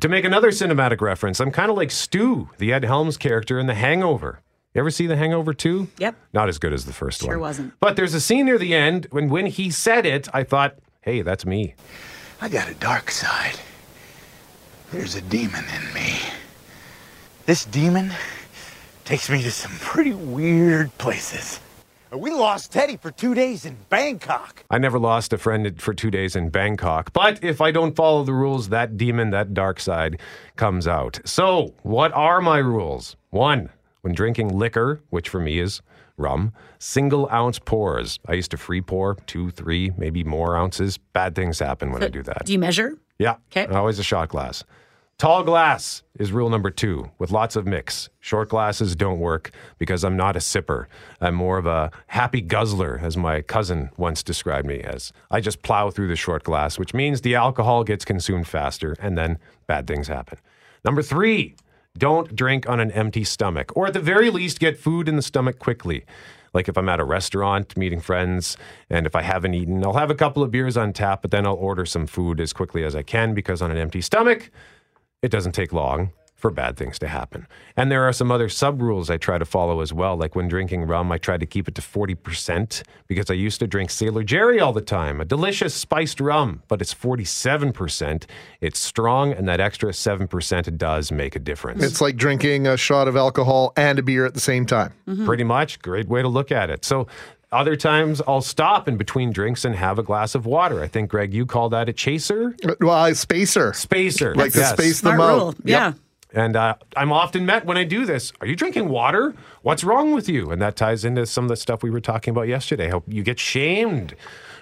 To 0.00 0.08
make 0.08 0.24
another 0.24 0.50
cinematic 0.50 1.00
reference, 1.00 1.40
I'm 1.40 1.50
kind 1.50 1.70
of 1.70 1.76
like 1.76 1.90
Stu, 1.90 2.50
the 2.58 2.72
Ed 2.72 2.84
Helms 2.84 3.16
character 3.16 3.58
in 3.58 3.66
The 3.66 3.74
Hangover. 3.74 4.40
You 4.74 4.80
ever 4.80 4.90
see 4.90 5.06
The 5.06 5.16
Hangover 5.16 5.54
2? 5.54 5.88
Yep. 5.98 6.14
Not 6.32 6.48
as 6.48 6.58
good 6.58 6.72
as 6.72 6.84
the 6.84 6.92
first 6.92 7.22
one. 7.22 7.30
Sure 7.30 7.38
wasn't. 7.38 7.72
But 7.80 7.96
there's 7.96 8.14
a 8.14 8.20
scene 8.20 8.46
near 8.46 8.58
the 8.58 8.74
end 8.74 9.06
when 9.10 9.28
when 9.28 9.46
he 9.46 9.70
said 9.70 10.04
it, 10.04 10.28
I 10.34 10.44
thought, 10.44 10.78
hey, 11.08 11.22
that's 11.22 11.46
me. 11.46 11.74
I 12.38 12.50
got 12.50 12.68
a 12.68 12.74
dark 12.74 13.10
side. 13.10 13.58
There's 14.92 15.14
a 15.14 15.22
demon 15.22 15.64
in 15.74 15.94
me. 15.94 16.18
This 17.46 17.64
demon 17.64 18.12
takes 19.06 19.30
me 19.30 19.42
to 19.42 19.50
some 19.50 19.72
pretty 19.80 20.12
weird 20.12 20.96
places. 20.98 21.60
We 22.12 22.30
lost 22.30 22.72
Teddy 22.72 22.98
for 22.98 23.10
two 23.10 23.34
days 23.34 23.64
in 23.64 23.78
Bangkok. 23.88 24.64
I 24.70 24.76
never 24.76 24.98
lost 24.98 25.32
a 25.32 25.38
friend 25.38 25.80
for 25.80 25.94
two 25.94 26.10
days 26.10 26.36
in 26.36 26.50
Bangkok. 26.50 27.14
But 27.14 27.42
if 27.42 27.62
I 27.62 27.70
don't 27.70 27.96
follow 27.96 28.22
the 28.22 28.34
rules, 28.34 28.68
that 28.68 28.98
demon, 28.98 29.30
that 29.30 29.54
dark 29.54 29.80
side 29.80 30.20
comes 30.56 30.86
out. 30.86 31.20
So, 31.24 31.72
what 31.84 32.12
are 32.12 32.42
my 32.42 32.58
rules? 32.58 33.16
One, 33.30 33.70
when 34.02 34.12
drinking 34.12 34.58
liquor, 34.58 35.00
which 35.08 35.30
for 35.30 35.40
me 35.40 35.58
is 35.58 35.80
rum, 36.18 36.52
single 36.78 37.28
ounce 37.30 37.58
pours. 37.58 38.18
I 38.26 38.34
used 38.34 38.50
to 38.50 38.56
free 38.56 38.80
pour 38.80 39.14
two, 39.26 39.50
three, 39.50 39.92
maybe 39.96 40.24
more 40.24 40.56
ounces. 40.56 40.98
Bad 40.98 41.34
things 41.34 41.58
happen 41.58 41.92
when 41.92 42.02
I 42.02 42.08
do 42.08 42.22
that. 42.24 42.44
Do 42.44 42.52
you 42.52 42.58
measure? 42.58 42.98
Yeah. 43.18 43.36
'Kay. 43.50 43.66
Always 43.66 43.98
a 43.98 44.02
shot 44.04 44.28
glass. 44.28 44.64
Tall 45.18 45.42
glass 45.42 46.04
is 46.16 46.30
rule 46.30 46.48
number 46.48 46.70
two 46.70 47.10
with 47.18 47.32
lots 47.32 47.56
of 47.56 47.66
mix. 47.66 48.08
Short 48.20 48.48
glasses 48.50 48.94
don't 48.94 49.18
work 49.18 49.50
because 49.76 50.04
I'm 50.04 50.16
not 50.16 50.36
a 50.36 50.38
sipper. 50.38 50.86
I'm 51.20 51.34
more 51.34 51.58
of 51.58 51.66
a 51.66 51.90
happy 52.06 52.40
guzzler, 52.40 53.00
as 53.02 53.16
my 53.16 53.42
cousin 53.42 53.90
once 53.96 54.22
described 54.22 54.68
me 54.68 54.78
as. 54.78 55.12
I 55.28 55.40
just 55.40 55.62
plow 55.62 55.90
through 55.90 56.06
the 56.06 56.14
short 56.14 56.44
glass, 56.44 56.78
which 56.78 56.94
means 56.94 57.22
the 57.22 57.34
alcohol 57.34 57.82
gets 57.82 58.04
consumed 58.04 58.46
faster 58.46 58.94
and 59.00 59.18
then 59.18 59.38
bad 59.66 59.88
things 59.88 60.06
happen. 60.06 60.38
Number 60.84 61.02
three, 61.02 61.56
don't 61.98 62.34
drink 62.34 62.68
on 62.68 62.80
an 62.80 62.90
empty 62.92 63.24
stomach, 63.24 63.76
or 63.76 63.86
at 63.86 63.92
the 63.92 64.00
very 64.00 64.30
least, 64.30 64.60
get 64.60 64.78
food 64.78 65.08
in 65.08 65.16
the 65.16 65.22
stomach 65.22 65.58
quickly. 65.58 66.04
Like 66.54 66.68
if 66.68 66.78
I'm 66.78 66.88
at 66.88 67.00
a 67.00 67.04
restaurant 67.04 67.76
meeting 67.76 68.00
friends 68.00 68.56
and 68.88 69.06
if 69.06 69.14
I 69.14 69.22
haven't 69.22 69.54
eaten, 69.54 69.84
I'll 69.84 69.94
have 69.94 70.10
a 70.10 70.14
couple 70.14 70.42
of 70.42 70.50
beers 70.50 70.76
on 70.76 70.92
tap, 70.92 71.22
but 71.22 71.30
then 71.30 71.46
I'll 71.46 71.54
order 71.54 71.84
some 71.84 72.06
food 72.06 72.40
as 72.40 72.52
quickly 72.52 72.84
as 72.84 72.96
I 72.96 73.02
can 73.02 73.34
because 73.34 73.60
on 73.60 73.70
an 73.70 73.76
empty 73.76 74.00
stomach, 74.00 74.50
it 75.20 75.30
doesn't 75.30 75.52
take 75.52 75.72
long 75.72 76.12
for 76.38 76.52
bad 76.52 76.76
things 76.76 77.00
to 77.00 77.08
happen. 77.08 77.48
And 77.76 77.90
there 77.90 78.04
are 78.04 78.12
some 78.12 78.30
other 78.30 78.48
sub 78.48 78.80
rules 78.80 79.10
I 79.10 79.16
try 79.16 79.38
to 79.38 79.44
follow 79.44 79.80
as 79.80 79.92
well. 79.92 80.16
Like 80.16 80.36
when 80.36 80.46
drinking 80.46 80.82
rum, 80.84 81.10
I 81.10 81.18
try 81.18 81.36
to 81.36 81.44
keep 81.44 81.66
it 81.66 81.74
to 81.74 81.82
40% 81.82 82.82
because 83.08 83.28
I 83.28 83.34
used 83.34 83.58
to 83.58 83.66
drink 83.66 83.90
Sailor 83.90 84.22
Jerry 84.22 84.60
all 84.60 84.72
the 84.72 84.80
time, 84.80 85.20
a 85.20 85.24
delicious 85.24 85.74
spiced 85.74 86.20
rum, 86.20 86.62
but 86.68 86.80
it's 86.80 86.94
47%. 86.94 88.24
It's 88.60 88.78
strong, 88.78 89.32
and 89.32 89.48
that 89.48 89.58
extra 89.60 89.90
7% 89.90 90.76
does 90.76 91.10
make 91.12 91.34
a 91.36 91.40
difference. 91.40 91.82
It's 91.82 92.00
like 92.00 92.16
drinking 92.16 92.66
a 92.68 92.76
shot 92.76 93.08
of 93.08 93.16
alcohol 93.16 93.72
and 93.76 93.98
a 93.98 94.02
beer 94.02 94.24
at 94.24 94.34
the 94.34 94.40
same 94.40 94.64
time. 94.64 94.92
Mm-hmm. 95.08 95.26
Pretty 95.26 95.44
much. 95.44 95.80
Great 95.82 96.08
way 96.08 96.22
to 96.22 96.28
look 96.28 96.52
at 96.52 96.70
it. 96.70 96.84
So, 96.84 97.08
other 97.50 97.76
times 97.76 98.20
I'll 98.28 98.42
stop 98.42 98.88
in 98.88 98.98
between 98.98 99.32
drinks 99.32 99.64
and 99.64 99.74
have 99.74 99.98
a 99.98 100.02
glass 100.02 100.34
of 100.34 100.44
water. 100.44 100.82
I 100.82 100.86
think, 100.86 101.10
Greg, 101.10 101.32
you 101.32 101.46
call 101.46 101.70
that 101.70 101.88
a 101.88 101.94
chaser? 101.94 102.54
Uh, 102.62 102.74
well, 102.80 103.06
a 103.06 103.14
spacer. 103.14 103.72
Spacer. 103.72 104.34
Like 104.34 104.52
to 104.52 104.58
Yes. 104.58 104.72
space 104.74 105.00
them 105.00 105.16
Smart 105.16 105.30
out. 105.30 105.38
rule. 105.38 105.54
Yeah. 105.64 105.94
And 106.32 106.56
uh, 106.56 106.74
I'm 106.96 107.12
often 107.12 107.46
met 107.46 107.64
when 107.64 107.76
I 107.76 107.84
do 107.84 108.04
this. 108.04 108.32
Are 108.40 108.46
you 108.46 108.54
drinking 108.54 108.88
water? 108.88 109.34
What's 109.62 109.82
wrong 109.82 110.12
with 110.12 110.28
you? 110.28 110.50
And 110.50 110.60
that 110.60 110.76
ties 110.76 111.04
into 111.04 111.24
some 111.26 111.44
of 111.44 111.48
the 111.48 111.56
stuff 111.56 111.82
we 111.82 111.90
were 111.90 112.00
talking 112.00 112.32
about 112.32 112.48
yesterday. 112.48 112.90
How 112.90 113.02
you 113.06 113.22
get 113.22 113.38
shamed 113.38 114.14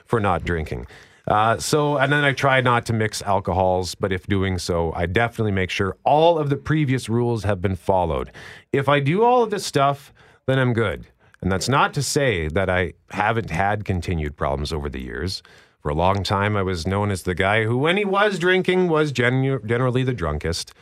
for 0.05 0.21
not 0.21 0.45
drinking. 0.45 0.87
Uh, 1.27 1.59
so, 1.59 1.97
and 1.97 2.13
then 2.13 2.23
I 2.23 2.33
try 2.33 2.61
not 2.61 2.87
to 2.87 2.93
mix 2.93 3.21
alcohols, 3.23 3.97
but 3.97 4.13
if 4.13 4.29
doing 4.29 4.59
so, 4.59 4.93
I 4.95 5.07
definitely 5.07 5.51
make 5.51 5.71
sure 5.71 5.97
all 6.05 6.39
of 6.39 6.51
the 6.51 6.57
previous 6.57 7.09
rules 7.09 7.43
have 7.43 7.61
been 7.61 7.75
followed. 7.75 8.31
If 8.73 8.89
I 8.89 9.01
do 9.01 9.25
all 9.25 9.43
of 9.43 9.51
this 9.51 9.67
stuff, 9.67 10.13
then 10.47 10.61
I'm 10.61 10.73
good. 10.73 11.09
And 11.43 11.51
that's 11.51 11.69
not 11.69 11.93
to 11.95 12.03
say 12.03 12.47
that 12.49 12.71
I 12.71 12.93
haven't 13.11 13.51
had 13.51 13.85
continued 13.85 14.37
problems 14.37 14.73
over 14.73 14.89
the 14.89 15.03
years. 15.03 15.43
For 15.81 15.89
a 15.89 15.95
long 15.95 16.23
time, 16.23 16.57
I 16.57 16.63
was 16.63 16.87
known 16.87 17.11
as 17.11 17.25
the 17.25 17.35
guy 17.35 17.65
who, 17.65 17.77
when 17.77 17.97
he 17.97 18.05
was 18.05 18.39
drinking, 18.39 18.89
was 18.89 19.11
genu- 19.11 19.61
generally 19.67 20.05
the 20.05 20.15
drunkest 20.15 20.73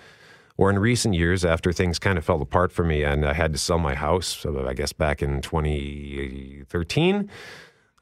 or 0.57 0.71
in 0.71 0.79
recent 0.79 1.14
years 1.14 1.45
after 1.45 1.73
things 1.73 1.99
kind 1.99 2.17
of 2.17 2.25
fell 2.25 2.40
apart 2.40 2.73
for 2.73 2.85
me 2.85 3.03
and 3.03 3.27
I 3.27 3.33
had 3.33 3.53
to 3.53 3.59
sell 3.59 3.79
my 3.79 3.95
house, 3.95 4.45
I 4.47 4.75
guess 4.75 4.93
back 4.93 5.23
in 5.23 5.40
2013, 5.43 7.31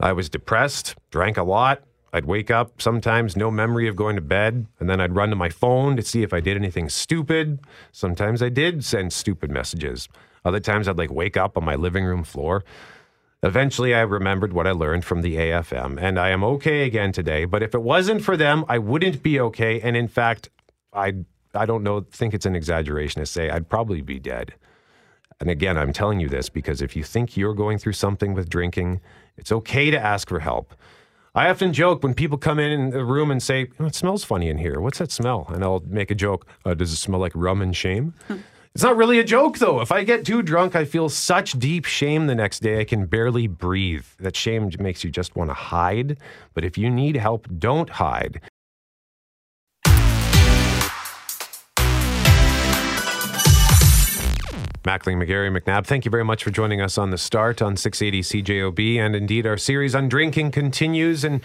I 0.00 0.12
was 0.12 0.28
depressed, 0.28 0.96
drank 1.10 1.36
a 1.36 1.42
lot. 1.42 1.82
I'd 2.12 2.26
wake 2.26 2.50
up 2.50 2.82
sometimes, 2.82 3.36
no 3.36 3.50
memory 3.50 3.88
of 3.88 3.96
going 3.96 4.16
to 4.16 4.22
bed, 4.22 4.66
and 4.78 4.90
then 4.90 5.00
I'd 5.00 5.16
run 5.16 5.30
to 5.30 5.36
my 5.36 5.48
phone 5.48 5.96
to 5.96 6.02
see 6.02 6.22
if 6.22 6.34
I 6.34 6.40
did 6.40 6.58
anything 6.58 6.90
stupid. 6.90 7.60
Sometimes 7.90 8.42
I 8.42 8.50
did 8.50 8.84
send 8.84 9.14
stupid 9.14 9.50
messages. 9.50 10.10
Other 10.44 10.60
times 10.60 10.88
I'd 10.88 10.98
like 10.98 11.10
wake 11.10 11.38
up 11.38 11.56
on 11.56 11.64
my 11.64 11.74
living 11.74 12.04
room 12.04 12.22
floor. 12.22 12.64
Eventually, 13.42 13.94
I 13.94 14.00
remembered 14.00 14.52
what 14.52 14.66
I 14.66 14.72
learned 14.72 15.06
from 15.06 15.22
the 15.22 15.36
AFM, 15.36 15.98
and 15.98 16.18
I 16.18 16.28
am 16.28 16.44
okay 16.44 16.84
again 16.84 17.12
today. 17.12 17.46
But 17.46 17.62
if 17.62 17.74
it 17.74 17.82
wasn't 17.82 18.22
for 18.22 18.36
them, 18.36 18.66
I 18.68 18.78
wouldn't 18.78 19.22
be 19.22 19.40
okay. 19.40 19.80
And 19.80 19.96
in 19.96 20.06
fact, 20.06 20.50
I 20.92 21.24
I 21.54 21.66
don't 21.66 21.82
know, 21.82 22.00
think 22.00 22.34
it's 22.34 22.46
an 22.46 22.56
exaggeration 22.56 23.20
to 23.20 23.26
say 23.26 23.50
I'd 23.50 23.68
probably 23.68 24.00
be 24.00 24.18
dead. 24.18 24.54
And 25.40 25.50
again, 25.50 25.76
I'm 25.76 25.92
telling 25.92 26.20
you 26.20 26.28
this 26.28 26.48
because 26.48 26.80
if 26.80 26.94
you 26.94 27.02
think 27.02 27.36
you're 27.36 27.54
going 27.54 27.78
through 27.78 27.94
something 27.94 28.34
with 28.34 28.48
drinking, 28.48 29.00
it's 29.36 29.50
okay 29.52 29.90
to 29.90 29.98
ask 29.98 30.28
for 30.28 30.40
help. 30.40 30.74
I 31.34 31.48
often 31.48 31.72
joke 31.72 32.02
when 32.02 32.14
people 32.14 32.36
come 32.38 32.58
in 32.58 32.90
the 32.90 33.04
room 33.04 33.30
and 33.30 33.42
say, 33.42 33.68
"Oh, 33.80 33.86
"It 33.86 33.94
smells 33.94 34.22
funny 34.22 34.50
in 34.50 34.58
here. 34.58 34.80
What's 34.80 34.98
that 34.98 35.10
smell?" 35.10 35.46
And 35.48 35.64
I'll 35.64 35.82
make 35.86 36.10
a 36.10 36.14
joke. 36.14 36.46
Uh, 36.64 36.74
Does 36.74 36.92
it 36.92 36.96
smell 36.96 37.20
like 37.20 37.32
rum 37.34 37.62
and 37.62 37.74
shame? 37.74 38.14
It's 38.74 38.82
not 38.82 38.96
really 38.96 39.18
a 39.18 39.24
joke, 39.24 39.58
though. 39.58 39.82
If 39.82 39.92
I 39.92 40.02
get 40.02 40.24
too 40.24 40.40
drunk, 40.40 40.74
I 40.74 40.86
feel 40.86 41.10
such 41.10 41.52
deep 41.58 41.84
shame 41.84 42.26
the 42.26 42.34
next 42.34 42.60
day 42.60 42.80
I 42.80 42.84
can 42.84 43.04
barely 43.04 43.46
breathe. 43.46 44.06
That 44.18 44.34
shame 44.34 44.70
makes 44.78 45.04
you 45.04 45.10
just 45.10 45.36
want 45.36 45.50
to 45.50 45.54
hide. 45.54 46.16
But 46.54 46.64
if 46.64 46.78
you 46.78 46.88
need 46.88 47.16
help, 47.16 47.46
don't 47.58 47.90
hide. 47.90 48.40
Mackling, 54.82 55.22
McGarry, 55.22 55.56
McNabb, 55.56 55.86
thank 55.86 56.04
you 56.04 56.10
very 56.10 56.24
much 56.24 56.42
for 56.42 56.50
joining 56.50 56.80
us 56.80 56.98
on 56.98 57.10
the 57.10 57.18
start 57.18 57.62
on 57.62 57.76
680 57.76 58.42
CJOB. 58.42 58.96
And 58.98 59.14
indeed, 59.14 59.46
our 59.46 59.56
series 59.56 59.94
on 59.94 60.08
drinking 60.08 60.50
continues. 60.50 61.24
And 61.24 61.40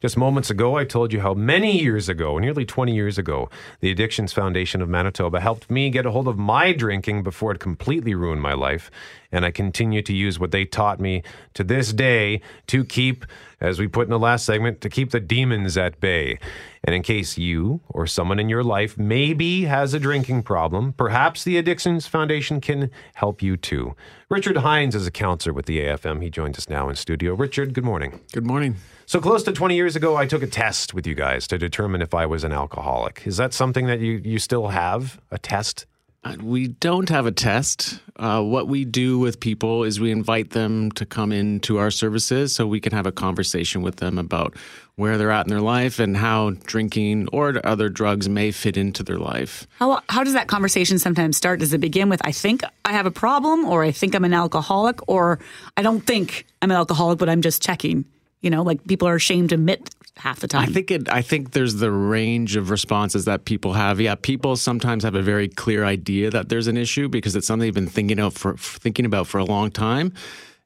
just 0.00 0.16
moments 0.16 0.48
ago, 0.48 0.76
I 0.76 0.84
told 0.84 1.12
you 1.12 1.20
how 1.20 1.34
many 1.34 1.78
years 1.78 2.08
ago, 2.08 2.38
nearly 2.38 2.64
20 2.64 2.94
years 2.94 3.18
ago, 3.18 3.50
the 3.80 3.90
Addictions 3.90 4.32
Foundation 4.32 4.80
of 4.80 4.88
Manitoba 4.88 5.40
helped 5.40 5.70
me 5.70 5.90
get 5.90 6.06
a 6.06 6.10
hold 6.10 6.26
of 6.26 6.38
my 6.38 6.72
drinking 6.72 7.22
before 7.22 7.52
it 7.52 7.60
completely 7.60 8.14
ruined 8.14 8.40
my 8.40 8.54
life. 8.54 8.90
And 9.30 9.44
I 9.44 9.50
continue 9.50 10.00
to 10.00 10.14
use 10.14 10.38
what 10.38 10.52
they 10.52 10.64
taught 10.64 11.00
me 11.00 11.22
to 11.52 11.62
this 11.62 11.92
day 11.92 12.40
to 12.68 12.82
keep, 12.82 13.26
as 13.60 13.78
we 13.78 13.88
put 13.88 14.06
in 14.06 14.10
the 14.10 14.18
last 14.18 14.46
segment, 14.46 14.80
to 14.80 14.88
keep 14.88 15.10
the 15.10 15.20
demons 15.20 15.76
at 15.76 16.00
bay. 16.00 16.38
And 16.82 16.94
in 16.94 17.02
case 17.02 17.36
you 17.36 17.82
or 17.90 18.06
someone 18.06 18.40
in 18.40 18.48
your 18.48 18.64
life 18.64 18.96
maybe 18.96 19.64
has 19.64 19.92
a 19.92 20.00
drinking 20.00 20.44
problem, 20.44 20.94
perhaps 20.94 21.44
the 21.44 21.58
Addictions 21.58 22.06
Foundation 22.06 22.62
can 22.62 22.90
help 23.16 23.42
you 23.42 23.58
too. 23.58 23.94
Richard 24.30 24.56
Hines 24.56 24.94
is 24.94 25.06
a 25.06 25.10
counselor 25.10 25.52
with 25.52 25.66
the 25.66 25.80
AFM. 25.80 26.22
He 26.22 26.30
joins 26.30 26.56
us 26.56 26.70
now 26.70 26.88
in 26.88 26.96
studio. 26.96 27.34
Richard, 27.34 27.74
good 27.74 27.84
morning. 27.84 28.18
Good 28.32 28.46
morning. 28.46 28.76
So 29.10 29.20
close 29.20 29.42
to 29.42 29.50
20 29.50 29.74
years 29.74 29.96
ago, 29.96 30.14
I 30.14 30.24
took 30.24 30.40
a 30.40 30.46
test 30.46 30.94
with 30.94 31.04
you 31.04 31.16
guys 31.16 31.48
to 31.48 31.58
determine 31.58 32.00
if 32.00 32.14
I 32.14 32.26
was 32.26 32.44
an 32.44 32.52
alcoholic. 32.52 33.22
Is 33.24 33.38
that 33.38 33.52
something 33.52 33.86
that 33.86 33.98
you, 33.98 34.22
you 34.24 34.38
still 34.38 34.68
have, 34.68 35.20
a 35.32 35.36
test? 35.36 35.84
Uh, 36.22 36.36
We 36.40 36.68
don't 36.68 37.08
have 37.08 37.26
a 37.26 37.32
test. 37.32 37.98
Uh, 38.14 38.40
what 38.40 38.68
we 38.68 38.84
do 38.84 39.18
with 39.18 39.40
people 39.40 39.82
is 39.82 39.98
we 39.98 40.12
invite 40.12 40.50
them 40.50 40.92
to 40.92 41.04
come 41.04 41.32
into 41.32 41.76
our 41.78 41.90
services 41.90 42.54
so 42.54 42.68
we 42.68 42.78
can 42.78 42.92
have 42.92 43.04
a 43.04 43.10
conversation 43.10 43.82
with 43.82 43.96
them 43.96 44.16
about 44.16 44.54
where 44.94 45.18
they're 45.18 45.32
at 45.32 45.44
in 45.44 45.50
their 45.50 45.60
life 45.60 45.98
and 45.98 46.16
how 46.16 46.50
drinking 46.66 47.28
or 47.32 47.60
other 47.66 47.88
drugs 47.88 48.28
may 48.28 48.52
fit 48.52 48.76
into 48.76 49.02
their 49.02 49.18
life. 49.18 49.66
How, 49.80 50.00
how 50.08 50.22
does 50.22 50.34
that 50.34 50.46
conversation 50.46 51.00
sometimes 51.00 51.36
start? 51.36 51.58
Does 51.58 51.72
it 51.72 51.80
begin 51.80 52.10
with, 52.10 52.24
I 52.24 52.30
think 52.30 52.62
I 52.84 52.92
have 52.92 53.06
a 53.06 53.10
problem, 53.10 53.64
or 53.64 53.82
I 53.82 53.90
think 53.90 54.14
I'm 54.14 54.24
an 54.24 54.34
alcoholic, 54.34 55.00
or 55.08 55.40
I 55.76 55.82
don't 55.82 56.06
think 56.06 56.46
I'm 56.62 56.70
an 56.70 56.76
alcoholic, 56.76 57.18
but 57.18 57.28
I'm 57.28 57.42
just 57.42 57.60
checking? 57.60 58.04
You 58.40 58.50
know, 58.50 58.62
like 58.62 58.86
people 58.86 59.06
are 59.06 59.16
ashamed 59.16 59.50
to 59.50 59.56
admit 59.56 59.90
half 60.16 60.40
the 60.40 60.48
time. 60.48 60.62
I 60.62 60.66
think 60.66 60.90
it. 60.90 61.12
I 61.12 61.22
think 61.22 61.52
there's 61.52 61.76
the 61.76 61.90
range 61.90 62.56
of 62.56 62.70
responses 62.70 63.24
that 63.26 63.44
people 63.44 63.74
have. 63.74 64.00
Yeah, 64.00 64.14
people 64.14 64.56
sometimes 64.56 65.04
have 65.04 65.14
a 65.14 65.22
very 65.22 65.48
clear 65.48 65.84
idea 65.84 66.30
that 66.30 66.48
there's 66.48 66.66
an 66.66 66.76
issue 66.76 67.08
because 67.08 67.36
it's 67.36 67.46
something 67.46 67.66
they've 67.66 67.74
been 67.74 67.86
thinking 67.86 68.18
of 68.18 68.36
for 68.36 68.56
thinking 68.56 69.04
about 69.04 69.26
for 69.26 69.38
a 69.38 69.44
long 69.44 69.70
time. 69.70 70.12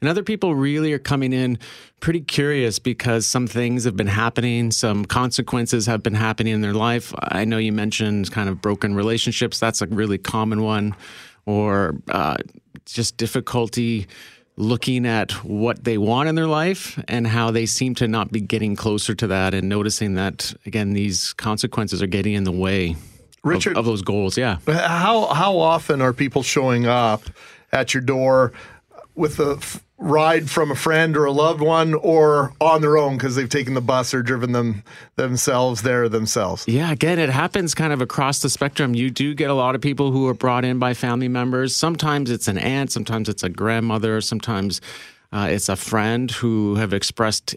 And 0.00 0.10
other 0.10 0.22
people 0.22 0.54
really 0.54 0.92
are 0.92 0.98
coming 0.98 1.32
in 1.32 1.58
pretty 2.00 2.20
curious 2.20 2.78
because 2.78 3.26
some 3.26 3.46
things 3.46 3.84
have 3.84 3.96
been 3.96 4.06
happening, 4.06 4.70
some 4.70 5.06
consequences 5.06 5.86
have 5.86 6.02
been 6.02 6.14
happening 6.14 6.52
in 6.52 6.60
their 6.60 6.74
life. 6.74 7.14
I 7.18 7.46
know 7.46 7.56
you 7.56 7.72
mentioned 7.72 8.30
kind 8.30 8.50
of 8.50 8.60
broken 8.60 8.94
relationships. 8.94 9.58
That's 9.58 9.80
a 9.80 9.86
really 9.86 10.18
common 10.18 10.62
one, 10.62 10.94
or 11.46 11.94
uh, 12.10 12.36
just 12.84 13.16
difficulty 13.16 14.06
looking 14.56 15.04
at 15.06 15.32
what 15.44 15.82
they 15.84 15.98
want 15.98 16.28
in 16.28 16.34
their 16.36 16.46
life 16.46 17.02
and 17.08 17.26
how 17.26 17.50
they 17.50 17.66
seem 17.66 17.94
to 17.96 18.06
not 18.06 18.30
be 18.30 18.40
getting 18.40 18.76
closer 18.76 19.14
to 19.14 19.26
that 19.26 19.52
and 19.52 19.68
noticing 19.68 20.14
that 20.14 20.54
again 20.64 20.92
these 20.92 21.32
consequences 21.34 22.00
are 22.00 22.06
getting 22.06 22.34
in 22.34 22.44
the 22.44 22.52
way 22.52 22.90
of- 22.90 22.96
Richard- 23.42 23.76
of, 23.76 23.84
those 23.84 24.00
goals. 24.02 24.38
Yeah. 24.38 24.58
How 24.66 25.26
how 25.26 25.58
often 25.58 26.00
are 26.00 26.12
people 26.14 26.42
showing 26.42 26.86
up 26.86 27.22
at 27.72 27.92
your 27.92 28.00
door 28.00 28.52
with 29.14 29.38
a 29.38 29.56
f- 29.58 29.83
ride 29.98 30.50
from 30.50 30.70
a 30.70 30.74
friend 30.74 31.16
or 31.16 31.24
a 31.24 31.32
loved 31.32 31.60
one, 31.60 31.94
or 31.94 32.52
on 32.60 32.80
their 32.80 32.98
own 32.98 33.16
because 33.16 33.36
they've 33.36 33.48
taken 33.48 33.74
the 33.74 33.80
bus 33.80 34.12
or 34.12 34.22
driven 34.22 34.52
them 34.52 34.82
themselves 35.16 35.82
there 35.82 36.08
themselves? 36.08 36.66
Yeah, 36.66 36.90
again, 36.90 37.18
it 37.18 37.30
happens 37.30 37.74
kind 37.74 37.92
of 37.92 38.00
across 38.00 38.40
the 38.40 38.50
spectrum. 38.50 38.94
You 38.94 39.10
do 39.10 39.34
get 39.34 39.50
a 39.50 39.54
lot 39.54 39.74
of 39.74 39.80
people 39.80 40.10
who 40.10 40.26
are 40.28 40.34
brought 40.34 40.64
in 40.64 40.78
by 40.78 40.94
family 40.94 41.28
members. 41.28 41.74
Sometimes 41.74 42.30
it's 42.30 42.48
an 42.48 42.58
aunt, 42.58 42.90
sometimes 42.90 43.28
it's 43.28 43.42
a 43.42 43.48
grandmother, 43.48 44.20
sometimes 44.20 44.80
uh, 45.32 45.48
it's 45.50 45.68
a 45.68 45.76
friend 45.76 46.30
who 46.30 46.74
have 46.76 46.92
expressed 46.92 47.56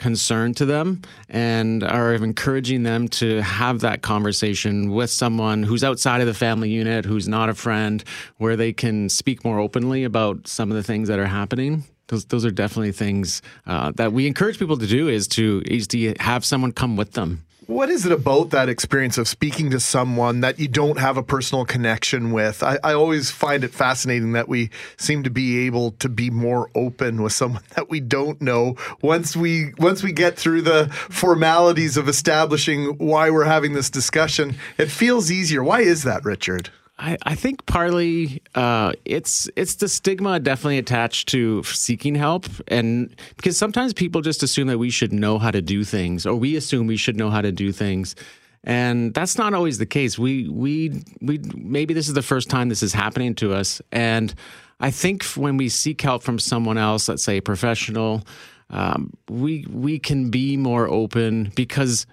concern 0.00 0.54
to 0.54 0.64
them 0.64 1.02
and 1.28 1.84
are 1.84 2.14
encouraging 2.14 2.82
them 2.82 3.06
to 3.06 3.40
have 3.42 3.80
that 3.80 4.02
conversation 4.02 4.90
with 4.90 5.10
someone 5.10 5.62
who's 5.62 5.84
outside 5.84 6.20
of 6.20 6.26
the 6.26 6.34
family 6.34 6.70
unit, 6.70 7.04
who's 7.04 7.28
not 7.28 7.48
a 7.48 7.54
friend, 7.54 8.02
where 8.38 8.56
they 8.56 8.72
can 8.72 9.08
speak 9.08 9.44
more 9.44 9.60
openly 9.60 10.02
about 10.02 10.48
some 10.48 10.70
of 10.70 10.76
the 10.76 10.82
things 10.82 11.08
that 11.08 11.18
are 11.18 11.26
happening. 11.26 11.84
Those, 12.08 12.24
those 12.24 12.44
are 12.44 12.50
definitely 12.50 12.92
things 12.92 13.42
uh, 13.66 13.92
that 13.96 14.12
we 14.12 14.26
encourage 14.26 14.58
people 14.58 14.78
to 14.78 14.86
do 14.86 15.08
is 15.08 15.28
to, 15.28 15.62
is 15.66 15.86
to 15.88 16.14
have 16.18 16.44
someone 16.44 16.72
come 16.72 16.96
with 16.96 17.12
them. 17.12 17.44
What 17.70 17.88
is 17.88 18.04
it 18.04 18.10
about 18.10 18.50
that 18.50 18.68
experience 18.68 19.16
of 19.16 19.28
speaking 19.28 19.70
to 19.70 19.78
someone 19.78 20.40
that 20.40 20.58
you 20.58 20.66
don't 20.66 20.98
have 20.98 21.16
a 21.16 21.22
personal 21.22 21.64
connection 21.64 22.32
with? 22.32 22.64
I, 22.64 22.80
I 22.82 22.94
always 22.94 23.30
find 23.30 23.62
it 23.62 23.72
fascinating 23.72 24.32
that 24.32 24.48
we 24.48 24.70
seem 24.96 25.22
to 25.22 25.30
be 25.30 25.66
able 25.66 25.92
to 25.92 26.08
be 26.08 26.30
more 26.30 26.68
open 26.74 27.22
with 27.22 27.32
someone 27.32 27.62
that 27.76 27.88
we 27.88 28.00
don't 28.00 28.42
know 28.42 28.74
once 29.02 29.36
we 29.36 29.72
once 29.78 30.02
we 30.02 30.10
get 30.10 30.36
through 30.36 30.62
the 30.62 30.88
formalities 31.10 31.96
of 31.96 32.08
establishing 32.08 32.98
why 32.98 33.30
we're 33.30 33.44
having 33.44 33.72
this 33.72 33.88
discussion. 33.88 34.56
It 34.76 34.90
feels 34.90 35.30
easier. 35.30 35.62
Why 35.62 35.82
is 35.82 36.02
that, 36.02 36.24
Richard? 36.24 36.70
I, 37.00 37.16
I 37.22 37.34
think 37.34 37.64
partly 37.64 38.42
uh, 38.54 38.92
it's 39.06 39.48
it's 39.56 39.76
the 39.76 39.88
stigma 39.88 40.38
definitely 40.38 40.76
attached 40.76 41.28
to 41.30 41.62
seeking 41.62 42.14
help, 42.14 42.44
and 42.68 43.16
because 43.36 43.56
sometimes 43.56 43.94
people 43.94 44.20
just 44.20 44.42
assume 44.42 44.68
that 44.68 44.78
we 44.78 44.90
should 44.90 45.10
know 45.12 45.38
how 45.38 45.50
to 45.50 45.62
do 45.62 45.82
things, 45.82 46.26
or 46.26 46.34
we 46.34 46.56
assume 46.56 46.86
we 46.86 46.98
should 46.98 47.16
know 47.16 47.30
how 47.30 47.40
to 47.40 47.52
do 47.52 47.72
things, 47.72 48.14
And 48.62 49.14
that's 49.14 49.38
not 49.38 49.54
always 49.54 49.78
the 49.78 49.86
case. 49.86 50.18
We 50.18 50.48
we 50.48 51.02
we 51.22 51.40
maybe 51.54 51.94
this 51.94 52.08
is 52.08 52.14
the 52.14 52.22
first 52.22 52.50
time 52.50 52.68
this 52.68 52.82
is 52.82 52.92
happening 52.92 53.34
to 53.36 53.54
us. 53.54 53.80
And 53.90 54.34
I 54.80 54.90
think 54.90 55.24
when 55.24 55.56
we 55.56 55.68
seek 55.68 56.00
help 56.02 56.22
from 56.22 56.38
someone 56.38 56.76
else, 56.76 57.08
let's 57.08 57.22
say 57.22 57.38
a 57.38 57.42
professional, 57.42 58.22
um, 58.68 59.12
we 59.28 59.66
we 59.70 59.98
can 59.98 60.30
be 60.30 60.56
more 60.56 60.88
open 60.88 61.52
because 61.54 62.06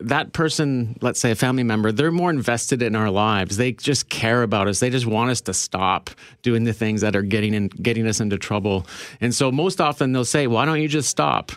that 0.00 0.32
person, 0.32 0.96
let's 1.00 1.20
say 1.20 1.30
a 1.30 1.34
family 1.34 1.62
member, 1.62 1.92
they're 1.92 2.10
more 2.10 2.30
invested 2.30 2.82
in 2.82 2.96
our 2.96 3.10
lives. 3.10 3.56
They 3.56 3.72
just 3.72 4.08
care 4.08 4.42
about 4.42 4.68
us. 4.68 4.80
They 4.80 4.90
just 4.90 5.06
want 5.06 5.30
us 5.30 5.40
to 5.42 5.54
stop 5.54 6.10
doing 6.42 6.64
the 6.64 6.72
things 6.72 7.02
that 7.02 7.14
are 7.14 7.22
getting 7.22 7.54
in, 7.54 7.68
getting 7.68 8.06
us 8.06 8.20
into 8.20 8.38
trouble. 8.38 8.86
And 9.20 9.34
so 9.34 9.52
most 9.52 9.80
often 9.80 10.12
they'll 10.12 10.24
say, 10.24 10.46
"Why 10.46 10.64
don't 10.64 10.80
you 10.80 10.88
just 10.88 11.08
stop?" 11.08 11.52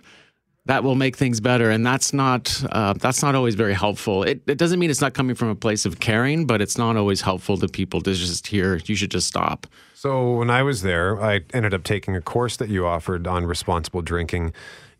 That 0.65 0.85
will 0.85 0.95
make 0.95 1.17
things 1.17 1.41
better, 1.41 1.69
and 1.69 1.85
that's 1.85 2.13
not 2.13 2.63
uh, 2.71 2.93
that's 2.93 3.21
not 3.21 3.35
always 3.35 3.55
very 3.55 3.73
helpful. 3.73 4.23
It, 4.23 4.43
it 4.47 4.57
doesn't 4.57 4.79
mean 4.79 4.89
it's 4.89 5.01
not 5.01 5.13
coming 5.13 5.35
from 5.35 5.49
a 5.49 5.55
place 5.55 5.85
of 5.85 5.99
caring, 5.99 6.45
but 6.45 6.61
it's 6.61 6.77
not 6.77 6.95
always 6.95 7.21
helpful 7.21 7.57
to 7.57 7.67
people 7.67 7.99
to 8.01 8.13
just 8.13 8.47
hear 8.47 8.79
you 8.85 8.95
should 8.95 9.11
just 9.11 9.27
stop. 9.27 9.67
So 9.93 10.35
when 10.35 10.49
I 10.49 10.63
was 10.63 10.81
there, 10.81 11.21
I 11.21 11.41
ended 11.53 11.73
up 11.73 11.83
taking 11.83 12.15
a 12.15 12.21
course 12.21 12.57
that 12.57 12.69
you 12.69 12.85
offered 12.85 13.27
on 13.27 13.45
responsible 13.45 14.01
drinking. 14.01 14.53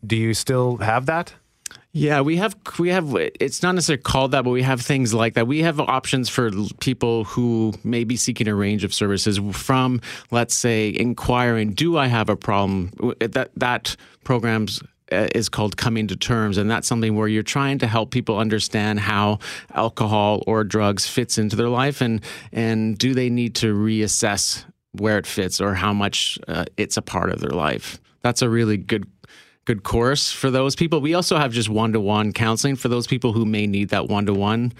Do 0.06 0.16
you 0.16 0.34
still 0.34 0.78
have 0.78 1.06
that? 1.06 1.34
Yeah, 1.96 2.22
we 2.22 2.38
have 2.38 2.56
we 2.80 2.88
have 2.88 3.14
it's 3.14 3.62
not 3.62 3.76
necessarily 3.76 4.02
called 4.02 4.32
that, 4.32 4.42
but 4.42 4.50
we 4.50 4.62
have 4.62 4.80
things 4.80 5.14
like 5.14 5.34
that. 5.34 5.46
We 5.46 5.62
have 5.62 5.78
options 5.78 6.28
for 6.28 6.50
people 6.80 7.22
who 7.22 7.72
may 7.84 8.02
be 8.02 8.16
seeking 8.16 8.48
a 8.48 8.54
range 8.54 8.82
of 8.82 8.92
services 8.92 9.38
from, 9.52 10.00
let's 10.32 10.56
say, 10.56 10.92
inquiring, 10.92 11.72
do 11.72 11.96
I 11.96 12.08
have 12.08 12.28
a 12.28 12.34
problem? 12.34 12.90
That 13.20 13.50
that 13.54 13.94
programs 14.24 14.82
uh, 15.12 15.28
is 15.36 15.48
called 15.48 15.76
coming 15.76 16.08
to 16.08 16.16
terms 16.16 16.58
and 16.58 16.68
that's 16.68 16.88
something 16.88 17.14
where 17.14 17.28
you're 17.28 17.44
trying 17.44 17.78
to 17.78 17.86
help 17.86 18.10
people 18.10 18.38
understand 18.38 18.98
how 18.98 19.38
alcohol 19.72 20.42
or 20.48 20.64
drugs 20.64 21.06
fits 21.06 21.38
into 21.38 21.54
their 21.54 21.68
life 21.68 22.00
and 22.00 22.22
and 22.52 22.98
do 22.98 23.14
they 23.14 23.30
need 23.30 23.54
to 23.54 23.72
reassess 23.72 24.64
where 24.92 25.18
it 25.18 25.26
fits 25.26 25.60
or 25.60 25.74
how 25.74 25.92
much 25.92 26.38
uh, 26.48 26.64
it's 26.76 26.96
a 26.96 27.02
part 27.02 27.30
of 27.30 27.40
their 27.40 27.50
life 27.50 28.00
that's 28.22 28.40
a 28.40 28.48
really 28.48 28.78
good 28.78 29.06
good 29.64 29.82
course 29.82 30.30
for 30.30 30.50
those 30.50 30.76
people. 30.76 31.00
We 31.00 31.14
also 31.14 31.36
have 31.36 31.52
just 31.52 31.68
one 31.68 31.92
to 31.92 32.00
one 32.00 32.32
counseling 32.32 32.76
for 32.76 32.88
those 32.88 33.06
people 33.06 33.32
who 33.32 33.44
may 33.44 33.66
need 33.66 33.90
that 33.90 34.08
one 34.08 34.26
to 34.26 34.34
one 34.34 34.72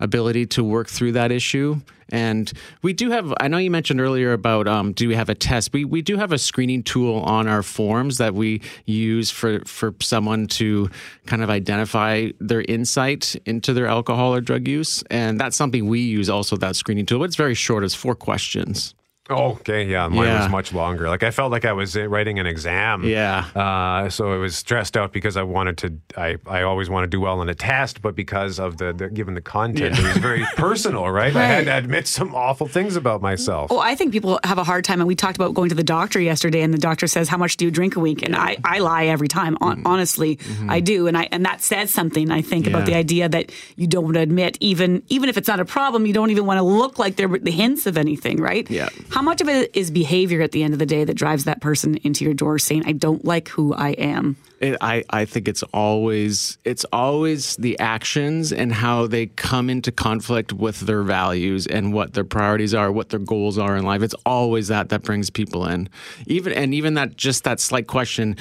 ability 0.00 0.46
to 0.46 0.64
work 0.64 0.88
through 0.88 1.12
that 1.12 1.30
issue. 1.30 1.80
And 2.12 2.52
we 2.82 2.92
do 2.92 3.10
have, 3.10 3.32
I 3.38 3.46
know 3.46 3.58
you 3.58 3.70
mentioned 3.70 4.00
earlier 4.00 4.32
about 4.32 4.66
um, 4.66 4.92
do 4.92 5.06
we 5.06 5.14
have 5.14 5.28
a 5.28 5.34
test? 5.34 5.72
We, 5.72 5.84
we 5.84 6.02
do 6.02 6.16
have 6.16 6.32
a 6.32 6.38
screening 6.38 6.82
tool 6.82 7.20
on 7.20 7.46
our 7.46 7.62
forms 7.62 8.18
that 8.18 8.34
we 8.34 8.62
use 8.86 9.30
for, 9.30 9.60
for 9.64 9.94
someone 10.00 10.48
to 10.48 10.90
kind 11.26 11.42
of 11.42 11.50
identify 11.50 12.30
their 12.40 12.62
insight 12.62 13.36
into 13.46 13.72
their 13.72 13.86
alcohol 13.86 14.34
or 14.34 14.40
drug 14.40 14.66
use. 14.66 15.04
And 15.10 15.38
that's 15.38 15.56
something 15.56 15.86
we 15.86 16.00
use 16.00 16.28
also, 16.28 16.56
that 16.56 16.74
screening 16.74 17.06
tool. 17.06 17.20
But 17.20 17.26
it's 17.26 17.36
very 17.36 17.54
short, 17.54 17.84
it's 17.84 17.94
four 17.94 18.16
questions. 18.16 18.94
Oh, 19.30 19.52
okay, 19.60 19.84
yeah, 19.84 20.08
mine 20.08 20.26
Yeah. 20.26 20.42
was 20.42 20.50
much 20.50 20.72
longer. 20.72 21.08
Like 21.08 21.22
I 21.22 21.30
felt 21.30 21.50
like 21.52 21.64
I 21.64 21.72
was 21.72 21.96
uh, 21.96 22.08
writing 22.08 22.38
an 22.38 22.46
exam. 22.46 23.04
Yeah. 23.04 23.44
Uh, 23.54 24.08
so 24.08 24.32
I 24.32 24.36
was 24.36 24.56
stressed 24.56 24.96
out 24.96 25.12
because 25.12 25.36
I 25.36 25.42
wanted 25.42 25.78
to. 25.78 25.92
I, 26.20 26.36
I 26.46 26.62
always 26.62 26.90
want 26.90 27.04
to 27.04 27.08
do 27.08 27.20
well 27.20 27.40
on 27.40 27.48
a 27.48 27.54
test, 27.54 28.02
but 28.02 28.14
because 28.16 28.58
of 28.58 28.78
the, 28.78 28.92
the 28.92 29.08
given 29.08 29.34
the 29.34 29.40
content, 29.40 29.98
it 29.98 30.02
was 30.04 30.16
very 30.16 30.44
personal, 30.56 31.08
right? 31.10 31.34
I 31.34 31.44
had 31.46 31.64
to 31.66 31.76
admit 31.76 32.06
some 32.08 32.34
awful 32.34 32.66
things 32.66 32.96
about 32.96 33.22
myself. 33.22 33.70
Oh, 33.70 33.78
I 33.78 33.94
think 33.94 34.12
people 34.12 34.40
have 34.44 34.58
a 34.58 34.64
hard 34.64 34.84
time. 34.84 35.00
And 35.00 35.06
we 35.08 35.14
talked 35.14 35.36
about 35.36 35.54
going 35.54 35.68
to 35.68 35.74
the 35.74 35.84
doctor 35.84 36.20
yesterday, 36.20 36.62
and 36.62 36.74
the 36.74 36.78
doctor 36.78 37.06
says, 37.06 37.28
"How 37.28 37.36
much 37.36 37.56
do 37.56 37.64
you 37.64 37.70
drink 37.70 37.96
a 37.96 38.00
week?" 38.00 38.22
And 38.22 38.34
I, 38.34 38.56
I 38.64 38.80
lie 38.80 39.06
every 39.06 39.28
time. 39.28 39.56
Hon- 39.60 39.82
Honestly, 39.84 40.38
I 40.68 40.80
do, 40.80 41.06
and 41.06 41.16
I 41.16 41.28
and 41.30 41.44
that 41.44 41.60
says 41.62 41.90
something. 41.92 42.30
I 42.30 42.42
think 42.42 42.66
about 42.66 42.80
Mm-hmm. 42.80 42.86
The 42.90 42.94
idea 42.94 43.28
that 43.28 43.52
you 43.76 43.86
don't 43.86 44.04
want 44.04 44.14
to 44.14 44.20
admit, 44.20 44.56
even 44.60 45.02
even 45.08 45.28
if 45.28 45.36
it's 45.36 45.48
not 45.48 45.60
a 45.60 45.64
problem, 45.66 46.06
you 46.06 46.14
don't 46.14 46.30
even 46.30 46.46
want 46.46 46.56
to 46.58 46.62
look 46.62 46.98
like 46.98 47.16
there 47.16 47.28
were 47.28 47.38
the 47.38 47.50
hints 47.50 47.86
of 47.86 47.98
anything, 47.98 48.38
right? 48.40 48.68
Yeah. 48.70 48.88
How 49.10 49.19
much 49.22 49.40
of 49.40 49.48
it 49.48 49.70
is 49.74 49.90
behavior 49.90 50.42
at 50.42 50.52
the 50.52 50.62
end 50.62 50.72
of 50.72 50.78
the 50.78 50.86
day 50.86 51.04
that 51.04 51.14
drives 51.14 51.44
that 51.44 51.60
person 51.60 51.96
into 51.98 52.24
your 52.24 52.34
door, 52.34 52.58
saying, 52.58 52.84
"I 52.86 52.92
don't 52.92 53.24
like 53.24 53.48
who 53.48 53.74
I 53.74 53.90
am." 53.90 54.36
It, 54.60 54.76
I, 54.82 55.04
I 55.08 55.24
think 55.24 55.48
it's 55.48 55.62
always 55.72 56.58
it's 56.64 56.84
always 56.92 57.56
the 57.56 57.78
actions 57.78 58.52
and 58.52 58.72
how 58.72 59.06
they 59.06 59.26
come 59.26 59.70
into 59.70 59.90
conflict 59.90 60.52
with 60.52 60.80
their 60.80 61.02
values 61.02 61.66
and 61.66 61.94
what 61.94 62.12
their 62.12 62.24
priorities 62.24 62.74
are, 62.74 62.92
what 62.92 63.08
their 63.08 63.20
goals 63.20 63.56
are 63.56 63.74
in 63.76 63.84
life. 63.84 64.02
It's 64.02 64.14
always 64.26 64.68
that 64.68 64.90
that 64.90 65.02
brings 65.02 65.30
people 65.30 65.66
in. 65.66 65.88
Even 66.26 66.52
and 66.52 66.74
even 66.74 66.94
that 66.94 67.16
just 67.16 67.44
that 67.44 67.58
slight 67.58 67.86
question 67.86 68.36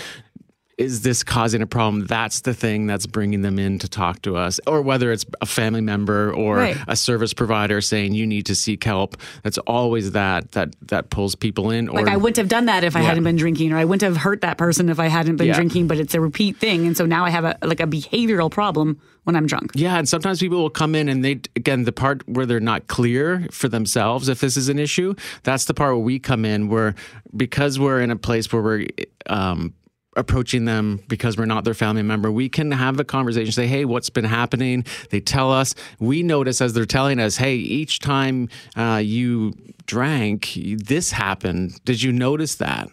is 0.79 1.01
this 1.01 1.23
causing 1.23 1.61
a 1.61 1.67
problem? 1.67 2.05
That's 2.07 2.41
the 2.41 2.53
thing 2.53 2.87
that's 2.87 3.05
bringing 3.05 3.41
them 3.41 3.59
in 3.59 3.79
to 3.79 3.89
talk 3.89 4.21
to 4.21 4.37
us, 4.37 4.59
or 4.65 4.81
whether 4.81 5.11
it's 5.11 5.25
a 5.41 5.45
family 5.45 5.81
member 5.81 6.31
or 6.33 6.55
Right. 6.55 6.77
a 6.87 6.95
service 6.95 7.33
provider 7.33 7.81
saying 7.81 8.13
you 8.13 8.25
need 8.25 8.45
to 8.45 8.55
seek 8.55 8.83
help. 8.85 9.17
That's 9.43 9.57
always 9.59 10.13
that 10.13 10.53
that 10.53 10.73
that 10.87 11.09
pulls 11.09 11.35
people 11.35 11.69
in. 11.69 11.89
Or 11.89 11.99
Like 12.01 12.07
I 12.07 12.15
wouldn't 12.17 12.37
have 12.37 12.47
done 12.47 12.65
that 12.67 12.83
if 12.85 12.95
I 12.95 13.01
Yeah. 13.01 13.07
hadn't 13.09 13.25
been 13.25 13.35
drinking, 13.35 13.73
or 13.73 13.77
I 13.77 13.83
wouldn't 13.85 14.01
have 14.03 14.17
hurt 14.17 14.39
that 14.41 14.57
person 14.57 14.87
if 14.89 14.99
I 14.99 15.07
hadn't 15.07 15.35
been 15.35 15.47
Yeah. 15.47 15.55
drinking. 15.55 15.87
But 15.87 15.97
it's 15.99 16.15
a 16.15 16.21
repeat 16.21 16.57
thing, 16.57 16.87
and 16.87 16.95
so 16.95 17.05
now 17.05 17.25
I 17.25 17.29
have 17.29 17.43
a 17.43 17.57
like 17.61 17.81
a 17.81 17.87
behavioral 17.87 18.49
problem 18.49 18.97
when 19.25 19.35
I'm 19.35 19.47
drunk. 19.47 19.71
Yeah, 19.75 19.97
and 19.97 20.07
sometimes 20.07 20.39
people 20.39 20.59
will 20.61 20.69
come 20.69 20.95
in 20.95 21.09
and 21.09 21.25
they 21.25 21.41
again 21.57 21.83
the 21.83 21.91
part 21.91 22.23
where 22.27 22.45
they're 22.45 22.61
not 22.61 22.87
clear 22.87 23.45
for 23.51 23.67
themselves 23.67 24.29
if 24.29 24.39
this 24.39 24.55
is 24.55 24.69
an 24.69 24.79
issue. 24.79 25.13
That's 25.43 25.65
the 25.65 25.73
part 25.73 25.93
where 25.95 26.03
we 26.03 26.19
come 26.19 26.45
in 26.45 26.69
where 26.69 26.95
because 27.35 27.77
we're 27.77 27.99
in 27.99 28.11
a 28.11 28.15
place 28.15 28.51
where 28.53 28.61
we're 28.61 28.85
um, 29.27 29.73
approaching 30.19 30.65
them 30.65 31.01
because 31.07 31.37
we're 31.37 31.45
not 31.45 31.63
their 31.63 31.73
family 31.73 32.03
member, 32.03 32.31
we 32.31 32.49
can 32.49 32.71
have 32.71 32.99
a 32.99 33.03
conversation. 33.03 33.51
Say, 33.51 33.67
hey, 33.67 33.85
what's 33.85 34.09
been 34.09 34.25
happening? 34.25 34.85
They 35.09 35.19
tell 35.19 35.51
us. 35.51 35.73
We 35.99 36.21
notice 36.21 36.61
as 36.61 36.73
they're 36.73 36.85
telling 36.85 37.19
us, 37.19 37.37
hey, 37.37 37.55
each 37.55 37.99
time 37.99 38.49
uh, 38.75 39.01
you 39.03 39.53
drank, 39.85 40.51
this 40.55 41.11
happened. 41.11 41.83
Did 41.85 42.03
you 42.03 42.11
notice 42.11 42.55
that? 42.55 42.89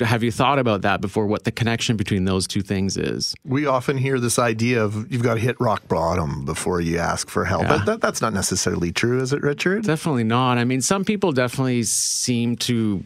Have 0.00 0.22
you 0.22 0.32
thought 0.32 0.58
about 0.58 0.82
that 0.82 1.02
before? 1.02 1.26
What 1.26 1.44
the 1.44 1.52
connection 1.52 1.96
between 1.96 2.24
those 2.24 2.46
two 2.46 2.62
things 2.62 2.96
is? 2.96 3.34
We 3.44 3.66
often 3.66 3.98
hear 3.98 4.18
this 4.18 4.38
idea 4.38 4.82
of 4.82 5.12
you've 5.12 5.22
got 5.22 5.34
to 5.34 5.40
hit 5.40 5.60
rock 5.60 5.86
bottom 5.86 6.46
before 6.46 6.80
you 6.80 6.96
ask 6.98 7.28
for 7.28 7.44
help. 7.44 7.64
Yeah. 7.64 7.76
But 7.76 7.84
that, 7.84 8.00
that's 8.00 8.22
not 8.22 8.32
necessarily 8.32 8.90
true, 8.90 9.20
is 9.20 9.34
it, 9.34 9.42
Richard? 9.42 9.84
Definitely 9.84 10.24
not. 10.24 10.56
I 10.56 10.64
mean, 10.64 10.80
some 10.80 11.04
people 11.04 11.32
definitely 11.32 11.82
seem 11.82 12.56
to 12.56 13.04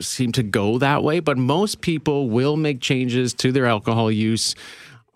seem 0.00 0.32
to 0.32 0.42
go 0.42 0.78
that 0.78 1.02
way, 1.02 1.20
but 1.20 1.38
most 1.38 1.80
people 1.80 2.28
will 2.28 2.56
make 2.56 2.80
changes 2.80 3.32
to 3.34 3.52
their 3.52 3.66
alcohol 3.66 4.10
use 4.10 4.54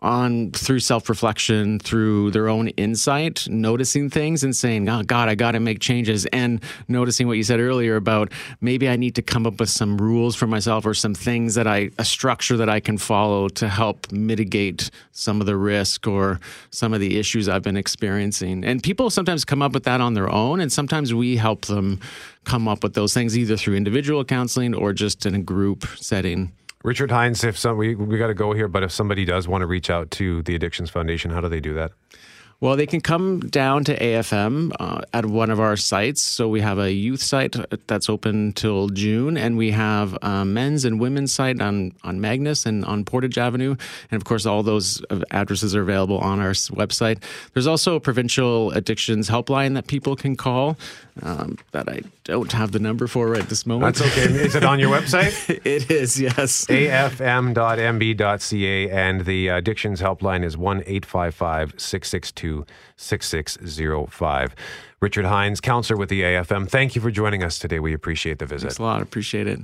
on 0.03 0.51
through 0.53 0.81
self-reflection, 0.81 1.79
through 1.79 2.31
their 2.31 2.49
own 2.49 2.69
insight, 2.69 3.47
noticing 3.49 4.11
things 4.11 4.43
and 4.43 4.55
saying, 4.57 4.89
"Oh 4.89 5.03
God, 5.03 5.29
I 5.29 5.35
got 5.35 5.53
to 5.53 5.61
make 5.61 5.81
changes," 5.81 6.27
and 6.27 6.61
noticing 6.89 7.27
what 7.27 7.37
you 7.37 7.43
said 7.43 7.61
earlier 7.61 7.97
about 7.97 8.33
maybe 8.61 8.89
I 8.89 8.97
need 8.97 9.15
to 9.17 9.23
come 9.23 9.47
up 9.47 9.61
with 9.61 9.71
some 9.71 9.99
rules 9.99 10.35
for 10.35 10.47
myself 10.47 10.87
or 10.87 10.95
some 10.95 11.15
things 11.15 11.55
that 11.55 11.67
I 11.67 11.91
a 11.99 12.05
structure 12.05 12.57
that 12.57 12.69
I 12.69 12.81
can 12.81 12.99
follow 12.99 13.49
to 13.49 13.69
help 13.69 14.11
mitigate 14.11 14.91
some 15.13 15.41
of 15.41 15.47
the 15.47 15.57
risk 15.57 16.07
or 16.07 16.41
some 16.71 16.95
of 16.95 17.01
the 17.01 17.19
issues 17.19 17.49
I've 17.49 17.63
been 17.63 17.77
experiencing. 17.77 18.65
And 18.65 18.83
people 18.83 19.11
sometimes 19.11 19.45
come 19.45 19.63
up 19.63 19.73
with 19.73 19.85
that 19.85 20.01
on 20.01 20.15
their 20.15 20.31
own, 20.31 20.61
and 20.61 20.73
sometimes 20.73 21.13
we 21.13 21.37
help 21.37 21.67
them 21.67 22.01
come 22.45 22.69
up 22.69 22.83
with 22.83 22.95
those 22.95 23.13
things 23.13 23.37
either 23.37 23.57
through 23.57 23.75
individual 23.75 24.25
counseling 24.25 24.75
or 24.75 24.93
just 24.93 25.27
in 25.27 25.35
a 25.35 25.39
group 25.39 25.87
setting. 25.97 26.53
Richard 26.83 27.11
Hines, 27.11 27.45
if 27.45 27.59
some 27.59 27.77
we 27.77 27.95
we 27.95 28.17
got 28.17 28.29
to 28.29 28.35
go 28.35 28.53
here, 28.53 28.69
but 28.69 28.83
if 28.83 28.91
somebody 28.91 29.25
does 29.25 29.47
want 29.47 29.63
to 29.63 29.67
reach 29.67 29.91
out 29.91 30.11
to 30.13 30.43
the 30.43 30.55
Addictions 30.55 30.89
Foundation, 30.89 31.31
how 31.31 31.41
do 31.41 31.49
they 31.49 31.61
do 31.61 31.75
that? 31.75 31.93
Well, 32.61 32.77
they 32.77 32.87
can 32.87 33.01
come 33.01 33.41
down 33.41 33.85
to 33.85 33.99
AFM 33.99 34.73
uh, 34.79 35.01
at 35.15 35.25
one 35.25 35.49
of 35.49 35.61
our 35.61 35.79
sites. 35.79 36.21
So 36.21 36.47
we 36.47 36.61
have 36.61 36.79
a 36.79 36.93
youth 36.93 37.23
site 37.23 37.57
that's 37.87 38.11
open 38.11 38.53
till 38.53 38.91
June, 38.91 39.39
and 39.39 39.57
we 39.57 39.71
have 39.71 40.17
a 40.21 40.45
men's 40.45 40.85
and 40.85 41.01
women's 41.01 41.33
site 41.33 41.63
on, 41.63 41.93
on 42.05 42.21
Magnus 42.21 42.67
and 42.67 42.85
on 42.85 43.07
Portage 43.07 43.39
Avenue. 43.39 43.77
And 44.11 44.21
of 44.21 44.27
course, 44.27 44.45
all 44.45 44.63
those 44.63 45.03
uh, 45.09 45.21
addresses 45.31 45.75
are 45.75 45.81
available 45.81 46.19
on 46.19 46.39
our 46.39 46.51
website. 46.51 47.23
There's 47.55 47.67
also 47.67 47.97
a 47.97 48.01
provincial 48.01 48.73
addictions 48.73 49.31
helpline 49.31 49.73
that 49.73 49.87
people 49.87 50.15
can 50.15 50.37
call 50.37 50.77
um, 51.23 51.59
that 51.73 51.89
I 51.89 52.03
don't 52.25 52.53
have 52.53 52.73
the 52.73 52.79
number 52.79 53.07
for 53.07 53.29
right 53.29 53.49
this 53.49 53.67
moment. 53.67 53.97
That's 53.97 54.11
okay. 54.11 54.33
Is 54.33 54.55
it 54.55 54.65
on 54.65 54.79
your 54.79 54.91
website? 54.91 55.49
it 55.65 55.91
is, 55.91 56.21
yes. 56.21 56.67
afm.mb.ca 56.67 58.21
and 58.91 59.25
the 59.25 59.49
addictions 59.49 60.01
helpline 60.01 60.45
is 60.45 60.57
1 60.57 60.79
855 60.79 61.75
662 61.77 62.67
6605. 62.97 64.55
Richard 65.01 65.25
Hines, 65.25 65.61
counselor 65.61 65.99
with 65.99 66.11
the 66.11 66.23
AFM, 66.23 66.69
thank 66.69 66.95
you 66.95 67.01
for 67.01 67.11
joining 67.11 67.43
us 67.43 67.59
today. 67.59 67.81
We 67.81 67.95
appreciate 67.95 68.39
the 68.39 68.47
visit. 68.47 68.67
Thanks 68.67 68.79
a 68.79 68.83
lot. 68.83 69.03
Appreciate 69.03 69.47
it. 69.47 69.61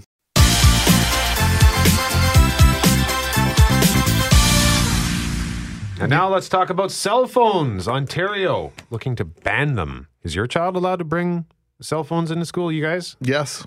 And 5.98 6.10
now 6.10 6.28
let's 6.28 6.48
talk 6.48 6.70
about 6.70 6.92
cell 6.92 7.26
phones. 7.26 7.88
Ontario 7.88 8.72
looking 8.90 9.16
to 9.16 9.24
ban 9.24 9.74
them. 9.74 10.08
Is 10.22 10.34
your 10.34 10.46
child 10.46 10.76
allowed 10.76 10.96
to 10.98 11.04
bring 11.04 11.46
cell 11.80 12.04
phones 12.04 12.30
into 12.30 12.44
school, 12.44 12.70
you 12.70 12.82
guys? 12.82 13.16
Yes. 13.20 13.66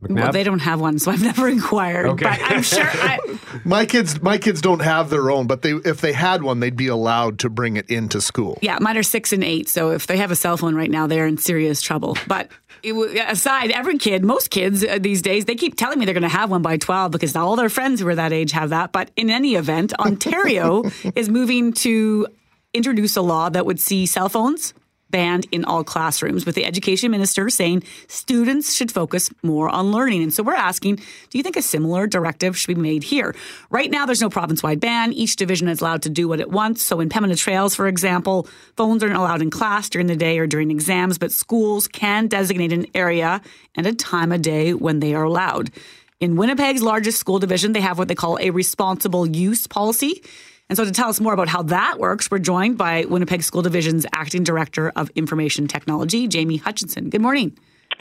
Well, 0.00 0.32
they 0.32 0.44
don't 0.44 0.58
have 0.58 0.80
one, 0.80 0.98
so 0.98 1.10
I've 1.10 1.22
never 1.22 1.48
inquired. 1.58 2.06
Okay. 2.06 2.24
But 2.24 2.38
I'm 2.42 2.62
sure. 2.62 2.84
I, 2.84 3.18
My 3.64 3.86
kids, 3.86 4.20
my 4.20 4.36
kids 4.36 4.60
don't 4.60 4.82
have 4.82 5.08
their 5.08 5.30
own, 5.30 5.46
but 5.46 5.62
they 5.62 5.70
if 5.72 6.00
they 6.00 6.12
had 6.12 6.42
one, 6.42 6.60
they'd 6.60 6.76
be 6.76 6.88
allowed 6.88 7.38
to 7.38 7.48
bring 7.48 7.76
it 7.76 7.88
into 7.88 8.20
school. 8.20 8.58
yeah, 8.60 8.76
mine 8.80 8.98
are 8.98 9.02
six 9.04 9.32
and 9.32 9.42
eight. 9.44 9.68
So 9.68 9.92
if 9.92 10.06
they 10.08 10.16
have 10.18 10.30
a 10.32 10.36
cell 10.36 10.56
phone 10.56 10.74
right 10.74 10.90
now, 10.90 11.06
they're 11.06 11.26
in 11.26 11.38
serious 11.38 11.80
trouble. 11.80 12.18
But 12.26 12.48
it, 12.84 13.26
aside, 13.28 13.70
every 13.70 13.98
kid, 13.98 14.24
most 14.24 14.50
kids 14.50 14.84
uh, 14.84 14.98
these 15.00 15.22
days, 15.22 15.46
they 15.46 15.54
keep 15.54 15.76
telling 15.76 15.98
me 15.98 16.04
they're 16.04 16.14
going 16.14 16.22
to 16.22 16.28
have 16.28 16.50
one 16.50 16.62
by 16.62 16.76
12 16.76 17.12
because 17.12 17.34
all 17.34 17.56
their 17.56 17.68
friends 17.68 18.00
who 18.00 18.08
are 18.08 18.14
that 18.14 18.32
age 18.32 18.52
have 18.52 18.70
that. 18.70 18.92
But 18.92 19.10
in 19.16 19.30
any 19.30 19.54
event, 19.54 19.92
Ontario 19.98 20.82
is 21.16 21.28
moving 21.28 21.72
to 21.74 22.26
introduce 22.72 23.16
a 23.16 23.22
law 23.22 23.48
that 23.48 23.66
would 23.66 23.80
see 23.80 24.06
cell 24.06 24.28
phones 24.28 24.74
banned 25.14 25.46
in 25.52 25.64
all 25.64 25.84
classrooms, 25.84 26.44
with 26.44 26.56
the 26.56 26.64
education 26.64 27.12
minister 27.12 27.48
saying 27.48 27.84
students 28.08 28.74
should 28.74 28.90
focus 28.90 29.30
more 29.44 29.68
on 29.68 29.92
learning. 29.92 30.24
And 30.24 30.34
so 30.34 30.42
we're 30.42 30.54
asking, 30.54 30.96
do 30.96 31.38
you 31.38 31.44
think 31.44 31.56
a 31.56 31.62
similar 31.62 32.08
directive 32.08 32.58
should 32.58 32.74
be 32.74 32.82
made 32.82 33.04
here? 33.04 33.32
Right 33.70 33.92
now, 33.92 34.06
there's 34.06 34.20
no 34.20 34.28
province 34.28 34.60
wide 34.60 34.80
ban. 34.80 35.12
Each 35.12 35.36
division 35.36 35.68
is 35.68 35.80
allowed 35.80 36.02
to 36.02 36.10
do 36.10 36.26
what 36.26 36.40
it 36.40 36.50
wants. 36.50 36.82
So 36.82 36.98
in 36.98 37.10
Pembina 37.10 37.38
Trails, 37.38 37.76
for 37.76 37.86
example, 37.86 38.48
phones 38.76 39.04
aren't 39.04 39.14
allowed 39.14 39.40
in 39.40 39.50
class 39.50 39.88
during 39.88 40.08
the 40.08 40.16
day 40.16 40.40
or 40.40 40.48
during 40.48 40.72
exams, 40.72 41.16
but 41.16 41.30
schools 41.30 41.86
can 41.86 42.26
designate 42.26 42.72
an 42.72 42.86
area 42.92 43.40
and 43.76 43.86
a 43.86 43.94
time 43.94 44.32
of 44.32 44.42
day 44.42 44.74
when 44.74 44.98
they 44.98 45.14
are 45.14 45.22
allowed. 45.22 45.70
In 46.18 46.34
Winnipeg's 46.34 46.82
largest 46.82 47.20
school 47.20 47.38
division, 47.38 47.72
they 47.72 47.80
have 47.82 47.98
what 47.98 48.08
they 48.08 48.16
call 48.16 48.36
a 48.40 48.50
responsible 48.50 49.28
use 49.28 49.68
policy. 49.68 50.24
And 50.70 50.78
so, 50.78 50.84
to 50.84 50.92
tell 50.92 51.10
us 51.10 51.20
more 51.20 51.34
about 51.34 51.48
how 51.48 51.62
that 51.64 51.98
works, 51.98 52.30
we're 52.30 52.38
joined 52.38 52.78
by 52.78 53.04
Winnipeg 53.04 53.42
School 53.42 53.60
Division's 53.60 54.06
Acting 54.14 54.44
Director 54.44 54.90
of 54.96 55.10
Information 55.14 55.68
Technology, 55.68 56.26
Jamie 56.26 56.56
Hutchinson. 56.56 57.10
Good 57.10 57.20
morning. 57.20 57.56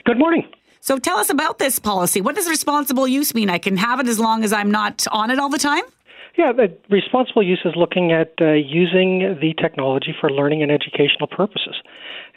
Good 0.05 0.18
morning. 0.18 0.47
So, 0.80 0.97
tell 0.97 1.18
us 1.18 1.30
about 1.30 1.59
this 1.59 1.78
policy. 1.78 2.22
What 2.22 2.36
does 2.36 2.47
responsible 2.47 3.05
use 3.05 3.36
mean? 3.36 3.49
I 3.49 3.57
can 3.57 3.76
have 3.76 3.99
it 3.99 4.07
as 4.07 4.18
long 4.18 4.45
as 4.45 4.53
I'm 4.53 4.72
not 4.72 5.05
on 5.11 5.30
it 5.30 5.39
all 5.39 5.49
the 5.49 5.57
time? 5.57 5.84
Yeah, 6.38 6.53
the 6.53 6.76
responsible 6.89 7.43
use 7.43 7.61
is 7.66 7.74
looking 7.76 8.14
at 8.14 8.32
uh, 8.41 8.53
using 8.53 9.38
the 9.41 9.53
technology 9.61 10.16
for 10.20 10.30
learning 10.32 10.64
and 10.64 10.72
educational 10.72 11.28
purposes. 11.28 11.76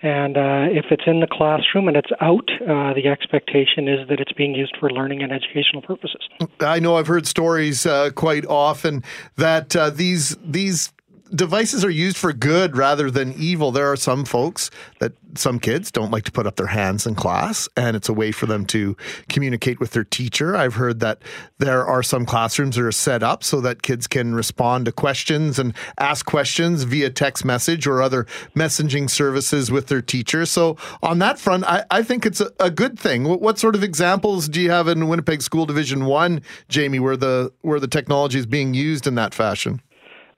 And 0.03 0.37
uh, 0.37 0.67
if 0.71 0.87
it's 0.91 1.05
in 1.07 1.21
the 1.21 1.27
classroom 1.27 1.89
and 1.89 1.97
it's 1.97 2.11
out, 2.21 2.49
uh, 2.63 2.93
the 2.93 3.09
expectation 3.09 3.89
is 3.89 4.07
that 4.09 4.21
it's 4.21 4.33
being 4.33 4.55
used 4.55 4.77
for 4.79 4.91
learning 4.91 5.23
and 5.23 5.33
educational 5.33 5.81
purposes. 5.81 6.21
I 6.61 6.81
know 6.81 6.97
I've 6.97 7.07
heard 7.07 7.27
stories 7.27 7.87
uh, 7.87 8.11
quite 8.15 8.45
often 8.45 9.03
that 9.37 9.75
uh, 9.75 9.91
these 9.91 10.37
these 10.45 10.93
devices 11.35 11.85
are 11.85 11.91
used 11.91 12.17
for 12.17 12.33
good 12.33 12.77
rather 12.77 13.11
than 13.11 13.35
evil. 13.35 13.73
There 13.73 13.91
are 13.91 13.97
some 13.97 14.25
folks 14.25 14.71
that 15.01 15.13
some 15.35 15.59
kids 15.59 15.91
don't 15.91 16.11
like 16.11 16.25
to 16.25 16.33
put 16.33 16.47
up 16.47 16.57
their 16.57 16.67
hands 16.67 17.07
in 17.07 17.15
class, 17.15 17.69
and 17.77 17.97
it's 17.97 18.09
a 18.09 18.13
way 18.13 18.33
for 18.33 18.47
them 18.47 18.65
to 18.67 18.97
communicate 19.29 19.81
with 19.81 19.91
their 19.91 20.05
teacher. 20.05 20.57
I've 20.57 20.75
heard 20.75 21.01
that 21.01 21.21
there 21.59 21.85
are 21.85 22.03
some 22.03 22.27
classrooms 22.27 22.77
that 22.77 22.85
are 22.85 22.93
set 22.93 23.23
up 23.23 23.45
so 23.45 23.61
that 23.61 23.83
kids 23.83 24.07
can 24.07 24.35
respond 24.35 24.87
to 24.87 24.93
questions 24.93 25.59
and 25.59 25.75
ask 25.99 26.27
questions 26.27 26.85
via 26.85 27.11
text 27.11 27.45
message 27.45 27.87
or 27.87 28.01
other 28.01 28.27
messaging 28.55 29.11
services 29.11 29.71
with 29.71 29.89
their 29.89 30.03
teacher. 30.03 30.47
So 30.47 30.77
on 31.03 31.19
that 31.19 31.39
front, 31.39 31.65
I, 31.65 31.85
I 31.91 32.03
think 32.03 32.25
it's 32.25 32.41
a, 32.41 32.51
a 32.61 32.71
good 32.71 32.99
thing. 32.99 33.25
What, 33.25 33.41
what 33.41 33.59
sort 33.59 33.75
of 33.75 33.83
examples 33.83 34.49
do 34.49 34.61
you 34.61 34.71
have 34.71 34.89
in 34.89 35.09
Winnipeg 35.09 35.43
School 35.43 35.67
Division 35.67 36.07
One, 36.07 36.43
Jamie, 36.69 37.01
where 37.01 37.17
the 37.17 37.53
where 37.63 37.81
the 37.81 37.89
technology 37.89 38.39
is 38.39 38.47
being 38.47 38.75
used 38.75 39.07
in 39.07 39.15
that 39.17 39.35
fashion? 39.35 39.81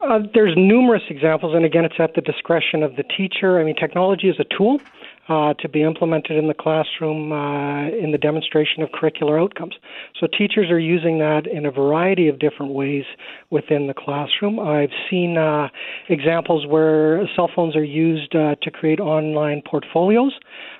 Uh, 0.00 0.20
there's 0.32 0.54
numerous 0.56 1.02
examples, 1.10 1.56
and 1.56 1.64
again, 1.64 1.84
it's 1.84 1.98
at 1.98 2.14
the 2.14 2.20
discretion 2.20 2.84
of 2.84 2.94
the 2.94 3.02
teacher. 3.02 3.58
I 3.58 3.64
mean, 3.64 3.74
technology 3.74 4.28
is 4.28 4.36
a 4.38 4.44
tool 4.56 4.80
uh, 5.28 5.54
to 5.54 5.68
be 5.68 5.82
implemented 5.82 6.36
in 6.36 6.46
the 6.46 6.54
classroom 6.54 7.32
uh, 7.32 7.88
in 7.88 8.12
the 8.12 8.18
demonstration 8.18 8.84
of 8.84 8.90
curricular 8.90 9.42
outcomes. 9.42 9.74
So, 10.20 10.28
teachers 10.28 10.70
are 10.70 10.78
using 10.78 11.18
that 11.18 11.48
in 11.48 11.66
a 11.66 11.72
variety 11.72 12.28
of 12.28 12.38
different 12.38 12.74
ways 12.74 13.04
within 13.50 13.88
the 13.88 13.94
classroom. 13.94 14.60
I've 14.60 14.92
seen 15.10 15.36
uh, 15.36 15.68
examples 16.08 16.64
where 16.64 17.28
cell 17.34 17.50
phones 17.54 17.74
are 17.74 17.84
used 17.84 18.36
uh, 18.36 18.54
to 18.62 18.70
create 18.70 19.00
online 19.00 19.62
portfolios. 19.68 20.32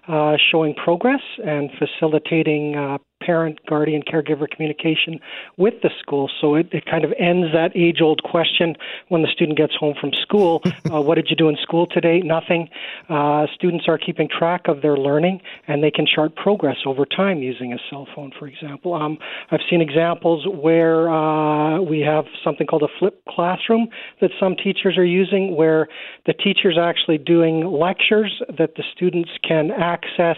Uh, 0.07 0.37
showing 0.51 0.75
progress 0.75 1.21
and 1.45 1.71
facilitating 1.79 2.99
parent, 3.21 3.59
guardian, 3.67 4.03
caregiver 4.03 4.49
communication 4.49 5.21
with 5.57 5.75
the 5.83 5.91
school. 6.01 6.31
So 6.41 6.55
it, 6.55 6.69
it 6.73 6.87
kind 6.87 7.05
of 7.05 7.13
ends 7.19 7.49
that 7.53 7.73
age 7.75 8.01
old 8.01 8.23
question 8.23 8.77
when 9.09 9.23
the 9.23 9.29
student 9.29 9.59
gets 9.59 9.75
home 9.75 9.95
from 10.01 10.13
school 10.13 10.63
uh, 10.93 11.01
what 11.01 11.17
did 11.17 11.29
you 11.31 11.37
do 11.37 11.49
in 11.49 11.57
school 11.63 11.87
today? 11.87 12.21
Nothing. 12.21 12.69
Uh, 13.09 13.47
students 13.55 13.87
are 13.89 13.99
keeping 13.99 14.29
track 14.29 14.69
of 14.69 14.83
their 14.83 14.97
learning 14.97 15.41
and 15.67 15.83
they 15.83 15.91
can 15.91 16.07
chart 16.07 16.35
progress 16.37 16.77
over 16.87 17.05
time 17.05 17.39
using 17.39 17.73
a 17.73 17.79
cell 17.91 18.07
phone, 18.15 18.33
for 18.39 18.47
example. 18.47 18.95
Um, 18.95 19.19
I've 19.51 19.61
seen 19.69 19.81
examples 19.81 20.47
where 20.47 21.09
uh, 21.09 21.81
we 21.81 22.01
have 22.01 22.25
something 22.45 22.67
called 22.67 22.83
a 22.83 22.99
flip 22.99 23.23
classroom 23.29 23.89
that 24.21 24.31
some 24.39 24.57
teachers 24.57 24.97
are 24.97 25.05
using 25.05 25.57
where 25.57 25.89
the 26.27 26.33
teacher's 26.33 26.79
actually 26.81 27.19
doing 27.19 27.67
lectures 27.67 28.43
that 28.59 28.75
the 28.77 28.85
students 28.95 29.31
can 29.47 29.71
access 29.71 30.37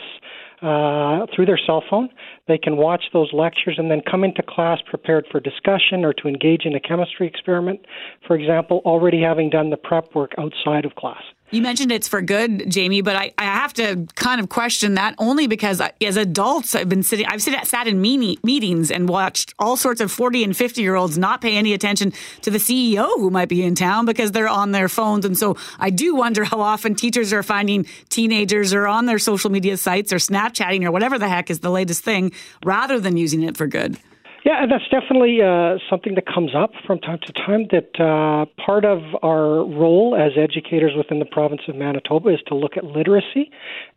uh, 0.62 1.26
through 1.34 1.46
their 1.46 1.58
cell 1.66 1.82
phone. 1.88 2.08
They 2.48 2.58
can 2.58 2.76
watch 2.76 3.04
those 3.12 3.32
lectures 3.32 3.76
and 3.78 3.90
then 3.90 4.02
come 4.08 4.24
into 4.24 4.42
class 4.42 4.78
prepared 4.88 5.26
for 5.30 5.40
discussion 5.40 6.04
or 6.04 6.12
to 6.14 6.28
engage 6.28 6.64
in 6.64 6.74
a 6.74 6.80
chemistry 6.80 7.26
experiment, 7.26 7.80
for 8.26 8.36
example, 8.36 8.82
already 8.84 9.22
having 9.22 9.50
done 9.50 9.70
the 9.70 9.76
prep 9.76 10.14
work 10.14 10.32
outside 10.38 10.84
of 10.84 10.94
class. 10.94 11.22
You 11.52 11.62
mentioned 11.62 11.90
it's 11.90 12.06
for 12.06 12.22
good, 12.22 12.70
Jamie, 12.70 13.00
but 13.00 13.16
I, 13.16 13.32
I 13.36 13.42
have 13.42 13.72
to 13.74 14.06
kind 14.14 14.40
of 14.40 14.48
question 14.48 14.94
that 14.94 15.16
only 15.18 15.48
because 15.48 15.80
I, 15.80 15.90
as 16.00 16.16
adults, 16.16 16.76
I've 16.76 16.88
been 16.88 17.02
sitting, 17.02 17.26
I've 17.26 17.42
sit, 17.42 17.66
sat 17.66 17.88
in 17.88 18.00
meeting, 18.00 18.36
meetings 18.44 18.92
and 18.92 19.08
watched 19.08 19.54
all 19.58 19.76
sorts 19.76 20.00
of 20.00 20.12
40 20.12 20.44
and 20.44 20.56
50 20.56 20.80
year 20.80 20.94
olds 20.94 21.18
not 21.18 21.40
pay 21.40 21.56
any 21.56 21.72
attention 21.72 22.12
to 22.42 22.52
the 22.52 22.58
CEO 22.58 23.06
who 23.16 23.30
might 23.30 23.48
be 23.48 23.64
in 23.64 23.74
town 23.74 24.06
because 24.06 24.30
they're 24.30 24.48
on 24.48 24.70
their 24.70 24.88
phones. 24.88 25.24
And 25.24 25.36
so 25.36 25.56
I 25.80 25.90
do 25.90 26.14
wonder 26.14 26.44
how 26.44 26.60
often 26.60 26.94
teachers 26.94 27.32
are 27.32 27.42
finding 27.42 27.84
teenagers 28.10 28.72
are 28.72 28.86
on 28.86 29.06
their 29.06 29.18
social 29.18 29.50
media 29.50 29.76
sites 29.76 30.12
or 30.12 30.16
Snapchatting 30.16 30.84
or 30.84 30.92
whatever 30.92 31.18
the 31.18 31.28
heck 31.28 31.50
is 31.50 31.58
the 31.58 31.70
latest 31.70 32.04
thing 32.04 32.30
rather 32.64 33.00
than 33.00 33.16
using 33.16 33.42
it 33.42 33.56
for 33.56 33.66
good. 33.66 33.98
Yeah, 34.44 34.62
and 34.62 34.72
that's 34.72 34.88
definitely 34.90 35.42
uh, 35.42 35.76
something 35.90 36.14
that 36.14 36.24
comes 36.26 36.54
up 36.54 36.72
from 36.86 36.98
time 36.98 37.18
to 37.26 37.32
time. 37.32 37.66
That 37.70 38.00
uh, 38.00 38.46
part 38.64 38.84
of 38.86 39.00
our 39.22 39.64
role 39.64 40.16
as 40.18 40.32
educators 40.38 40.92
within 40.96 41.18
the 41.18 41.26
province 41.26 41.62
of 41.68 41.76
Manitoba 41.76 42.30
is 42.30 42.40
to 42.46 42.54
look 42.54 42.76
at 42.76 42.84
literacy, 42.84 43.50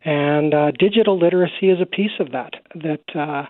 and 0.04 0.52
uh, 0.52 0.70
digital 0.78 1.18
literacy 1.18 1.70
is 1.70 1.80
a 1.80 1.86
piece 1.86 2.12
of 2.20 2.32
that. 2.32 2.54
That 2.74 3.16
uh, 3.18 3.46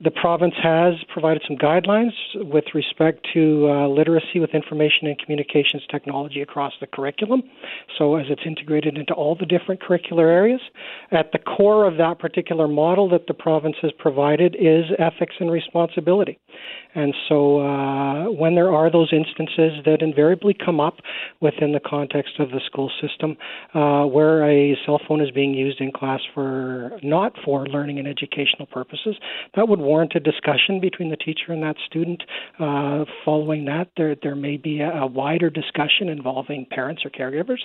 the 0.00 0.10
province 0.10 0.54
has 0.62 0.94
provided 1.12 1.42
some 1.46 1.56
guidelines 1.56 2.12
with 2.34 2.64
respect 2.74 3.26
to 3.34 3.68
uh, 3.68 3.88
literacy 3.88 4.38
with 4.38 4.50
information 4.50 5.08
and 5.08 5.18
communications 5.18 5.82
technology 5.90 6.42
across 6.42 6.72
the 6.80 6.86
curriculum. 6.86 7.42
So, 7.98 8.16
as 8.16 8.26
it's 8.28 8.42
integrated 8.46 8.96
into 8.96 9.14
all 9.14 9.34
the 9.34 9.46
different 9.46 9.80
curricular 9.80 10.30
areas, 10.30 10.60
at 11.10 11.32
the 11.32 11.38
core 11.38 11.86
of 11.86 11.96
that 11.96 12.18
particular 12.18 12.68
model 12.68 13.08
that 13.10 13.26
the 13.26 13.34
province 13.34 13.76
has 13.82 13.90
provided 13.98 14.54
is 14.54 14.84
ethics 14.98 15.34
and 15.40 15.50
responsibility. 15.50 16.38
And 16.96 17.14
so, 17.28 17.60
uh, 17.60 18.30
when 18.30 18.54
there 18.54 18.72
are 18.72 18.90
those 18.90 19.12
instances 19.12 19.84
that 19.84 19.98
invariably 20.00 20.54
come 20.54 20.80
up 20.80 20.96
within 21.40 21.72
the 21.72 21.80
context 21.80 22.38
of 22.38 22.50
the 22.50 22.60
school 22.64 22.90
system, 23.02 23.36
uh, 23.74 24.04
where 24.06 24.48
a 24.48 24.74
cell 24.86 24.98
phone 25.06 25.20
is 25.20 25.30
being 25.30 25.52
used 25.52 25.78
in 25.80 25.92
class 25.92 26.20
for 26.32 26.98
not 27.02 27.34
for 27.44 27.66
learning 27.66 27.98
and 27.98 28.08
educational 28.08 28.64
purposes, 28.66 29.16
that 29.54 29.68
would 29.68 29.78
warrant 29.78 30.14
a 30.14 30.20
discussion 30.20 30.80
between 30.80 31.10
the 31.10 31.18
teacher 31.18 31.52
and 31.52 31.62
that 31.62 31.76
student. 31.86 32.22
Uh, 32.58 33.04
following 33.26 33.66
that, 33.66 33.88
there 33.98 34.16
there 34.22 34.34
may 34.34 34.56
be 34.56 34.80
a, 34.80 34.90
a, 35.02 35.06
wider 35.06 35.50
discussion 35.50 36.08
involving 36.08 36.66
parents 36.70 37.02
or 37.04 37.10
caregivers, 37.10 37.60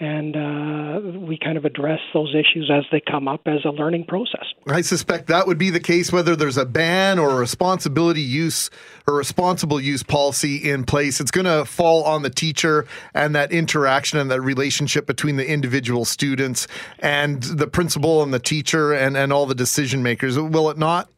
and 0.00 0.36
uh, 0.36 1.20
we 1.20 1.38
kind 1.38 1.56
of 1.56 1.64
address 1.64 2.00
those 2.12 2.34
issues 2.34 2.70
as 2.72 2.84
they 2.90 3.00
come 3.00 3.28
up 3.28 3.42
as 3.46 3.64
a 3.64 3.70
learning 3.70 4.04
process. 4.04 4.46
I 4.66 4.80
suspect 4.80 5.28
that 5.28 5.46
would 5.46 5.58
be 5.58 5.70
the 5.70 5.80
case 5.80 6.12
whether 6.12 6.34
there's 6.34 6.56
a 6.56 6.66
ban 6.66 7.18
or 7.18 7.30
a 7.30 7.36
responsibility 7.36 8.20
use 8.32 8.70
or 9.06 9.14
responsible 9.14 9.80
use 9.80 10.02
policy 10.02 10.56
in 10.56 10.84
place. 10.84 11.20
It's 11.20 11.30
going 11.30 11.44
to 11.44 11.64
fall 11.64 12.04
on 12.04 12.22
the 12.22 12.30
teacher 12.30 12.86
and 13.14 13.34
that 13.34 13.52
interaction 13.52 14.18
and 14.18 14.30
that 14.30 14.40
relationship 14.40 15.06
between 15.06 15.36
the 15.36 15.48
individual 15.48 16.04
students 16.04 16.66
and 16.98 17.42
the 17.42 17.66
principal 17.66 18.22
and 18.22 18.32
the 18.32 18.38
teacher 18.38 18.92
and, 18.92 19.16
and 19.16 19.32
all 19.32 19.46
the 19.46 19.54
decision 19.54 20.02
makers. 20.02 20.38
Will 20.38 20.70
it 20.70 20.78
not? 20.78 21.08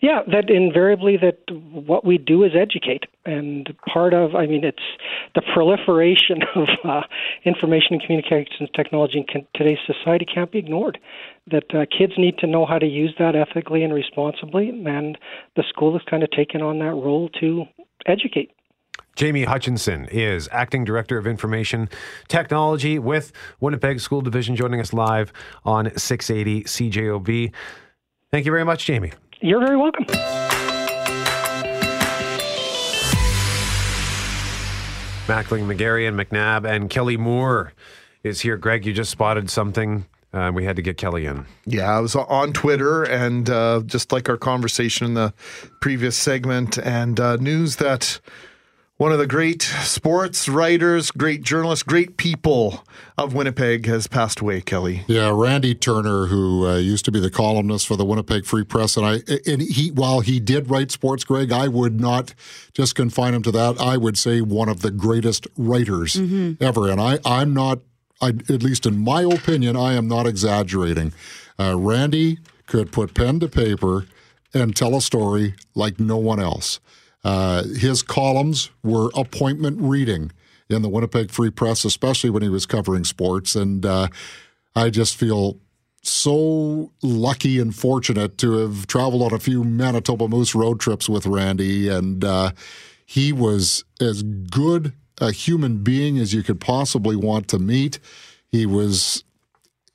Yeah, 0.00 0.20
that 0.32 0.48
invariably 0.48 1.18
that 1.18 1.40
what 1.50 2.06
we 2.06 2.16
do 2.16 2.42
is 2.42 2.52
educate, 2.58 3.04
and 3.26 3.68
part 3.86 4.14
of 4.14 4.34
I 4.34 4.46
mean 4.46 4.64
it's 4.64 4.78
the 5.34 5.42
proliferation 5.52 6.42
of 6.54 6.68
uh, 6.84 7.02
information 7.44 7.88
and 7.92 8.02
communications 8.02 8.70
technology 8.74 9.18
in 9.18 9.46
today's 9.54 9.78
society 9.86 10.24
can't 10.24 10.50
be 10.50 10.58
ignored. 10.58 10.98
That 11.50 11.74
uh, 11.74 11.84
kids 11.96 12.14
need 12.16 12.38
to 12.38 12.46
know 12.46 12.64
how 12.64 12.78
to 12.78 12.86
use 12.86 13.14
that 13.18 13.36
ethically 13.36 13.82
and 13.82 13.92
responsibly, 13.92 14.70
and 14.70 15.18
the 15.56 15.64
school 15.68 15.92
has 15.92 16.02
kind 16.08 16.22
of 16.22 16.30
taken 16.30 16.62
on 16.62 16.78
that 16.78 16.94
role 16.94 17.28
to 17.40 17.64
educate. 18.06 18.52
Jamie 19.16 19.44
Hutchinson 19.44 20.06
is 20.06 20.48
Acting 20.50 20.84
Director 20.84 21.18
of 21.18 21.26
Information 21.26 21.90
Technology 22.28 22.98
with 22.98 23.32
Winnipeg 23.60 24.00
School 24.00 24.22
Division, 24.22 24.56
joining 24.56 24.80
us 24.80 24.94
live 24.94 25.30
on 25.64 25.94
680 25.94 26.64
CJOB. 26.64 27.52
Thank 28.30 28.46
you 28.46 28.52
very 28.52 28.64
much, 28.64 28.86
Jamie. 28.86 29.12
You're 29.42 29.60
very 29.60 29.76
welcome. 29.76 30.04
Mackling, 35.26 35.64
McGarry, 35.66 36.06
and 36.06 36.18
McNabb, 36.18 36.68
and 36.68 36.90
Kelly 36.90 37.16
Moore 37.16 37.72
is 38.22 38.40
here. 38.42 38.58
Greg, 38.58 38.84
you 38.84 38.92
just 38.92 39.10
spotted 39.10 39.48
something. 39.48 40.04
Uh, 40.32 40.52
we 40.54 40.64
had 40.64 40.76
to 40.76 40.82
get 40.82 40.96
Kelly 40.98 41.24
in. 41.24 41.46
Yeah, 41.64 41.90
I 41.90 42.00
was 42.00 42.14
on 42.14 42.52
Twitter 42.52 43.02
and 43.04 43.48
uh, 43.48 43.82
just 43.86 44.12
like 44.12 44.28
our 44.28 44.36
conversation 44.36 45.06
in 45.06 45.14
the 45.14 45.32
previous 45.80 46.16
segment, 46.16 46.78
and 46.78 47.18
uh, 47.18 47.36
news 47.36 47.76
that 47.76 48.20
one 49.00 49.12
of 49.12 49.18
the 49.18 49.26
great 49.26 49.62
sports 49.62 50.46
writers, 50.46 51.10
great 51.10 51.40
journalists, 51.42 51.82
great 51.82 52.18
people 52.18 52.84
of 53.16 53.32
Winnipeg 53.32 53.86
has 53.86 54.06
passed 54.06 54.40
away, 54.40 54.60
Kelly. 54.60 55.04
Yeah, 55.06 55.32
Randy 55.34 55.74
Turner, 55.74 56.26
who 56.26 56.66
uh, 56.66 56.76
used 56.76 57.06
to 57.06 57.10
be 57.10 57.18
the 57.18 57.30
columnist 57.30 57.86
for 57.88 57.96
the 57.96 58.04
Winnipeg 58.04 58.44
Free 58.44 58.62
Press, 58.62 58.98
and 58.98 59.06
I, 59.06 59.20
and 59.46 59.62
he, 59.62 59.90
while 59.90 60.20
he 60.20 60.38
did 60.38 60.68
write 60.70 60.90
sports, 60.90 61.24
Greg, 61.24 61.50
I 61.50 61.66
would 61.66 61.98
not 61.98 62.34
just 62.74 62.94
confine 62.94 63.32
him 63.32 63.42
to 63.44 63.50
that. 63.52 63.80
I 63.80 63.96
would 63.96 64.18
say 64.18 64.42
one 64.42 64.68
of 64.68 64.80
the 64.82 64.90
greatest 64.90 65.46
writers 65.56 66.16
Mhm. 66.16 66.60
ever, 66.60 66.90
and 66.90 67.00
I, 67.00 67.20
I'm 67.24 67.54
not, 67.54 67.78
I, 68.20 68.28
at 68.28 68.62
least 68.62 68.84
in 68.84 68.98
my 68.98 69.22
opinion, 69.22 69.76
I 69.76 69.94
am 69.94 70.08
not 70.08 70.26
exaggerating. 70.26 71.14
Uh, 71.58 71.74
Randy 71.78 72.38
could 72.66 72.92
put 72.92 73.14
pen 73.14 73.40
to 73.40 73.48
paper 73.48 74.04
and 74.52 74.76
tell 74.76 74.94
a 74.94 75.00
story 75.00 75.54
like 75.74 75.98
no 75.98 76.18
one 76.18 76.38
else. 76.38 76.80
Uh, 77.22 77.64
his 77.64 78.02
columns 78.02 78.70
were 78.82 79.10
appointment 79.14 79.78
reading 79.80 80.32
in 80.68 80.82
the 80.82 80.88
Winnipeg 80.88 81.30
Free 81.30 81.50
Press, 81.50 81.84
especially 81.84 82.30
when 82.30 82.42
he 82.42 82.48
was 82.48 82.66
covering 82.66 83.04
sports. 83.04 83.54
And 83.54 83.84
uh, 83.84 84.08
I 84.74 84.90
just 84.90 85.16
feel 85.16 85.58
so 86.02 86.92
lucky 87.02 87.58
and 87.58 87.74
fortunate 87.74 88.38
to 88.38 88.58
have 88.58 88.86
traveled 88.86 89.22
on 89.22 89.34
a 89.34 89.38
few 89.38 89.64
Manitoba 89.64 90.28
Moose 90.28 90.54
road 90.54 90.80
trips 90.80 91.08
with 91.08 91.26
Randy. 91.26 91.88
And 91.88 92.24
uh, 92.24 92.52
he 93.04 93.32
was 93.32 93.84
as 94.00 94.22
good 94.22 94.92
a 95.20 95.32
human 95.32 95.82
being 95.82 96.18
as 96.18 96.32
you 96.32 96.42
could 96.42 96.60
possibly 96.60 97.16
want 97.16 97.48
to 97.48 97.58
meet. 97.58 97.98
He 98.48 98.64
was 98.64 99.24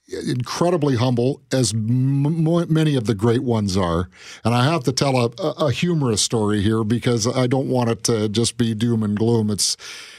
incredibly 0.08 0.96
humble, 0.96 1.42
as 1.52 1.74
m- 1.74 2.44
many 2.72 2.96
of 2.96 3.06
the 3.06 3.16
great 3.16 3.44
ones 3.44 3.76
are. 3.76 4.10
And 4.44 4.54
I 4.54 4.64
have 4.66 4.84
to 4.84 4.92
tell 4.92 5.16
a, 5.18 5.30
a, 5.42 5.66
a 5.68 5.72
humorous 5.72 6.22
story 6.22 6.62
here 6.62 6.84
because 6.84 7.28
I 7.28 7.48
don't 7.48 7.68
want 7.70 7.90
it 7.90 8.04
to 8.06 8.30
just 8.30 8.58
be 8.58 8.74
doom 8.74 9.04
and 9.04 9.18
gloom. 9.18 9.50
It's 9.50 9.78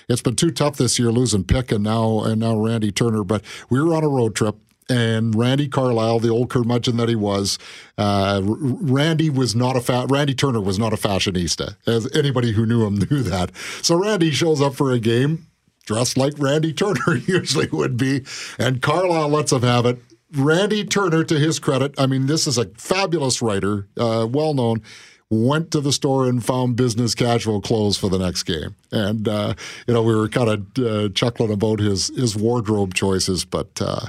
it's 0.08 0.22
been 0.22 0.36
too 0.36 0.50
tough 0.52 0.76
this 0.76 0.98
year 0.98 1.10
losing 1.10 1.44
Pick 1.44 1.72
and 1.72 1.84
now 1.84 2.20
and 2.22 2.40
now 2.40 2.56
Randy 2.56 2.92
Turner. 2.92 3.24
But 3.24 3.42
we 3.70 3.80
were 3.82 3.94
on 3.94 4.04
a 4.04 4.08
road 4.08 4.34
trip. 4.34 4.56
And 4.88 5.34
Randy 5.34 5.66
Carlyle, 5.66 6.20
the 6.20 6.28
old 6.28 6.48
curmudgeon 6.48 6.96
that 6.98 7.08
he 7.08 7.16
was, 7.16 7.58
uh, 7.98 8.40
Randy 8.44 9.30
was 9.30 9.56
not 9.56 9.74
a 9.74 9.80
fa- 9.80 10.06
Randy 10.08 10.32
Turner 10.32 10.60
was 10.60 10.78
not 10.78 10.92
a 10.92 10.96
fashionista, 10.96 11.74
as 11.88 12.08
anybody 12.14 12.52
who 12.52 12.64
knew 12.64 12.86
him 12.86 12.94
knew 13.10 13.24
that. 13.24 13.50
So 13.82 13.96
Randy 13.96 14.30
shows 14.30 14.62
up 14.62 14.76
for 14.76 14.92
a 14.92 15.00
game, 15.00 15.48
dressed 15.86 16.18
like 16.18 16.34
Randy 16.36 16.72
Turner 16.74 17.16
usually 17.26 17.68
would 17.72 17.96
be, 17.96 18.24
and 18.58 18.82
Carlyle 18.82 19.28
lets 19.28 19.52
him 19.52 19.62
have 19.62 19.86
it. 19.86 19.98
Randy 20.34 20.84
Turner, 20.84 21.24
to 21.24 21.38
his 21.38 21.58
credit, 21.58 21.94
I 21.98 22.06
mean, 22.06 22.26
this 22.26 22.46
is 22.46 22.58
a 22.58 22.66
fabulous 22.76 23.40
writer, 23.40 23.88
uh, 23.96 24.26
well 24.30 24.52
known. 24.52 24.82
Went 25.28 25.72
to 25.72 25.80
the 25.80 25.92
store 25.92 26.28
and 26.28 26.44
found 26.44 26.76
business 26.76 27.16
casual 27.16 27.60
clothes 27.60 27.98
for 27.98 28.08
the 28.08 28.18
next 28.18 28.44
game, 28.44 28.76
and 28.92 29.26
uh, 29.26 29.54
you 29.88 29.94
know 29.94 30.00
we 30.00 30.14
were 30.14 30.28
kind 30.28 30.48
of 30.48 30.84
uh, 30.84 31.08
chuckling 31.14 31.50
about 31.50 31.80
his 31.80 32.14
his 32.16 32.36
wardrobe 32.36 32.94
choices. 32.94 33.44
But 33.44 33.82
uh, 33.82 34.06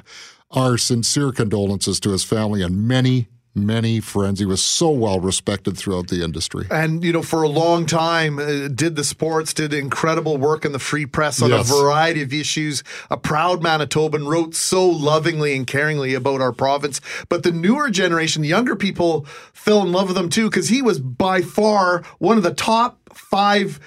our 0.52 0.78
sincere 0.78 1.32
condolences 1.32 2.00
to 2.02 2.12
his 2.12 2.24
family 2.24 2.62
and 2.62 2.88
many 2.88 3.30
many 3.66 3.99
friends. 3.99 4.39
He 4.39 4.45
was 4.45 4.64
so 4.64 4.89
well 4.89 5.20
respected 5.20 5.78
throughout 5.78 6.08
the 6.08 6.24
industry. 6.24 6.66
And, 6.70 7.03
you 7.03 7.12
know, 7.12 7.24
for 7.24 7.43
a 7.43 7.49
long 7.49 7.86
time, 7.86 8.38
uh, 8.39 8.68
did 8.68 8.95
the 8.95 9.03
sports, 9.03 9.53
did 9.53 9.74
incredible 9.74 10.38
work 10.38 10.66
in 10.66 10.72
the 10.72 10.80
free 10.80 11.05
press 11.05 11.41
on 11.41 11.49
Yes. 11.49 11.70
a 11.70 11.74
variety 11.74 12.22
of 12.22 12.34
issues. 12.34 12.84
A 13.10 13.18
proud 13.18 13.62
Manitoban 13.62 14.28
wrote 14.28 14.53
so 14.55 14.86
lovingly 14.88 15.55
and 15.55 15.66
caringly 15.66 16.16
about 16.16 16.41
our 16.41 16.51
province. 16.51 17.01
But 17.30 17.43
the 17.43 17.51
newer 17.51 17.89
generation, 17.89 18.41
the 18.41 18.47
younger 18.47 18.76
people, 18.76 19.26
fell 19.53 19.82
in 19.82 19.91
love 19.91 20.10
with 20.10 20.18
him 20.18 20.30
too, 20.30 20.49
because 20.49 20.70
he 20.70 20.82
was 20.82 20.99
by 20.99 21.41
far 21.41 22.03
one 22.20 22.38
of 22.38 22.43
the 22.43 22.53
top 22.53 22.99
five. 23.14 23.80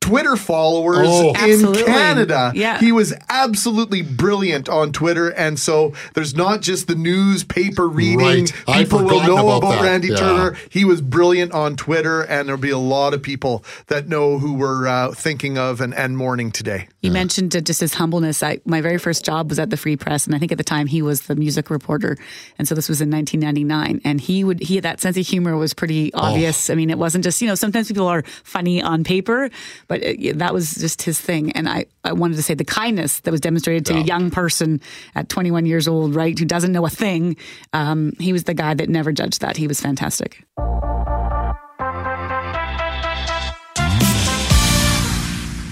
Twitter 0.00 0.34
followers 0.34 1.06
Oh. 1.08 1.30
in 1.30 1.36
Absolutely. 1.36 1.82
Canada. 1.84 2.52
Yeah. 2.54 2.78
He 2.80 2.90
was 2.90 3.12
absolutely 3.28 4.00
brilliant 4.02 4.68
on 4.68 4.92
Twitter. 4.92 5.28
And 5.28 5.58
so 5.58 5.92
there's 6.14 6.34
not 6.34 6.62
just 6.62 6.86
the 6.88 6.94
newspaper 6.94 7.86
reading. 7.86 8.18
Right. 8.18 8.52
People 8.66 9.04
will 9.04 9.22
know 9.22 9.56
about 9.56 9.74
about. 9.74 9.82
Randy 9.84 10.08
Yeah. 10.08 10.16
Turner. 10.16 10.56
He 10.70 10.84
was 10.86 11.00
brilliant 11.02 11.52
on 11.52 11.76
Twitter, 11.76 12.22
and 12.22 12.48
there'll 12.48 12.60
be 12.60 12.70
a 12.70 12.78
lot 12.78 13.12
of 13.14 13.22
people 13.22 13.62
that 13.88 14.08
know 14.08 14.38
who 14.38 14.54
we're 14.54 14.88
uh, 14.88 15.12
thinking 15.12 15.58
of 15.58 15.80
and, 15.82 15.94
and 15.94 16.16
mourning 16.16 16.50
today. 16.50 16.88
You 17.02 17.10
mentioned 17.10 17.54
uh, 17.54 17.60
just 17.60 17.80
his 17.80 17.94
humbleness. 17.94 18.42
I, 18.42 18.60
my 18.64 18.80
very 18.80 18.98
first 18.98 19.24
job 19.24 19.50
was 19.50 19.58
at 19.58 19.68
the 19.70 19.76
Free 19.76 19.96
Press, 19.96 20.26
and 20.26 20.34
I 20.34 20.38
think 20.38 20.50
at 20.50 20.58
the 20.58 20.64
time 20.64 20.86
he 20.86 21.02
was 21.02 21.22
the 21.22 21.36
music 21.36 21.68
reporter, 21.70 22.16
and 22.58 22.66
so 22.66 22.74
this 22.74 22.88
was 22.88 23.00
in 23.02 23.10
1999. 23.10 24.00
And 24.04 24.20
he 24.20 24.44
would 24.44 24.60
he 24.60 24.80
that 24.80 25.00
sense 25.00 25.16
of 25.18 25.26
humor 25.26 25.56
was 25.58 25.74
pretty 25.74 26.12
obvious. 26.14 26.70
I 26.70 26.74
mean, 26.74 26.88
it 26.90 26.98
wasn't 26.98 27.22
just 27.24 27.40
you 27.42 27.48
know 27.48 27.54
sometimes 27.54 27.88
people 27.88 28.06
are 28.08 28.22
funny 28.44 28.82
on 28.82 29.04
paper, 29.04 29.50
but 29.90 30.04
it, 30.04 30.20
yeah, 30.20 30.32
that 30.36 30.54
was 30.54 30.76
just 30.76 31.02
his 31.02 31.20
thing. 31.20 31.50
And 31.52 31.68
I 31.68 31.84
I 32.04 32.12
wanted 32.12 32.36
to 32.36 32.44
say 32.44 32.54
the 32.54 32.64
kindness 32.64 33.20
that 33.20 33.32
was 33.32 33.40
demonstrated 33.40 33.84
to 33.86 33.94
a 33.96 34.00
young 34.00 34.30
person 34.30 34.80
at 35.16 35.28
21 35.28 35.66
years 35.66 35.88
old, 35.88 36.14
right, 36.14 36.38
who 36.38 36.44
doesn't 36.44 36.70
know 36.70 36.86
a 36.86 36.90
thing. 36.90 37.36
Um, 37.72 38.12
he 38.20 38.32
was 38.32 38.44
the 38.44 38.54
guy 38.54 38.72
that 38.72 38.88
never 38.88 39.10
judged 39.10 39.40
that. 39.40 39.56
He 39.56 39.66
was 39.66 39.80
fantastic. 39.80 40.44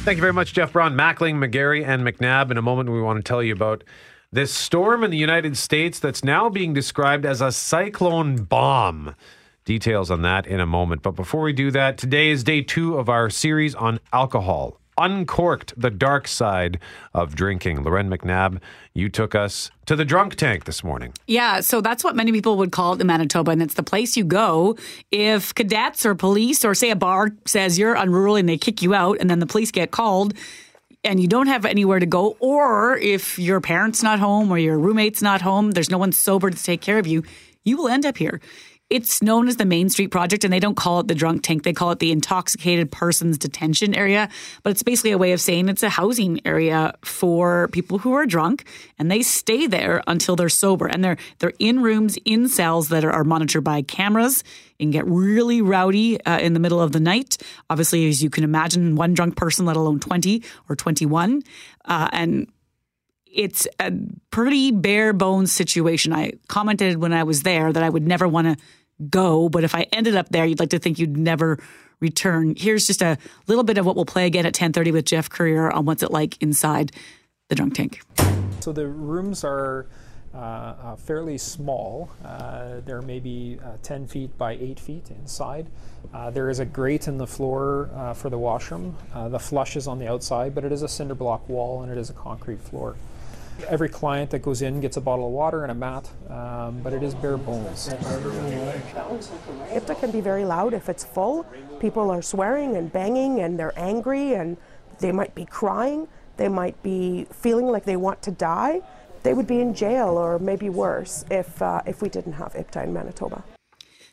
Thank 0.04 0.16
you 0.16 0.22
very 0.22 0.32
much, 0.32 0.52
Jeff 0.52 0.72
Braun, 0.72 0.96
Mackling, 0.96 1.36
McGarry, 1.36 1.86
and 1.86 2.02
McNabb. 2.02 2.50
In 2.50 2.56
a 2.56 2.62
moment, 2.62 2.90
we 2.90 3.00
want 3.00 3.18
to 3.18 3.22
tell 3.22 3.42
you 3.42 3.52
about 3.52 3.84
this 4.32 4.52
storm 4.52 5.04
in 5.04 5.12
the 5.12 5.16
United 5.16 5.56
States 5.56 6.00
that's 6.00 6.24
now 6.24 6.48
being 6.48 6.74
described 6.74 7.24
as 7.24 7.40
a 7.40 7.52
cyclone 7.52 8.42
bomb. 8.42 9.14
Details 9.68 10.10
on 10.10 10.22
that 10.22 10.46
in 10.46 10.60
a 10.60 10.66
moment. 10.66 11.02
But 11.02 11.10
before 11.10 11.42
we 11.42 11.52
do 11.52 11.70
that, 11.72 11.98
today 11.98 12.30
is 12.30 12.42
day 12.42 12.62
two 12.62 12.96
of 12.96 13.10
our 13.10 13.28
series 13.28 13.74
on 13.74 14.00
alcohol. 14.14 14.80
Uncorked 14.96 15.74
the 15.76 15.90
dark 15.90 16.26
side 16.26 16.78
of 17.12 17.34
drinking. 17.34 17.84
Lauren 17.84 18.08
McNabb, 18.08 18.62
you 18.94 19.10
took 19.10 19.34
us 19.34 19.70
to 19.84 19.94
the 19.94 20.06
drunk 20.06 20.36
tank 20.36 20.64
this 20.64 20.82
morning. 20.82 21.12
Yeah, 21.26 21.60
so 21.60 21.82
that's 21.82 22.02
what 22.02 22.16
many 22.16 22.32
people 22.32 22.56
would 22.56 22.72
call 22.72 22.94
it 22.94 23.00
in 23.02 23.06
Manitoba, 23.06 23.50
and 23.50 23.60
it's 23.60 23.74
the 23.74 23.82
place 23.82 24.16
you 24.16 24.24
go 24.24 24.78
if 25.10 25.54
cadets 25.54 26.06
or 26.06 26.14
police 26.14 26.64
or 26.64 26.74
say 26.74 26.88
a 26.88 26.96
bar 26.96 27.32
says 27.44 27.78
you're 27.78 27.92
unruly 27.92 28.40
and 28.40 28.48
they 28.48 28.56
kick 28.56 28.80
you 28.80 28.94
out, 28.94 29.18
and 29.20 29.28
then 29.28 29.38
the 29.38 29.46
police 29.46 29.70
get 29.70 29.90
called 29.90 30.32
and 31.04 31.20
you 31.20 31.28
don't 31.28 31.46
have 31.46 31.66
anywhere 31.66 32.00
to 32.00 32.06
go, 32.06 32.38
or 32.40 32.96
if 32.96 33.38
your 33.38 33.60
parents 33.60 34.02
not 34.02 34.18
home 34.18 34.50
or 34.50 34.56
your 34.56 34.78
roommate's 34.78 35.20
not 35.20 35.42
home, 35.42 35.72
there's 35.72 35.90
no 35.90 35.98
one 35.98 36.12
sober 36.12 36.48
to 36.48 36.64
take 36.64 36.80
care 36.80 36.98
of 36.98 37.06
you, 37.06 37.22
you 37.64 37.76
will 37.76 37.88
end 37.88 38.06
up 38.06 38.16
here. 38.16 38.40
It's 38.90 39.22
known 39.22 39.48
as 39.48 39.56
the 39.56 39.66
Main 39.66 39.90
Street 39.90 40.08
Project, 40.08 40.44
and 40.44 40.52
they 40.52 40.60
don't 40.60 40.74
call 40.74 41.00
it 41.00 41.08
the 41.08 41.14
drunk 41.14 41.42
tank. 41.42 41.62
They 41.62 41.74
call 41.74 41.90
it 41.90 41.98
the 41.98 42.10
intoxicated 42.10 42.90
persons 42.90 43.36
detention 43.36 43.94
area. 43.94 44.30
But 44.62 44.70
it's 44.70 44.82
basically 44.82 45.10
a 45.10 45.18
way 45.18 45.32
of 45.32 45.40
saying 45.42 45.68
it's 45.68 45.82
a 45.82 45.90
housing 45.90 46.40
area 46.46 46.94
for 47.04 47.68
people 47.68 47.98
who 47.98 48.14
are 48.14 48.24
drunk, 48.24 48.64
and 48.98 49.10
they 49.10 49.20
stay 49.22 49.66
there 49.66 50.02
until 50.06 50.36
they're 50.36 50.48
sober. 50.48 50.86
And 50.86 51.04
they're 51.04 51.18
they're 51.38 51.52
in 51.58 51.82
rooms 51.82 52.16
in 52.24 52.48
cells 52.48 52.88
that 52.88 53.04
are, 53.04 53.12
are 53.12 53.24
monitored 53.24 53.64
by 53.64 53.82
cameras. 53.82 54.42
Can 54.78 54.92
get 54.92 55.06
really 55.06 55.60
rowdy 55.60 56.24
uh, 56.24 56.38
in 56.38 56.52
the 56.54 56.60
middle 56.60 56.80
of 56.80 56.92
the 56.92 57.00
night. 57.00 57.36
Obviously, 57.68 58.08
as 58.08 58.22
you 58.22 58.30
can 58.30 58.44
imagine, 58.44 58.94
one 58.94 59.12
drunk 59.12 59.36
person, 59.36 59.66
let 59.66 59.76
alone 59.76 59.98
twenty 59.98 60.44
or 60.68 60.76
twenty-one, 60.76 61.42
uh, 61.84 62.08
and 62.12 62.46
it's 63.38 63.68
a 63.78 63.92
pretty 64.32 64.72
bare 64.72 65.12
bones 65.12 65.52
situation. 65.52 66.12
I 66.12 66.32
commented 66.48 66.98
when 66.98 67.12
I 67.12 67.22
was 67.22 67.44
there 67.44 67.72
that 67.72 67.82
I 67.84 67.88
would 67.88 68.04
never 68.04 68.26
want 68.26 68.48
to 68.48 68.64
go, 69.08 69.48
but 69.48 69.62
if 69.62 69.76
I 69.76 69.86
ended 69.92 70.16
up 70.16 70.28
there, 70.30 70.44
you'd 70.44 70.58
like 70.58 70.70
to 70.70 70.80
think 70.80 70.98
you'd 70.98 71.16
never 71.16 71.56
return. 72.00 72.54
Here's 72.56 72.84
just 72.88 73.00
a 73.00 73.16
little 73.46 73.62
bit 73.62 73.78
of 73.78 73.86
what 73.86 73.94
we'll 73.94 74.04
play 74.04 74.26
again 74.26 74.44
at 74.44 74.54
10:30 74.54 74.92
with 74.92 75.04
Geoff 75.04 75.30
Currier 75.30 75.70
on 75.70 75.84
what's 75.84 76.02
it 76.02 76.10
like 76.10 76.36
inside 76.42 76.90
the 77.48 77.54
drunk 77.54 77.74
tank. 77.74 78.00
So 78.58 78.72
the 78.72 78.88
rooms 78.88 79.44
are 79.44 79.86
uh, 80.34 80.38
uh, 80.38 80.96
fairly 80.96 81.38
small. 81.38 82.10
Uh, 82.24 82.80
they're 82.84 83.02
maybe 83.02 83.60
uh, 83.64 83.76
10 83.84 84.08
feet 84.08 84.36
by 84.36 84.54
8 84.54 84.80
feet 84.80 85.10
inside. 85.10 85.68
Uh, 86.12 86.30
there 86.30 86.50
is 86.50 86.58
a 86.58 86.64
grate 86.64 87.06
in 87.06 87.18
the 87.18 87.26
floor 87.26 87.88
for 88.16 88.30
the 88.30 88.38
washroom. 88.38 88.96
The 89.14 89.38
flush 89.38 89.76
is 89.76 89.86
on 89.86 90.00
the 90.00 90.08
outside, 90.08 90.56
but 90.56 90.64
it 90.64 90.72
is 90.72 90.82
a 90.82 90.88
cinder 90.88 91.14
block 91.14 91.48
wall 91.48 91.82
and 91.82 91.92
it 91.92 91.98
is 91.98 92.10
a 92.10 92.14
concrete 92.14 92.60
floor. 92.60 92.96
Every 93.66 93.88
client 93.88 94.30
that 94.30 94.40
goes 94.40 94.62
in 94.62 94.80
gets 94.80 94.96
a 94.96 95.00
bottle 95.00 95.26
of 95.26 95.32
water 95.32 95.62
and 95.62 95.72
a 95.72 95.74
mat, 95.74 96.08
um, 96.30 96.80
but 96.80 96.92
it 96.92 97.02
is 97.02 97.14
bare 97.14 97.36
bones. 97.36 97.88
IPDA 99.72 99.98
can 99.98 100.10
be 100.10 100.20
very 100.20 100.44
loud 100.44 100.74
if 100.74 100.88
it's 100.88 101.04
full. 101.04 101.44
People 101.80 102.10
are 102.10 102.22
swearing 102.22 102.76
and 102.76 102.92
banging 102.92 103.40
and 103.40 103.58
they're 103.58 103.76
angry 103.76 104.34
and 104.34 104.56
they 105.00 105.12
might 105.12 105.34
be 105.34 105.44
crying. 105.44 106.06
They 106.36 106.48
might 106.48 106.80
be 106.82 107.26
feeling 107.32 107.66
like 107.66 107.84
they 107.84 107.96
want 107.96 108.22
to 108.22 108.30
die. 108.30 108.80
They 109.24 109.34
would 109.34 109.48
be 109.48 109.60
in 109.60 109.74
jail 109.74 110.16
or 110.16 110.38
maybe 110.38 110.68
worse 110.68 111.24
if, 111.30 111.60
uh, 111.60 111.82
if 111.84 112.00
we 112.00 112.08
didn't 112.08 112.34
have 112.34 112.54
IPDA 112.54 112.84
in 112.84 112.92
Manitoba. 112.92 113.42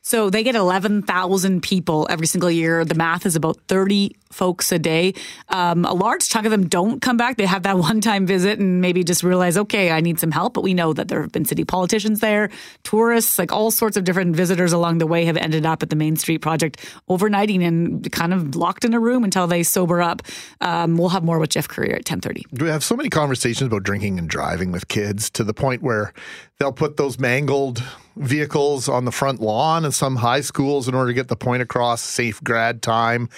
So 0.05 0.29
they 0.29 0.43
get 0.43 0.53
11,000 0.53 1.63
people 1.63 2.05
every 2.11 2.27
single 2.27 2.51
year. 2.51 2.85
The 2.85 2.93
math 2.93 3.25
is 3.25 3.35
about 3.35 3.57
30 3.67 4.15
folks 4.31 4.71
a 4.71 4.77
day. 4.77 5.15
Um, 5.49 5.83
a 5.83 5.93
large 5.93 6.29
chunk 6.29 6.45
of 6.45 6.51
them 6.51 6.67
don't 6.67 7.01
come 7.01 7.17
back. 7.17 7.37
They 7.37 7.47
have 7.47 7.63
that 7.63 7.75
one 7.89 8.01
time 8.01 8.27
visit 8.27 8.59
and 8.59 8.81
maybe 8.81 9.03
just 9.03 9.23
realize, 9.23 9.57
okay, 9.57 9.89
I 9.89 10.01
need 10.01 10.19
some 10.19 10.29
help. 10.29 10.53
But 10.53 10.61
we 10.61 10.75
know 10.75 10.93
that 10.93 11.07
there 11.07 11.23
have 11.23 11.31
been 11.31 11.43
city 11.43 11.65
politicians 11.65 12.19
there, 12.19 12.51
tourists, 12.83 13.39
like 13.39 13.51
all 13.51 13.71
sorts 13.71 13.97
of 13.97 14.03
different 14.03 14.35
visitors 14.35 14.73
along 14.73 14.99
the 14.99 15.07
way 15.07 15.25
have 15.25 15.37
ended 15.37 15.65
up 15.65 15.81
at 15.81 15.89
the 15.89 15.95
Main 15.95 16.17
Street 16.17 16.37
Project 16.37 16.85
overnighting 17.09 17.63
and 17.63 18.11
kind 18.11 18.31
of 18.31 18.55
locked 18.55 18.85
in 18.85 18.93
a 18.93 18.99
room 18.99 19.23
until 19.23 19.47
they 19.47 19.63
sober 19.63 20.03
up. 20.03 20.21
Um, 20.61 20.97
we'll 20.97 21.09
have 21.09 21.23
more 21.23 21.39
with 21.39 21.49
Geoff 21.49 21.67
Currier 21.67 21.95
at 21.95 22.07
1030. 22.07 22.45
We 22.51 22.67
have 22.67 22.83
so 22.83 22.95
many 22.95 23.09
conversations 23.09 23.69
about 23.69 23.81
drinking 23.81 24.19
and 24.19 24.29
driving 24.29 24.71
with 24.71 24.87
kids 24.87 25.31
to 25.31 25.43
the 25.43 25.55
point 25.55 25.81
where 25.81 26.13
they'll 26.59 26.71
put 26.71 26.97
those 26.97 27.17
mangled 27.17 27.81
vehicles 28.15 28.87
on 28.87 29.05
the 29.05 29.11
front 29.11 29.41
lawn 29.41 29.85
of 29.85 29.95
some 29.95 30.17
high 30.17 30.41
schools 30.41 30.87
in 30.87 30.95
order 30.95 31.09
to 31.09 31.13
get 31.13 31.27
the 31.27 31.35
point 31.35 31.61
across 31.61 32.01
safe 32.01 32.43
grad 32.43 32.81
time. 32.81 33.29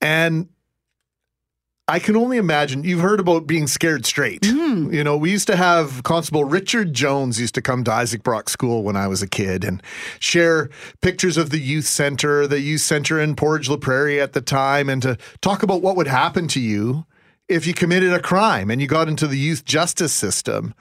And 0.00 0.48
I 1.90 1.98
can 1.98 2.14
only 2.14 2.36
imagine 2.36 2.84
you've 2.84 3.00
heard 3.00 3.18
about 3.18 3.48
being 3.48 3.66
scared 3.66 4.06
straight. 4.06 4.42
Mm-hmm. 4.42 4.94
You 4.94 5.02
know, 5.02 5.16
we 5.16 5.32
used 5.32 5.48
to 5.48 5.56
have 5.56 6.04
Constable 6.04 6.44
Richard 6.44 6.94
Jones 6.94 7.40
used 7.40 7.56
to 7.56 7.62
come 7.62 7.82
to 7.82 7.92
Isaac 7.92 8.22
Brock 8.22 8.48
School 8.48 8.84
when 8.84 8.94
I 8.94 9.08
was 9.08 9.22
a 9.22 9.28
kid 9.28 9.64
and 9.64 9.82
share 10.20 10.70
pictures 11.00 11.36
of 11.36 11.50
the 11.50 11.58
youth 11.58 11.86
center, 11.86 12.46
the 12.46 12.60
youth 12.60 12.82
center 12.82 13.20
in 13.20 13.34
Portage 13.34 13.68
La 13.68 13.76
Prairie 13.76 14.20
at 14.20 14.34
the 14.34 14.40
time, 14.40 14.88
and 14.88 15.02
to 15.02 15.18
talk 15.40 15.64
about 15.64 15.82
what 15.82 15.96
would 15.96 16.06
happen 16.06 16.46
to 16.48 16.60
you 16.60 17.06
if 17.48 17.66
you 17.66 17.74
committed 17.74 18.12
a 18.12 18.22
crime 18.22 18.70
and 18.70 18.80
you 18.80 18.86
got 18.86 19.08
into 19.08 19.26
the 19.26 19.38
youth 19.38 19.64
justice 19.64 20.12
system. 20.12 20.74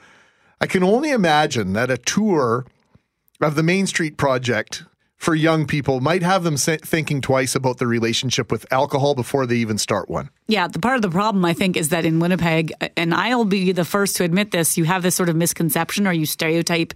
I 0.61 0.67
can 0.67 0.83
only 0.83 1.09
imagine 1.09 1.73
that 1.73 1.89
a 1.89 1.97
tour 1.97 2.67
of 3.47 3.55
the 3.55 3.63
Main 3.63 3.87
Street 3.87 4.17
Project 4.17 4.83
for 5.15 5.35
young 5.35 5.65
people 5.65 5.99
might 5.99 6.23
have 6.23 6.43
them 6.43 6.55
thinking 6.55 7.21
twice 7.21 7.53
about 7.53 7.77
their 7.77 7.87
relationship 7.87 8.51
with 8.51 8.65
alcohol 8.71 9.15
before 9.15 9.45
they 9.45 9.55
even 9.55 9.77
start 9.77 10.09
one. 10.09 10.29
Yeah, 10.47 10.67
the 10.67 10.79
part 10.79 10.95
of 10.95 11.01
the 11.01 11.09
problem 11.09 11.43
I 11.43 11.53
think 11.53 11.75
is 11.75 11.89
that 11.89 12.05
in 12.05 12.19
Winnipeg, 12.19 12.71
and 12.95 13.13
I'll 13.13 13.45
be 13.45 13.73
the 13.73 13.85
first 13.85 14.15
to 14.17 14.23
admit 14.23 14.51
this, 14.51 14.77
you 14.77 14.85
have 14.85 15.03
this 15.03 15.15
sort 15.15 15.29
of 15.29 15.35
misconception 15.35 16.07
or 16.07 16.13
you 16.13 16.25
stereotype. 16.25 16.93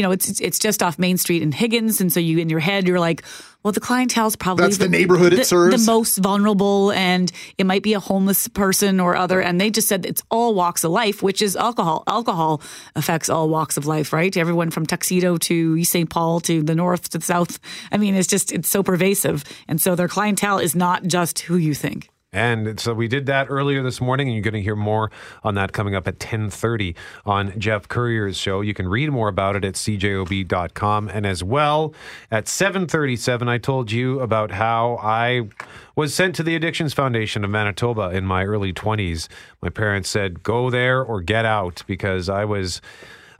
You 0.00 0.06
know, 0.06 0.12
it's 0.12 0.40
it's 0.40 0.58
just 0.58 0.82
off 0.82 0.98
Main 0.98 1.18
Street 1.18 1.42
in 1.42 1.52
Higgins, 1.52 2.00
and 2.00 2.10
so 2.10 2.20
you 2.20 2.38
in 2.38 2.48
your 2.48 2.58
head 2.58 2.88
you're 2.88 2.98
like, 2.98 3.22
well, 3.62 3.72
the 3.72 3.80
clientele's 3.80 4.34
probably 4.34 4.64
That's 4.64 4.78
the 4.78 4.88
neighborhood 4.88 5.34
it 5.34 5.46
serves. 5.46 5.84
the 5.84 5.92
most 5.92 6.16
vulnerable, 6.16 6.90
and 6.92 7.30
it 7.58 7.66
might 7.66 7.82
be 7.82 7.92
a 7.92 8.00
homeless 8.00 8.48
person 8.48 8.98
or 8.98 9.14
other. 9.14 9.42
And 9.42 9.60
they 9.60 9.68
just 9.68 9.88
said 9.88 10.06
it's 10.06 10.22
all 10.30 10.54
walks 10.54 10.84
of 10.84 10.90
life, 10.90 11.22
which 11.22 11.42
is 11.42 11.54
alcohol. 11.54 12.02
Alcohol 12.06 12.62
affects 12.96 13.28
all 13.28 13.50
walks 13.50 13.76
of 13.76 13.84
life, 13.84 14.14
right? 14.14 14.34
Everyone 14.34 14.70
from 14.70 14.86
Tuxedo 14.86 15.36
to 15.36 15.76
East 15.76 15.92
St. 15.92 16.08
Paul 16.08 16.40
to 16.40 16.62
the 16.62 16.74
north 16.74 17.10
to 17.10 17.18
the 17.18 17.24
south. 17.24 17.58
I 17.92 17.98
mean, 17.98 18.14
it's 18.14 18.26
just 18.26 18.52
it's 18.52 18.70
so 18.70 18.82
pervasive, 18.82 19.44
and 19.68 19.78
so 19.78 19.94
their 19.94 20.08
clientele 20.08 20.60
is 20.60 20.74
not 20.74 21.04
just 21.04 21.40
who 21.40 21.58
you 21.58 21.74
think. 21.74 22.08
And 22.32 22.78
so 22.78 22.94
we 22.94 23.08
did 23.08 23.26
that 23.26 23.48
earlier 23.50 23.82
this 23.82 24.00
morning, 24.00 24.28
and 24.28 24.36
you're 24.36 24.44
going 24.44 24.54
to 24.54 24.62
hear 24.62 24.76
more 24.76 25.10
on 25.42 25.56
that 25.56 25.72
coming 25.72 25.96
up 25.96 26.06
at 26.06 26.20
10:30 26.20 26.94
on 27.26 27.58
Geoff 27.58 27.88
Currier's 27.88 28.36
show. 28.36 28.60
You 28.60 28.72
can 28.72 28.86
read 28.86 29.10
more 29.10 29.28
about 29.28 29.56
it 29.56 29.64
at 29.64 29.74
cjob.com, 29.74 31.08
and 31.08 31.26
as 31.26 31.42
well 31.42 31.92
at 32.30 32.44
7:37, 32.44 33.48
I 33.48 33.58
told 33.58 33.90
you 33.90 34.20
about 34.20 34.52
how 34.52 35.00
I 35.02 35.48
was 35.96 36.14
sent 36.14 36.36
to 36.36 36.44
the 36.44 36.54
Addictions 36.54 36.94
Foundation 36.94 37.42
of 37.42 37.50
Manitoba 37.50 38.10
in 38.10 38.24
my 38.26 38.44
early 38.44 38.72
20s. 38.72 39.26
My 39.60 39.68
parents 39.68 40.08
said, 40.08 40.44
"Go 40.44 40.70
there 40.70 41.02
or 41.02 41.20
get 41.20 41.44
out," 41.44 41.82
because 41.88 42.28
I 42.28 42.44
was. 42.44 42.80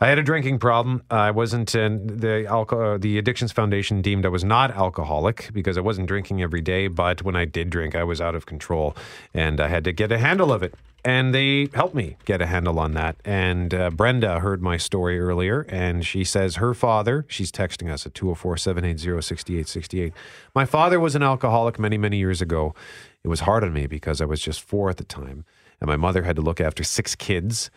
I 0.02 0.08
had 0.08 0.18
a 0.18 0.22
drinking 0.22 0.60
problem. 0.60 1.02
I 1.10 1.30
wasn't 1.30 1.74
in 1.74 2.06
the 2.20 2.46
alcohol. 2.46 2.98
The 2.98 3.18
Addictions 3.18 3.52
Foundation 3.52 4.00
deemed 4.00 4.24
I 4.24 4.30
was 4.30 4.42
not 4.42 4.70
alcoholic 4.70 5.50
because 5.52 5.76
I 5.76 5.82
wasn't 5.82 6.08
drinking 6.08 6.40
every 6.40 6.62
day. 6.62 6.88
But 6.88 7.22
when 7.22 7.36
I 7.36 7.44
did 7.44 7.68
drink, 7.68 7.94
I 7.94 8.02
was 8.04 8.18
out 8.18 8.34
of 8.34 8.46
control, 8.46 8.96
and 9.34 9.60
I 9.60 9.68
had 9.68 9.84
to 9.84 9.92
get 9.92 10.10
a 10.10 10.16
handle 10.16 10.54
of 10.54 10.62
it. 10.62 10.74
And 11.04 11.34
they 11.34 11.68
helped 11.74 11.94
me 11.94 12.16
get 12.24 12.40
a 12.40 12.46
handle 12.46 12.78
on 12.78 12.92
that. 12.94 13.16
And 13.26 13.74
uh, 13.74 13.90
Brenda 13.90 14.40
heard 14.40 14.62
my 14.62 14.78
story 14.78 15.20
earlier, 15.20 15.66
and 15.68 16.06
she 16.06 16.24
says 16.24 16.56
her 16.56 16.72
father. 16.72 17.26
She's 17.28 17.52
texting 17.52 17.92
us 17.92 18.06
at 18.06 18.14
204-780-6868. 18.14 20.12
My 20.54 20.64
father 20.64 20.98
was 20.98 21.14
an 21.14 21.22
alcoholic 21.22 21.78
many, 21.78 21.98
many 21.98 22.16
years 22.16 22.40
ago. 22.40 22.74
It 23.22 23.28
was 23.28 23.40
hard 23.40 23.64
on 23.64 23.74
me 23.74 23.86
because 23.86 24.22
I 24.22 24.24
was 24.24 24.40
just 24.40 24.62
four 24.62 24.88
at 24.88 24.96
the 24.96 25.04
time, 25.04 25.44
and 25.78 25.88
my 25.88 25.96
mother 25.96 26.22
had 26.22 26.36
to 26.36 26.42
look 26.42 26.58
after 26.60 26.82
six 26.84 27.14
kids 27.14 27.70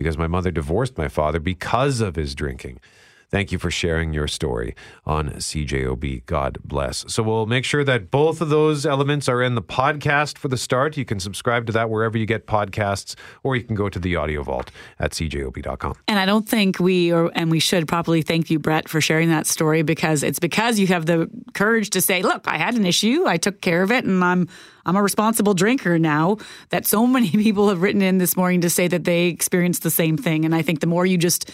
because 0.00 0.16
my 0.16 0.26
mother 0.26 0.50
divorced 0.50 0.96
my 0.96 1.08
father 1.08 1.38
because 1.38 2.00
of 2.00 2.16
his 2.16 2.34
drinking. 2.34 2.80
Thank 3.30 3.52
you 3.52 3.58
for 3.58 3.70
sharing 3.70 4.12
your 4.12 4.26
story 4.26 4.74
on 5.06 5.30
CJOB. 5.30 6.26
God 6.26 6.58
bless. 6.64 7.04
So 7.12 7.22
we'll 7.22 7.46
make 7.46 7.64
sure 7.64 7.84
that 7.84 8.10
both 8.10 8.40
of 8.40 8.48
those 8.48 8.84
elements 8.84 9.28
are 9.28 9.40
in 9.40 9.54
the 9.54 9.62
podcast 9.62 10.36
for 10.36 10.48
the 10.48 10.56
start. 10.56 10.96
You 10.96 11.04
can 11.04 11.20
subscribe 11.20 11.66
to 11.66 11.72
that 11.72 11.90
wherever 11.90 12.18
you 12.18 12.26
get 12.26 12.48
podcasts, 12.48 13.14
or 13.44 13.54
you 13.54 13.62
can 13.62 13.76
go 13.76 13.88
to 13.88 14.00
the 14.00 14.16
audio 14.16 14.42
vault 14.42 14.72
at 14.98 15.12
cjob.com. 15.12 15.94
And 16.08 16.18
I 16.18 16.26
don't 16.26 16.48
think 16.48 16.80
we 16.80 17.12
or 17.12 17.30
and 17.36 17.52
we 17.52 17.60
should 17.60 17.86
properly 17.86 18.22
thank 18.22 18.50
you, 18.50 18.58
Brett, 18.58 18.88
for 18.88 19.00
sharing 19.00 19.28
that 19.28 19.46
story 19.46 19.82
because 19.82 20.24
it's 20.24 20.40
because 20.40 20.80
you 20.80 20.88
have 20.88 21.06
the 21.06 21.30
courage 21.54 21.90
to 21.90 22.00
say, 22.00 22.22
"Look, 22.22 22.48
I 22.48 22.58
had 22.58 22.74
an 22.74 22.84
issue, 22.84 23.24
I 23.26 23.36
took 23.36 23.60
care 23.60 23.82
of 23.82 23.92
it, 23.92 24.04
and 24.04 24.24
I'm 24.24 24.48
I'm 24.84 24.96
a 24.96 25.02
responsible 25.02 25.54
drinker 25.54 26.00
now." 26.00 26.38
That 26.70 26.84
so 26.84 27.06
many 27.16 27.30
people 27.30 27.68
have 27.68 27.80
written 27.80 28.02
in 28.02 28.18
this 28.18 28.36
morning 28.36 28.60
to 28.62 28.70
say 28.70 28.88
that 28.88 29.04
they 29.04 29.26
experienced 29.26 29.84
the 29.84 29.90
same 29.90 30.16
thing, 30.16 30.44
and 30.44 30.52
I 30.52 30.62
think 30.62 30.80
the 30.80 30.88
more 30.88 31.06
you 31.06 31.16
just 31.16 31.48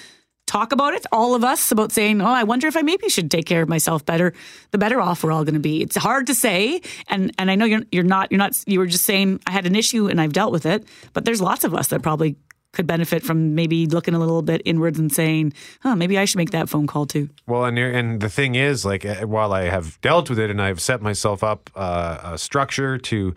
talk 0.47 0.73
about 0.73 0.95
it, 0.95 1.05
all 1.13 1.35
of 1.35 1.45
us, 1.45 1.71
about 1.71 1.93
saying, 1.93 2.21
"Oh, 2.21 2.27
I 2.27 2.45
wonder 2.45 2.67
if 2.67 2.77
I 2.77 2.83
maybe 2.83 3.09
should 3.09 3.31
take 3.31 3.47
care 3.47 3.63
of 3.63 3.69
myself 3.69 4.05
better," 4.07 4.33
the 4.71 4.79
better 4.79 5.01
off 5.01 5.23
we're 5.23 5.33
all 5.33 5.45
going 5.45 5.55
to 5.55 5.61
be. 5.61 5.83
It's 5.83 5.97
hard 5.97 6.27
to 6.29 6.35
say, 6.35 6.81
and 7.09 7.33
and 7.39 7.51
I 7.51 7.55
know 7.55 7.65
you're 7.65 7.83
you're 7.93 8.05
not 8.05 8.31
you're 8.31 8.39
not 8.39 8.57
you 8.67 8.79
were 8.79 8.87
just 8.87 9.05
saying 9.05 9.41
I 9.47 9.51
had 9.51 9.67
an 9.67 9.75
issue 9.75 10.07
and 10.07 10.21
I've 10.21 10.33
dealt 10.33 10.53
with 10.53 10.67
it, 10.67 10.87
but 11.13 11.25
there's 11.25 11.41
lots 11.41 11.65
of 11.65 11.75
us 11.75 11.89
that 11.89 12.03
probably 12.03 12.37
could 12.73 12.87
benefit 12.87 13.23
from 13.23 13.55
maybe 13.55 13.87
looking 13.87 14.13
a 14.13 14.19
little 14.19 14.43
bit 14.43 14.61
inwards 14.65 14.99
and 14.99 15.11
saying, 15.11 15.53
"Huh, 15.81 15.97
maybe 15.97 16.19
I 16.19 16.27
should 16.27 16.39
make 16.39 16.51
that 16.51 16.69
phone 16.69 16.87
call 16.87 17.07
too." 17.07 17.29
Well, 17.47 17.65
and 17.65 17.79
and 17.79 18.21
the 18.21 18.29
thing 18.29 18.55
is, 18.55 18.85
like, 18.85 19.05
uh, 19.05 19.27
while 19.27 19.53
I 19.53 19.63
have 19.65 20.01
dealt 20.01 20.31
with 20.31 20.39
it 20.39 20.51
and 20.51 20.61
I've 20.61 20.81
set 20.81 21.03
myself 21.03 21.43
up 21.43 21.71
uh, 21.75 22.19
a 22.23 22.39
structure 22.39 22.99
to 22.99 23.35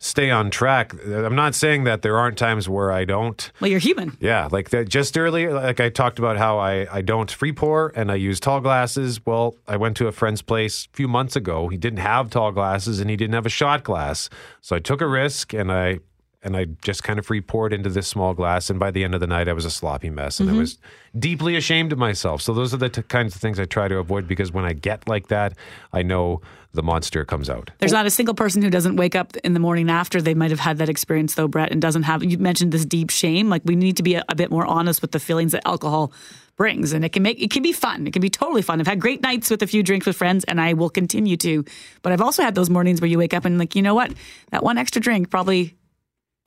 stay 0.00 0.30
on 0.30 0.50
track, 0.50 0.94
I'm 1.04 1.36
not 1.36 1.54
saying 1.54 1.84
that 1.84 2.02
there 2.02 2.18
aren't 2.18 2.36
times 2.36 2.68
where 2.68 2.90
I 2.90 3.04
don't. 3.04 3.52
Well, 3.60 3.70
you're 3.70 3.78
human. 3.78 4.16
Yeah, 4.18 4.48
like 4.50 4.70
that. 4.70 4.88
Just 4.88 5.16
earlier, 5.16 5.52
like 5.52 5.78
I 5.78 5.90
talked 5.90 6.18
about 6.18 6.38
how 6.38 6.58
I 6.58 6.88
I 6.90 7.02
don't 7.02 7.30
free 7.30 7.52
pour 7.52 7.92
and 7.94 8.10
I 8.10 8.16
use 8.16 8.40
tall 8.40 8.60
glasses. 8.60 9.24
Well, 9.24 9.54
I 9.68 9.76
went 9.76 9.96
to 9.98 10.08
a 10.08 10.12
friend's 10.12 10.42
place 10.42 10.88
a 10.92 10.96
few 10.96 11.06
months 11.06 11.36
ago. 11.36 11.68
He 11.68 11.76
didn't 11.76 12.00
have 12.00 12.30
tall 12.30 12.50
glasses 12.50 12.98
and 12.98 13.08
he 13.08 13.16
didn't 13.16 13.34
have 13.34 13.46
a 13.46 13.50
shot 13.50 13.84
glass, 13.84 14.28
so 14.60 14.74
I 14.74 14.80
took 14.80 15.00
a 15.00 15.06
risk 15.06 15.52
and 15.52 15.70
I 15.70 16.00
and 16.42 16.56
I 16.56 16.66
just 16.82 17.04
kind 17.04 17.18
of 17.18 17.26
free 17.26 17.40
poured 17.40 17.72
into 17.72 17.90
this 17.90 18.08
small 18.08 18.32
glass. 18.32 18.70
And 18.70 18.78
by 18.80 18.90
the 18.90 19.04
end 19.04 19.14
of 19.14 19.20
the 19.20 19.26
night, 19.26 19.46
I 19.48 19.52
was 19.52 19.64
a 19.66 19.70
sloppy 19.70 20.08
mess, 20.10 20.40
and 20.40 20.48
I 20.48 20.54
Mhm. 20.54 20.58
was 20.58 20.78
deeply 21.18 21.54
ashamed 21.56 21.92
of 21.92 21.98
myself. 21.98 22.40
So 22.40 22.54
those 22.54 22.72
are 22.72 22.78
the 22.78 22.88
t- 22.88 23.02
kinds 23.02 23.34
of 23.34 23.40
things 23.42 23.60
I 23.60 23.66
try 23.66 23.88
to 23.88 23.98
avoid 23.98 24.26
because 24.26 24.50
when 24.52 24.64
I 24.64 24.72
get 24.72 25.06
like 25.06 25.28
that, 25.28 25.52
I 25.92 26.02
know 26.02 26.40
the 26.72 26.82
monster 26.82 27.24
comes 27.24 27.50
out. 27.50 27.70
There's 27.78 27.92
not 27.92 28.06
a 28.06 28.10
single 28.10 28.34
person 28.34 28.62
who 28.62 28.70
doesn't 28.70 28.96
wake 28.96 29.14
up 29.16 29.36
in 29.38 29.52
the 29.54 29.60
morning 29.60 29.90
after 29.90 30.22
they 30.22 30.34
might 30.34 30.50
have 30.50 30.60
had 30.60 30.78
that 30.78 30.88
experience, 30.88 31.34
though, 31.34 31.48
Brett, 31.48 31.72
and 31.72 31.82
doesn't 31.82 32.04
have. 32.04 32.22
You 32.24 32.38
mentioned 32.38 32.72
this 32.72 32.84
deep 32.86 33.10
shame. 33.10 33.50
Like 33.50 33.62
we 33.64 33.74
need 33.76 33.96
to 33.98 34.02
be 34.02 34.14
a, 34.14 34.24
a 34.28 34.34
bit 34.34 34.50
more 34.50 34.64
honest 34.64 35.02
with 35.02 35.10
the 35.12 35.20
feelings 35.20 35.52
that 35.52 35.66
alcohol 35.66 36.12
brings, 36.56 36.92
and 36.92 37.04
it 37.04 37.08
can 37.10 37.22
make 37.22 37.40
it 37.42 37.50
can 37.50 37.62
be 37.62 37.72
fun. 37.72 38.06
It 38.06 38.12
can 38.12 38.22
be 38.22 38.30
totally 38.30 38.62
fun. 38.62 38.80
I've 38.80 38.86
had 38.86 39.00
great 39.00 39.20
nights 39.22 39.50
with 39.50 39.62
a 39.62 39.66
few 39.66 39.82
drinks 39.82 40.06
with 40.06 40.16
friends, 40.16 40.44
and 40.44 40.60
I 40.60 40.74
will 40.74 40.90
continue 40.90 41.36
to. 41.38 41.64
But 42.02 42.12
I've 42.12 42.20
also 42.22 42.42
had 42.42 42.54
those 42.54 42.70
mornings 42.70 43.00
where 43.00 43.08
you 43.08 43.18
wake 43.18 43.34
up 43.34 43.44
and 43.44 43.58
like, 43.58 43.74
you 43.74 43.82
know 43.82 43.94
what, 43.94 44.12
that 44.52 44.62
one 44.62 44.78
extra 44.78 45.02
drink 45.02 45.28
probably 45.30 45.74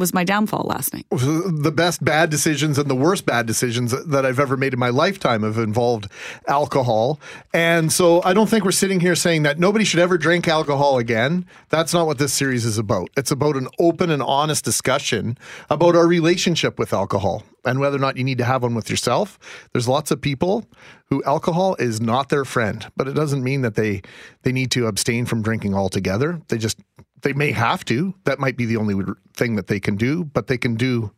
was 0.04 0.14
my 0.14 0.26
downfall 0.26 0.66
last 0.68 0.93
night. 0.93 1.06
the 1.12 1.72
best 1.74 2.04
bad 2.04 2.30
decisions 2.30 2.78
and 2.78 2.89
the 2.89 2.95
worst 2.95 3.26
bad 3.26 3.45
decisions 3.45 3.91
that 4.06 4.26
I've 4.26 4.38
ever 4.38 4.58
made 4.58 4.74
in 4.74 4.80
my 4.80 4.89
lifetime 4.89 5.43
have 5.43 5.58
involved 5.58 6.10
alcohol. 6.45 7.22
And 7.54 7.89
so 7.89 8.22
I 8.24 8.34
don't 8.34 8.49
think 8.49 8.66
we're 8.66 8.72
sitting 8.72 8.99
here 8.99 9.16
saying 9.16 9.43
that 9.43 9.60
nobody 9.60 9.86
should 9.86 10.01
ever 10.01 10.18
drink 10.18 10.45
alcohol 10.49 10.97
again. 10.97 11.45
That's 11.70 11.93
not 11.93 12.06
what 12.06 12.18
this 12.18 12.34
series 12.34 12.66
is 12.66 12.78
about. 12.78 13.12
It's 13.16 13.32
about 13.32 13.56
an 13.56 13.70
open 13.80 14.10
and 14.10 14.22
honest 14.22 14.66
discussion 14.66 15.38
about 15.70 15.95
our 15.95 16.06
relationship 16.06 16.78
with 16.78 16.91
alcohol 16.91 17.43
and 17.64 17.80
whether 17.80 17.95
or 17.95 18.01
not 18.01 18.18
you 18.18 18.26
need 18.26 18.39
to 18.39 18.43
have 18.43 18.64
one 18.64 18.76
with 18.76 18.89
yourself. 18.89 19.39
There's 19.72 19.88
lots 19.88 20.12
of 20.12 20.20
people 20.20 20.66
who 21.06 21.24
alcohol 21.24 21.78
is 21.80 22.01
not 22.01 22.28
their 22.28 22.43
friend, 22.43 22.86
but 22.97 23.08
it 23.08 23.14
doesn't 23.14 23.41
mean 23.41 23.62
that 23.62 23.76
they 23.76 24.01
they 24.41 24.51
need 24.51 24.70
to 24.72 24.88
abstain 24.88 25.26
from 25.26 25.41
drinking 25.41 25.74
altogether. 25.74 26.41
They 26.49 26.58
just 26.58 26.78
they 27.24 27.34
may 27.34 27.52
have 27.52 27.84
to. 27.86 28.14
That 28.26 28.40
might 28.40 28.56
be 28.56 28.66
the 28.66 28.78
only 28.78 29.04
thing 29.34 29.56
that 29.56 29.68
they 29.68 29.80
can 29.80 29.96
do, 29.96 30.26
but 30.26 30.48
they 30.48 30.58
can 30.58 30.76
do 30.76 31.12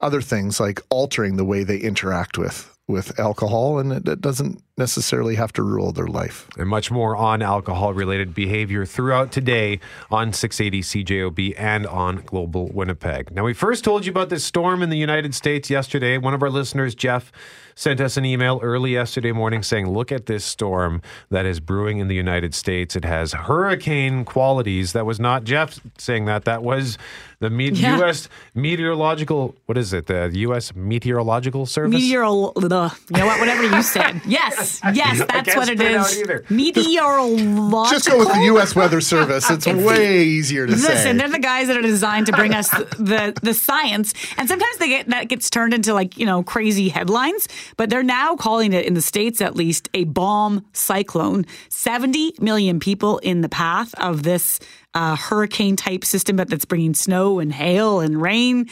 other 0.00 0.20
things 0.20 0.60
like 0.60 0.80
altering 0.90 1.36
the 1.36 1.44
way 1.44 1.62
they 1.62 1.78
interact 1.78 2.36
with 2.36 2.76
with 2.88 3.18
alcohol 3.18 3.78
and 3.78 3.92
it, 3.92 4.08
it 4.08 4.20
doesn't 4.20 4.62
necessarily 4.86 5.36
have 5.36 5.52
to 5.54 5.62
rule 5.62 5.90
their 5.92 6.06
life. 6.06 6.48
And 6.58 6.68
much 6.68 6.90
more 6.90 7.16
on 7.16 7.40
alcohol 7.40 7.94
related 7.94 8.34
behavior 8.34 8.84
throughout 8.84 9.32
today 9.32 9.80
on 10.10 10.32
680 10.34 10.82
CJOB 10.82 11.54
and 11.58 11.86
on 11.86 12.16
Global 12.26 12.68
Winnipeg. 12.68 13.30
Now, 13.32 13.44
we 13.44 13.54
first 13.54 13.84
told 13.84 14.04
you 14.04 14.10
about 14.10 14.28
this 14.28 14.44
storm 14.44 14.82
in 14.82 14.90
the 14.90 14.98
United 14.98 15.34
States 15.34 15.70
yesterday. 15.70 16.18
One 16.18 16.34
of 16.34 16.42
our 16.42 16.50
listeners, 16.50 16.94
Jeff, 16.94 17.32
sent 17.74 18.00
us 18.00 18.16
an 18.18 18.24
email 18.26 18.58
early 18.62 18.92
yesterday 18.92 19.32
morning 19.32 19.62
saying, 19.62 19.88
Look 19.90 20.12
at 20.12 20.26
this 20.26 20.44
storm 20.44 21.00
that 21.30 21.46
is 21.46 21.58
brewing 21.60 21.98
in 21.98 22.08
the 22.08 22.14
United 22.14 22.54
States. 22.54 22.96
It 22.96 23.04
has 23.04 23.32
hurricane 23.32 24.24
qualities. 24.26 24.92
That 24.92 25.06
was 25.06 25.18
not 25.18 25.44
Jeff 25.44 25.80
saying 25.98 26.26
that. 26.26 26.44
That 26.44 26.62
was 26.62 26.96
the 27.38 27.50
me- 27.50 27.68
Yeah. 27.70 27.98
U.S. 27.98 28.28
Meteorological, 28.54 29.54
what 29.66 29.76
is 29.76 29.92
it? 29.92 30.06
The 30.06 30.30
U.S. 30.32 30.74
Meteorological 30.74 31.66
Service? 31.66 32.00
Meteoral, 32.02 32.52
ugh, 32.56 32.92
you 33.10 33.16
know 33.18 33.26
what? 33.26 33.40
Whatever 33.40 33.62
you 33.64 33.82
said. 33.82 34.20
Yes, 34.26 34.65
yes, 34.92 35.20
I 35.20 35.24
that's 35.42 35.56
what 35.56 35.68
it 35.68 35.78
spit 35.78 35.94
out 35.94 36.10
is. 36.10 36.18
either. 36.20 36.44
Meteorological. 36.50 37.84
Just 37.90 38.08
go 38.08 38.18
with 38.18 38.28
the 38.28 38.42
U.S. 38.44 38.74
Weather 38.74 39.00
Service. 39.14 39.50
It's 39.50 39.66
way 39.66 40.24
easier 40.24 40.66
to 40.66 40.72
Listen, 40.72 40.86
say. 40.86 40.94
Listen, 40.94 41.16
they're 41.16 41.28
the 41.28 41.38
guys 41.38 41.68
that 41.68 41.76
are 41.76 41.82
designed 41.82 42.26
to 42.26 42.32
bring 42.32 42.54
us 42.54 42.70
the 42.98 43.38
the 43.42 43.54
science, 43.54 44.14
and 44.36 44.48
sometimes 44.48 44.76
they 44.78 44.88
get 44.88 45.08
that 45.08 45.28
gets 45.28 45.50
turned 45.50 45.74
into 45.74 45.94
like 45.94 46.18
you 46.18 46.26
know 46.26 46.42
crazy 46.42 46.88
headlines. 46.88 47.48
But 47.76 47.90
they're 47.90 48.02
now 48.02 48.36
calling 48.36 48.72
it 48.72 48.84
in 48.86 48.94
the 48.94 49.02
states 49.02 49.40
at 49.40 49.56
least 49.56 49.88
a 49.94 50.04
bomb 50.04 50.64
cyclone. 50.72 51.46
Seventy 51.68 52.34
million 52.40 52.80
people 52.80 53.18
in 53.18 53.40
the 53.40 53.48
path 53.48 53.94
of 53.98 54.22
this 54.22 54.58
uh, 54.94 55.14
hurricane 55.16 55.76
type 55.76 56.04
system, 56.04 56.36
but 56.36 56.48
that's 56.48 56.64
bringing 56.64 56.94
snow 56.94 57.38
and 57.38 57.52
hail 57.52 58.00
and 58.00 58.20
rain. 58.20 58.66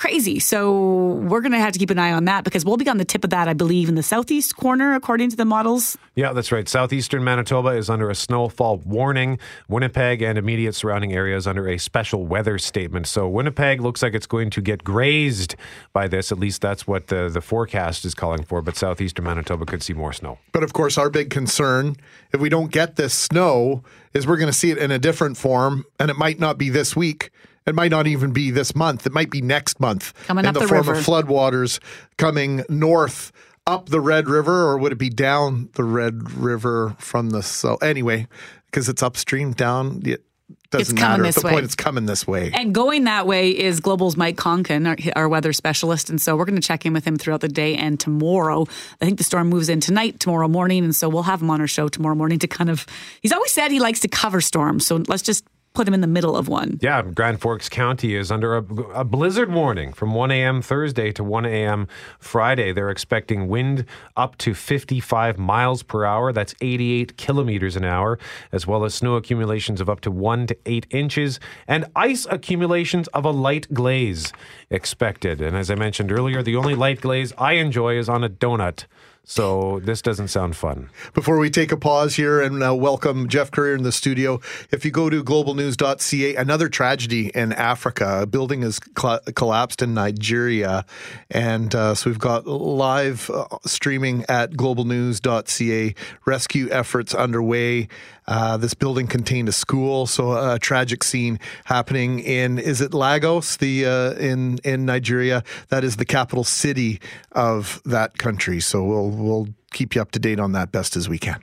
Crazy. 0.00 0.40
So 0.40 1.12
we're 1.28 1.42
going 1.42 1.52
to 1.52 1.58
have 1.58 1.74
to 1.74 1.78
keep 1.78 1.90
an 1.90 1.98
eye 1.98 2.12
on 2.12 2.24
that 2.24 2.42
because 2.42 2.64
we'll 2.64 2.78
be 2.78 2.88
on 2.88 2.96
the 2.96 3.04
tip 3.04 3.22
of 3.22 3.28
that, 3.30 3.48
I 3.48 3.52
believe, 3.52 3.86
in 3.86 3.96
the 3.96 4.02
southeast 4.02 4.56
corner, 4.56 4.94
according 4.94 5.28
to 5.28 5.36
the 5.36 5.44
models. 5.44 5.98
Yeah, 6.14 6.32
that's 6.32 6.50
right. 6.50 6.66
Southeastern 6.66 7.22
Manitoba 7.22 7.72
is 7.72 7.90
under 7.90 8.08
a 8.08 8.14
snowfall 8.14 8.78
warning. 8.78 9.38
Winnipeg 9.68 10.22
and 10.22 10.38
immediate 10.38 10.74
surrounding 10.74 11.12
areas 11.12 11.46
under 11.46 11.68
a 11.68 11.76
special 11.76 12.24
weather 12.24 12.56
statement. 12.56 13.08
So 13.08 13.28
Winnipeg 13.28 13.82
looks 13.82 14.02
like 14.02 14.14
it's 14.14 14.26
going 14.26 14.48
to 14.48 14.62
get 14.62 14.84
grazed 14.84 15.54
by 15.92 16.08
this. 16.08 16.32
At 16.32 16.38
least 16.38 16.62
that's 16.62 16.86
what 16.86 17.08
the, 17.08 17.28
the 17.28 17.42
forecast 17.42 18.06
is 18.06 18.14
calling 18.14 18.42
for. 18.42 18.62
But 18.62 18.78
southeastern 18.78 19.26
Manitoba 19.26 19.66
could 19.66 19.82
see 19.82 19.92
more 19.92 20.14
snow. 20.14 20.38
But 20.52 20.62
of 20.62 20.72
course, 20.72 20.96
our 20.96 21.10
big 21.10 21.28
concern, 21.28 21.96
if 22.32 22.40
we 22.40 22.48
don't 22.48 22.72
get 22.72 22.96
this 22.96 23.12
snow, 23.12 23.84
is 24.14 24.26
we're 24.26 24.38
going 24.38 24.46
to 24.50 24.58
see 24.58 24.70
it 24.70 24.78
in 24.78 24.90
a 24.90 24.98
different 24.98 25.36
form, 25.36 25.84
and 25.98 26.10
it 26.10 26.16
might 26.16 26.40
not 26.40 26.56
be 26.56 26.70
this 26.70 26.96
week. 26.96 27.30
It 27.70 27.74
might 27.74 27.90
not 27.90 28.06
even 28.06 28.32
be 28.32 28.50
this 28.50 28.74
month. 28.74 29.06
It 29.06 29.12
might 29.12 29.30
be 29.30 29.40
next 29.40 29.80
month. 29.80 30.12
Coming 30.26 30.44
in 30.44 30.48
up 30.48 30.54
the, 30.54 30.60
the 30.60 30.68
form 30.68 30.86
river. 30.86 30.98
of 30.98 31.06
floodwaters 31.06 31.80
coming 32.18 32.64
north 32.68 33.32
up 33.66 33.88
the 33.88 34.00
Red 34.00 34.28
River, 34.28 34.68
or 34.68 34.78
would 34.78 34.92
it 34.92 34.98
be 34.98 35.10
down 35.10 35.68
the 35.74 35.84
Red 35.84 36.32
River 36.32 36.96
from 36.98 37.30
the 37.30 37.42
so 37.42 37.76
Anyway, 37.76 38.26
because 38.66 38.88
it's 38.88 39.02
upstream, 39.02 39.52
down. 39.52 40.02
It 40.04 40.24
doesn't 40.70 40.96
coming 40.96 41.22
matter. 41.22 41.28
At 41.28 41.34
the 41.34 41.46
way. 41.46 41.52
point, 41.52 41.64
it's 41.64 41.74
coming 41.74 42.06
this 42.06 42.26
way. 42.26 42.50
And 42.52 42.74
going 42.74 43.04
that 43.04 43.26
way 43.26 43.50
is 43.50 43.80
Global's 43.80 44.16
Mike 44.16 44.36
Koncan, 44.36 44.88
our, 44.88 45.22
our 45.22 45.28
weather 45.28 45.52
specialist. 45.52 46.10
And 46.10 46.20
so 46.20 46.36
we're 46.36 46.44
going 46.44 46.60
to 46.60 46.66
check 46.66 46.86
in 46.86 46.92
with 46.92 47.04
him 47.04 47.16
throughout 47.16 47.40
the 47.40 47.48
day 47.48 47.76
and 47.76 47.98
tomorrow. 47.98 48.66
I 49.00 49.04
think 49.04 49.18
the 49.18 49.24
storm 49.24 49.48
moves 49.48 49.68
in 49.68 49.80
tonight, 49.80 50.20
tomorrow 50.20 50.48
morning. 50.48 50.84
And 50.84 50.94
so 50.94 51.08
we'll 51.08 51.24
have 51.24 51.42
him 51.42 51.50
on 51.50 51.60
our 51.60 51.66
show 51.66 51.88
tomorrow 51.88 52.14
morning 52.14 52.38
to 52.40 52.48
kind 52.48 52.70
of, 52.70 52.86
he's 53.20 53.32
always 53.32 53.52
said 53.52 53.70
he 53.70 53.80
likes 53.80 54.00
to 54.00 54.08
cover 54.08 54.40
storms. 54.40 54.86
So 54.86 55.02
let's 55.06 55.22
just 55.22 55.44
put 55.72 55.86
him 55.86 55.94
in 55.94 56.00
the 56.00 56.06
middle 56.06 56.36
of 56.36 56.48
one. 56.48 56.78
Yeah, 56.82 57.02
Grand 57.02 57.40
Forks 57.40 57.68
County 57.68 58.16
is 58.16 58.32
under 58.32 58.56
a, 58.56 58.64
a 58.94 59.04
blizzard 59.04 59.52
warning 59.52 59.92
from 59.92 60.14
1 60.14 60.30
a.m. 60.32 60.62
Thursday 60.62 61.12
to 61.12 61.22
1 61.22 61.46
a.m. 61.46 61.86
Friday. 62.18 62.72
They're 62.72 62.90
expecting 62.90 63.48
wind 63.48 63.84
up 64.16 64.36
to 64.38 64.54
55 64.54 65.38
miles 65.38 65.82
per 65.82 66.04
hour. 66.04 66.32
That's 66.32 66.54
88 66.60 67.16
kilometers 67.16 67.76
an 67.76 67.84
hour, 67.84 68.18
as 68.50 68.66
well 68.66 68.84
as 68.84 68.94
snow 68.94 69.14
accumulations 69.14 69.80
of 69.80 69.88
up 69.88 70.00
to 70.00 70.10
1 70.10 70.48
to 70.48 70.56
8 70.66 70.86
inches 70.90 71.38
and 71.68 71.86
ice 71.94 72.26
accumulations 72.28 73.06
of 73.08 73.24
a 73.24 73.30
light 73.30 73.72
glaze 73.72 74.32
expected. 74.70 75.40
And 75.40 75.56
as 75.56 75.70
I 75.70 75.76
mentioned 75.76 76.10
earlier, 76.10 76.42
the 76.42 76.56
only 76.56 76.74
light 76.74 77.00
glaze 77.00 77.32
I 77.38 77.52
enjoy 77.54 77.96
is 77.96 78.08
on 78.08 78.24
a 78.24 78.28
donut. 78.28 78.86
So 79.24 79.80
this 79.84 80.02
doesn't 80.02 80.28
sound 80.28 80.56
fun. 80.56 80.90
Before 81.14 81.38
we 81.38 81.50
take 81.50 81.70
a 81.70 81.76
pause 81.76 82.16
here 82.16 82.40
and 82.40 82.62
uh, 82.62 82.74
welcome 82.74 83.28
Geoff 83.28 83.50
Currier 83.52 83.76
in 83.76 83.84
the 83.84 83.92
studio, 83.92 84.40
if 84.72 84.84
you 84.84 84.90
go 84.90 85.08
to 85.08 85.22
globalnews.ca, 85.22 86.34
another 86.34 86.68
tragedy 86.68 87.28
in 87.28 87.52
Africa. 87.52 88.22
A 88.22 88.26
building 88.26 88.62
has 88.62 88.80
cl- 88.98 89.20
collapsed 89.36 89.82
in 89.82 89.94
Nigeria. 89.94 90.84
And 91.30 91.72
uh, 91.74 91.94
so 91.94 92.10
we've 92.10 92.18
got 92.18 92.46
live 92.46 93.30
uh, 93.30 93.46
streaming 93.64 94.24
at 94.28 94.52
globalnews.ca, 94.52 95.94
rescue 96.24 96.68
efforts 96.70 97.14
underway. 97.14 97.88
Uh, 98.26 98.56
this 98.56 98.74
building 98.74 99.06
contained 99.06 99.48
a 99.48 99.52
school, 99.52 100.06
so 100.06 100.52
a 100.52 100.58
tragic 100.58 101.02
scene 101.02 101.38
happening 101.64 102.20
in 102.20 102.58
is 102.58 102.80
it 102.80 102.94
Lagos, 102.94 103.56
the 103.56 103.86
uh, 103.86 104.12
in 104.12 104.58
in 104.64 104.86
Nigeria? 104.86 105.42
That 105.68 105.84
is 105.84 105.96
the 105.96 106.04
capital 106.04 106.44
city 106.44 107.00
of 107.32 107.80
that 107.84 108.18
country. 108.18 108.60
So 108.60 108.84
we'll 108.84 109.10
we'll 109.10 109.48
keep 109.72 109.94
you 109.94 110.02
up 110.02 110.10
to 110.12 110.18
date 110.18 110.40
on 110.40 110.52
that 110.52 110.72
best 110.72 110.96
as 110.96 111.08
we 111.08 111.18
can. 111.18 111.42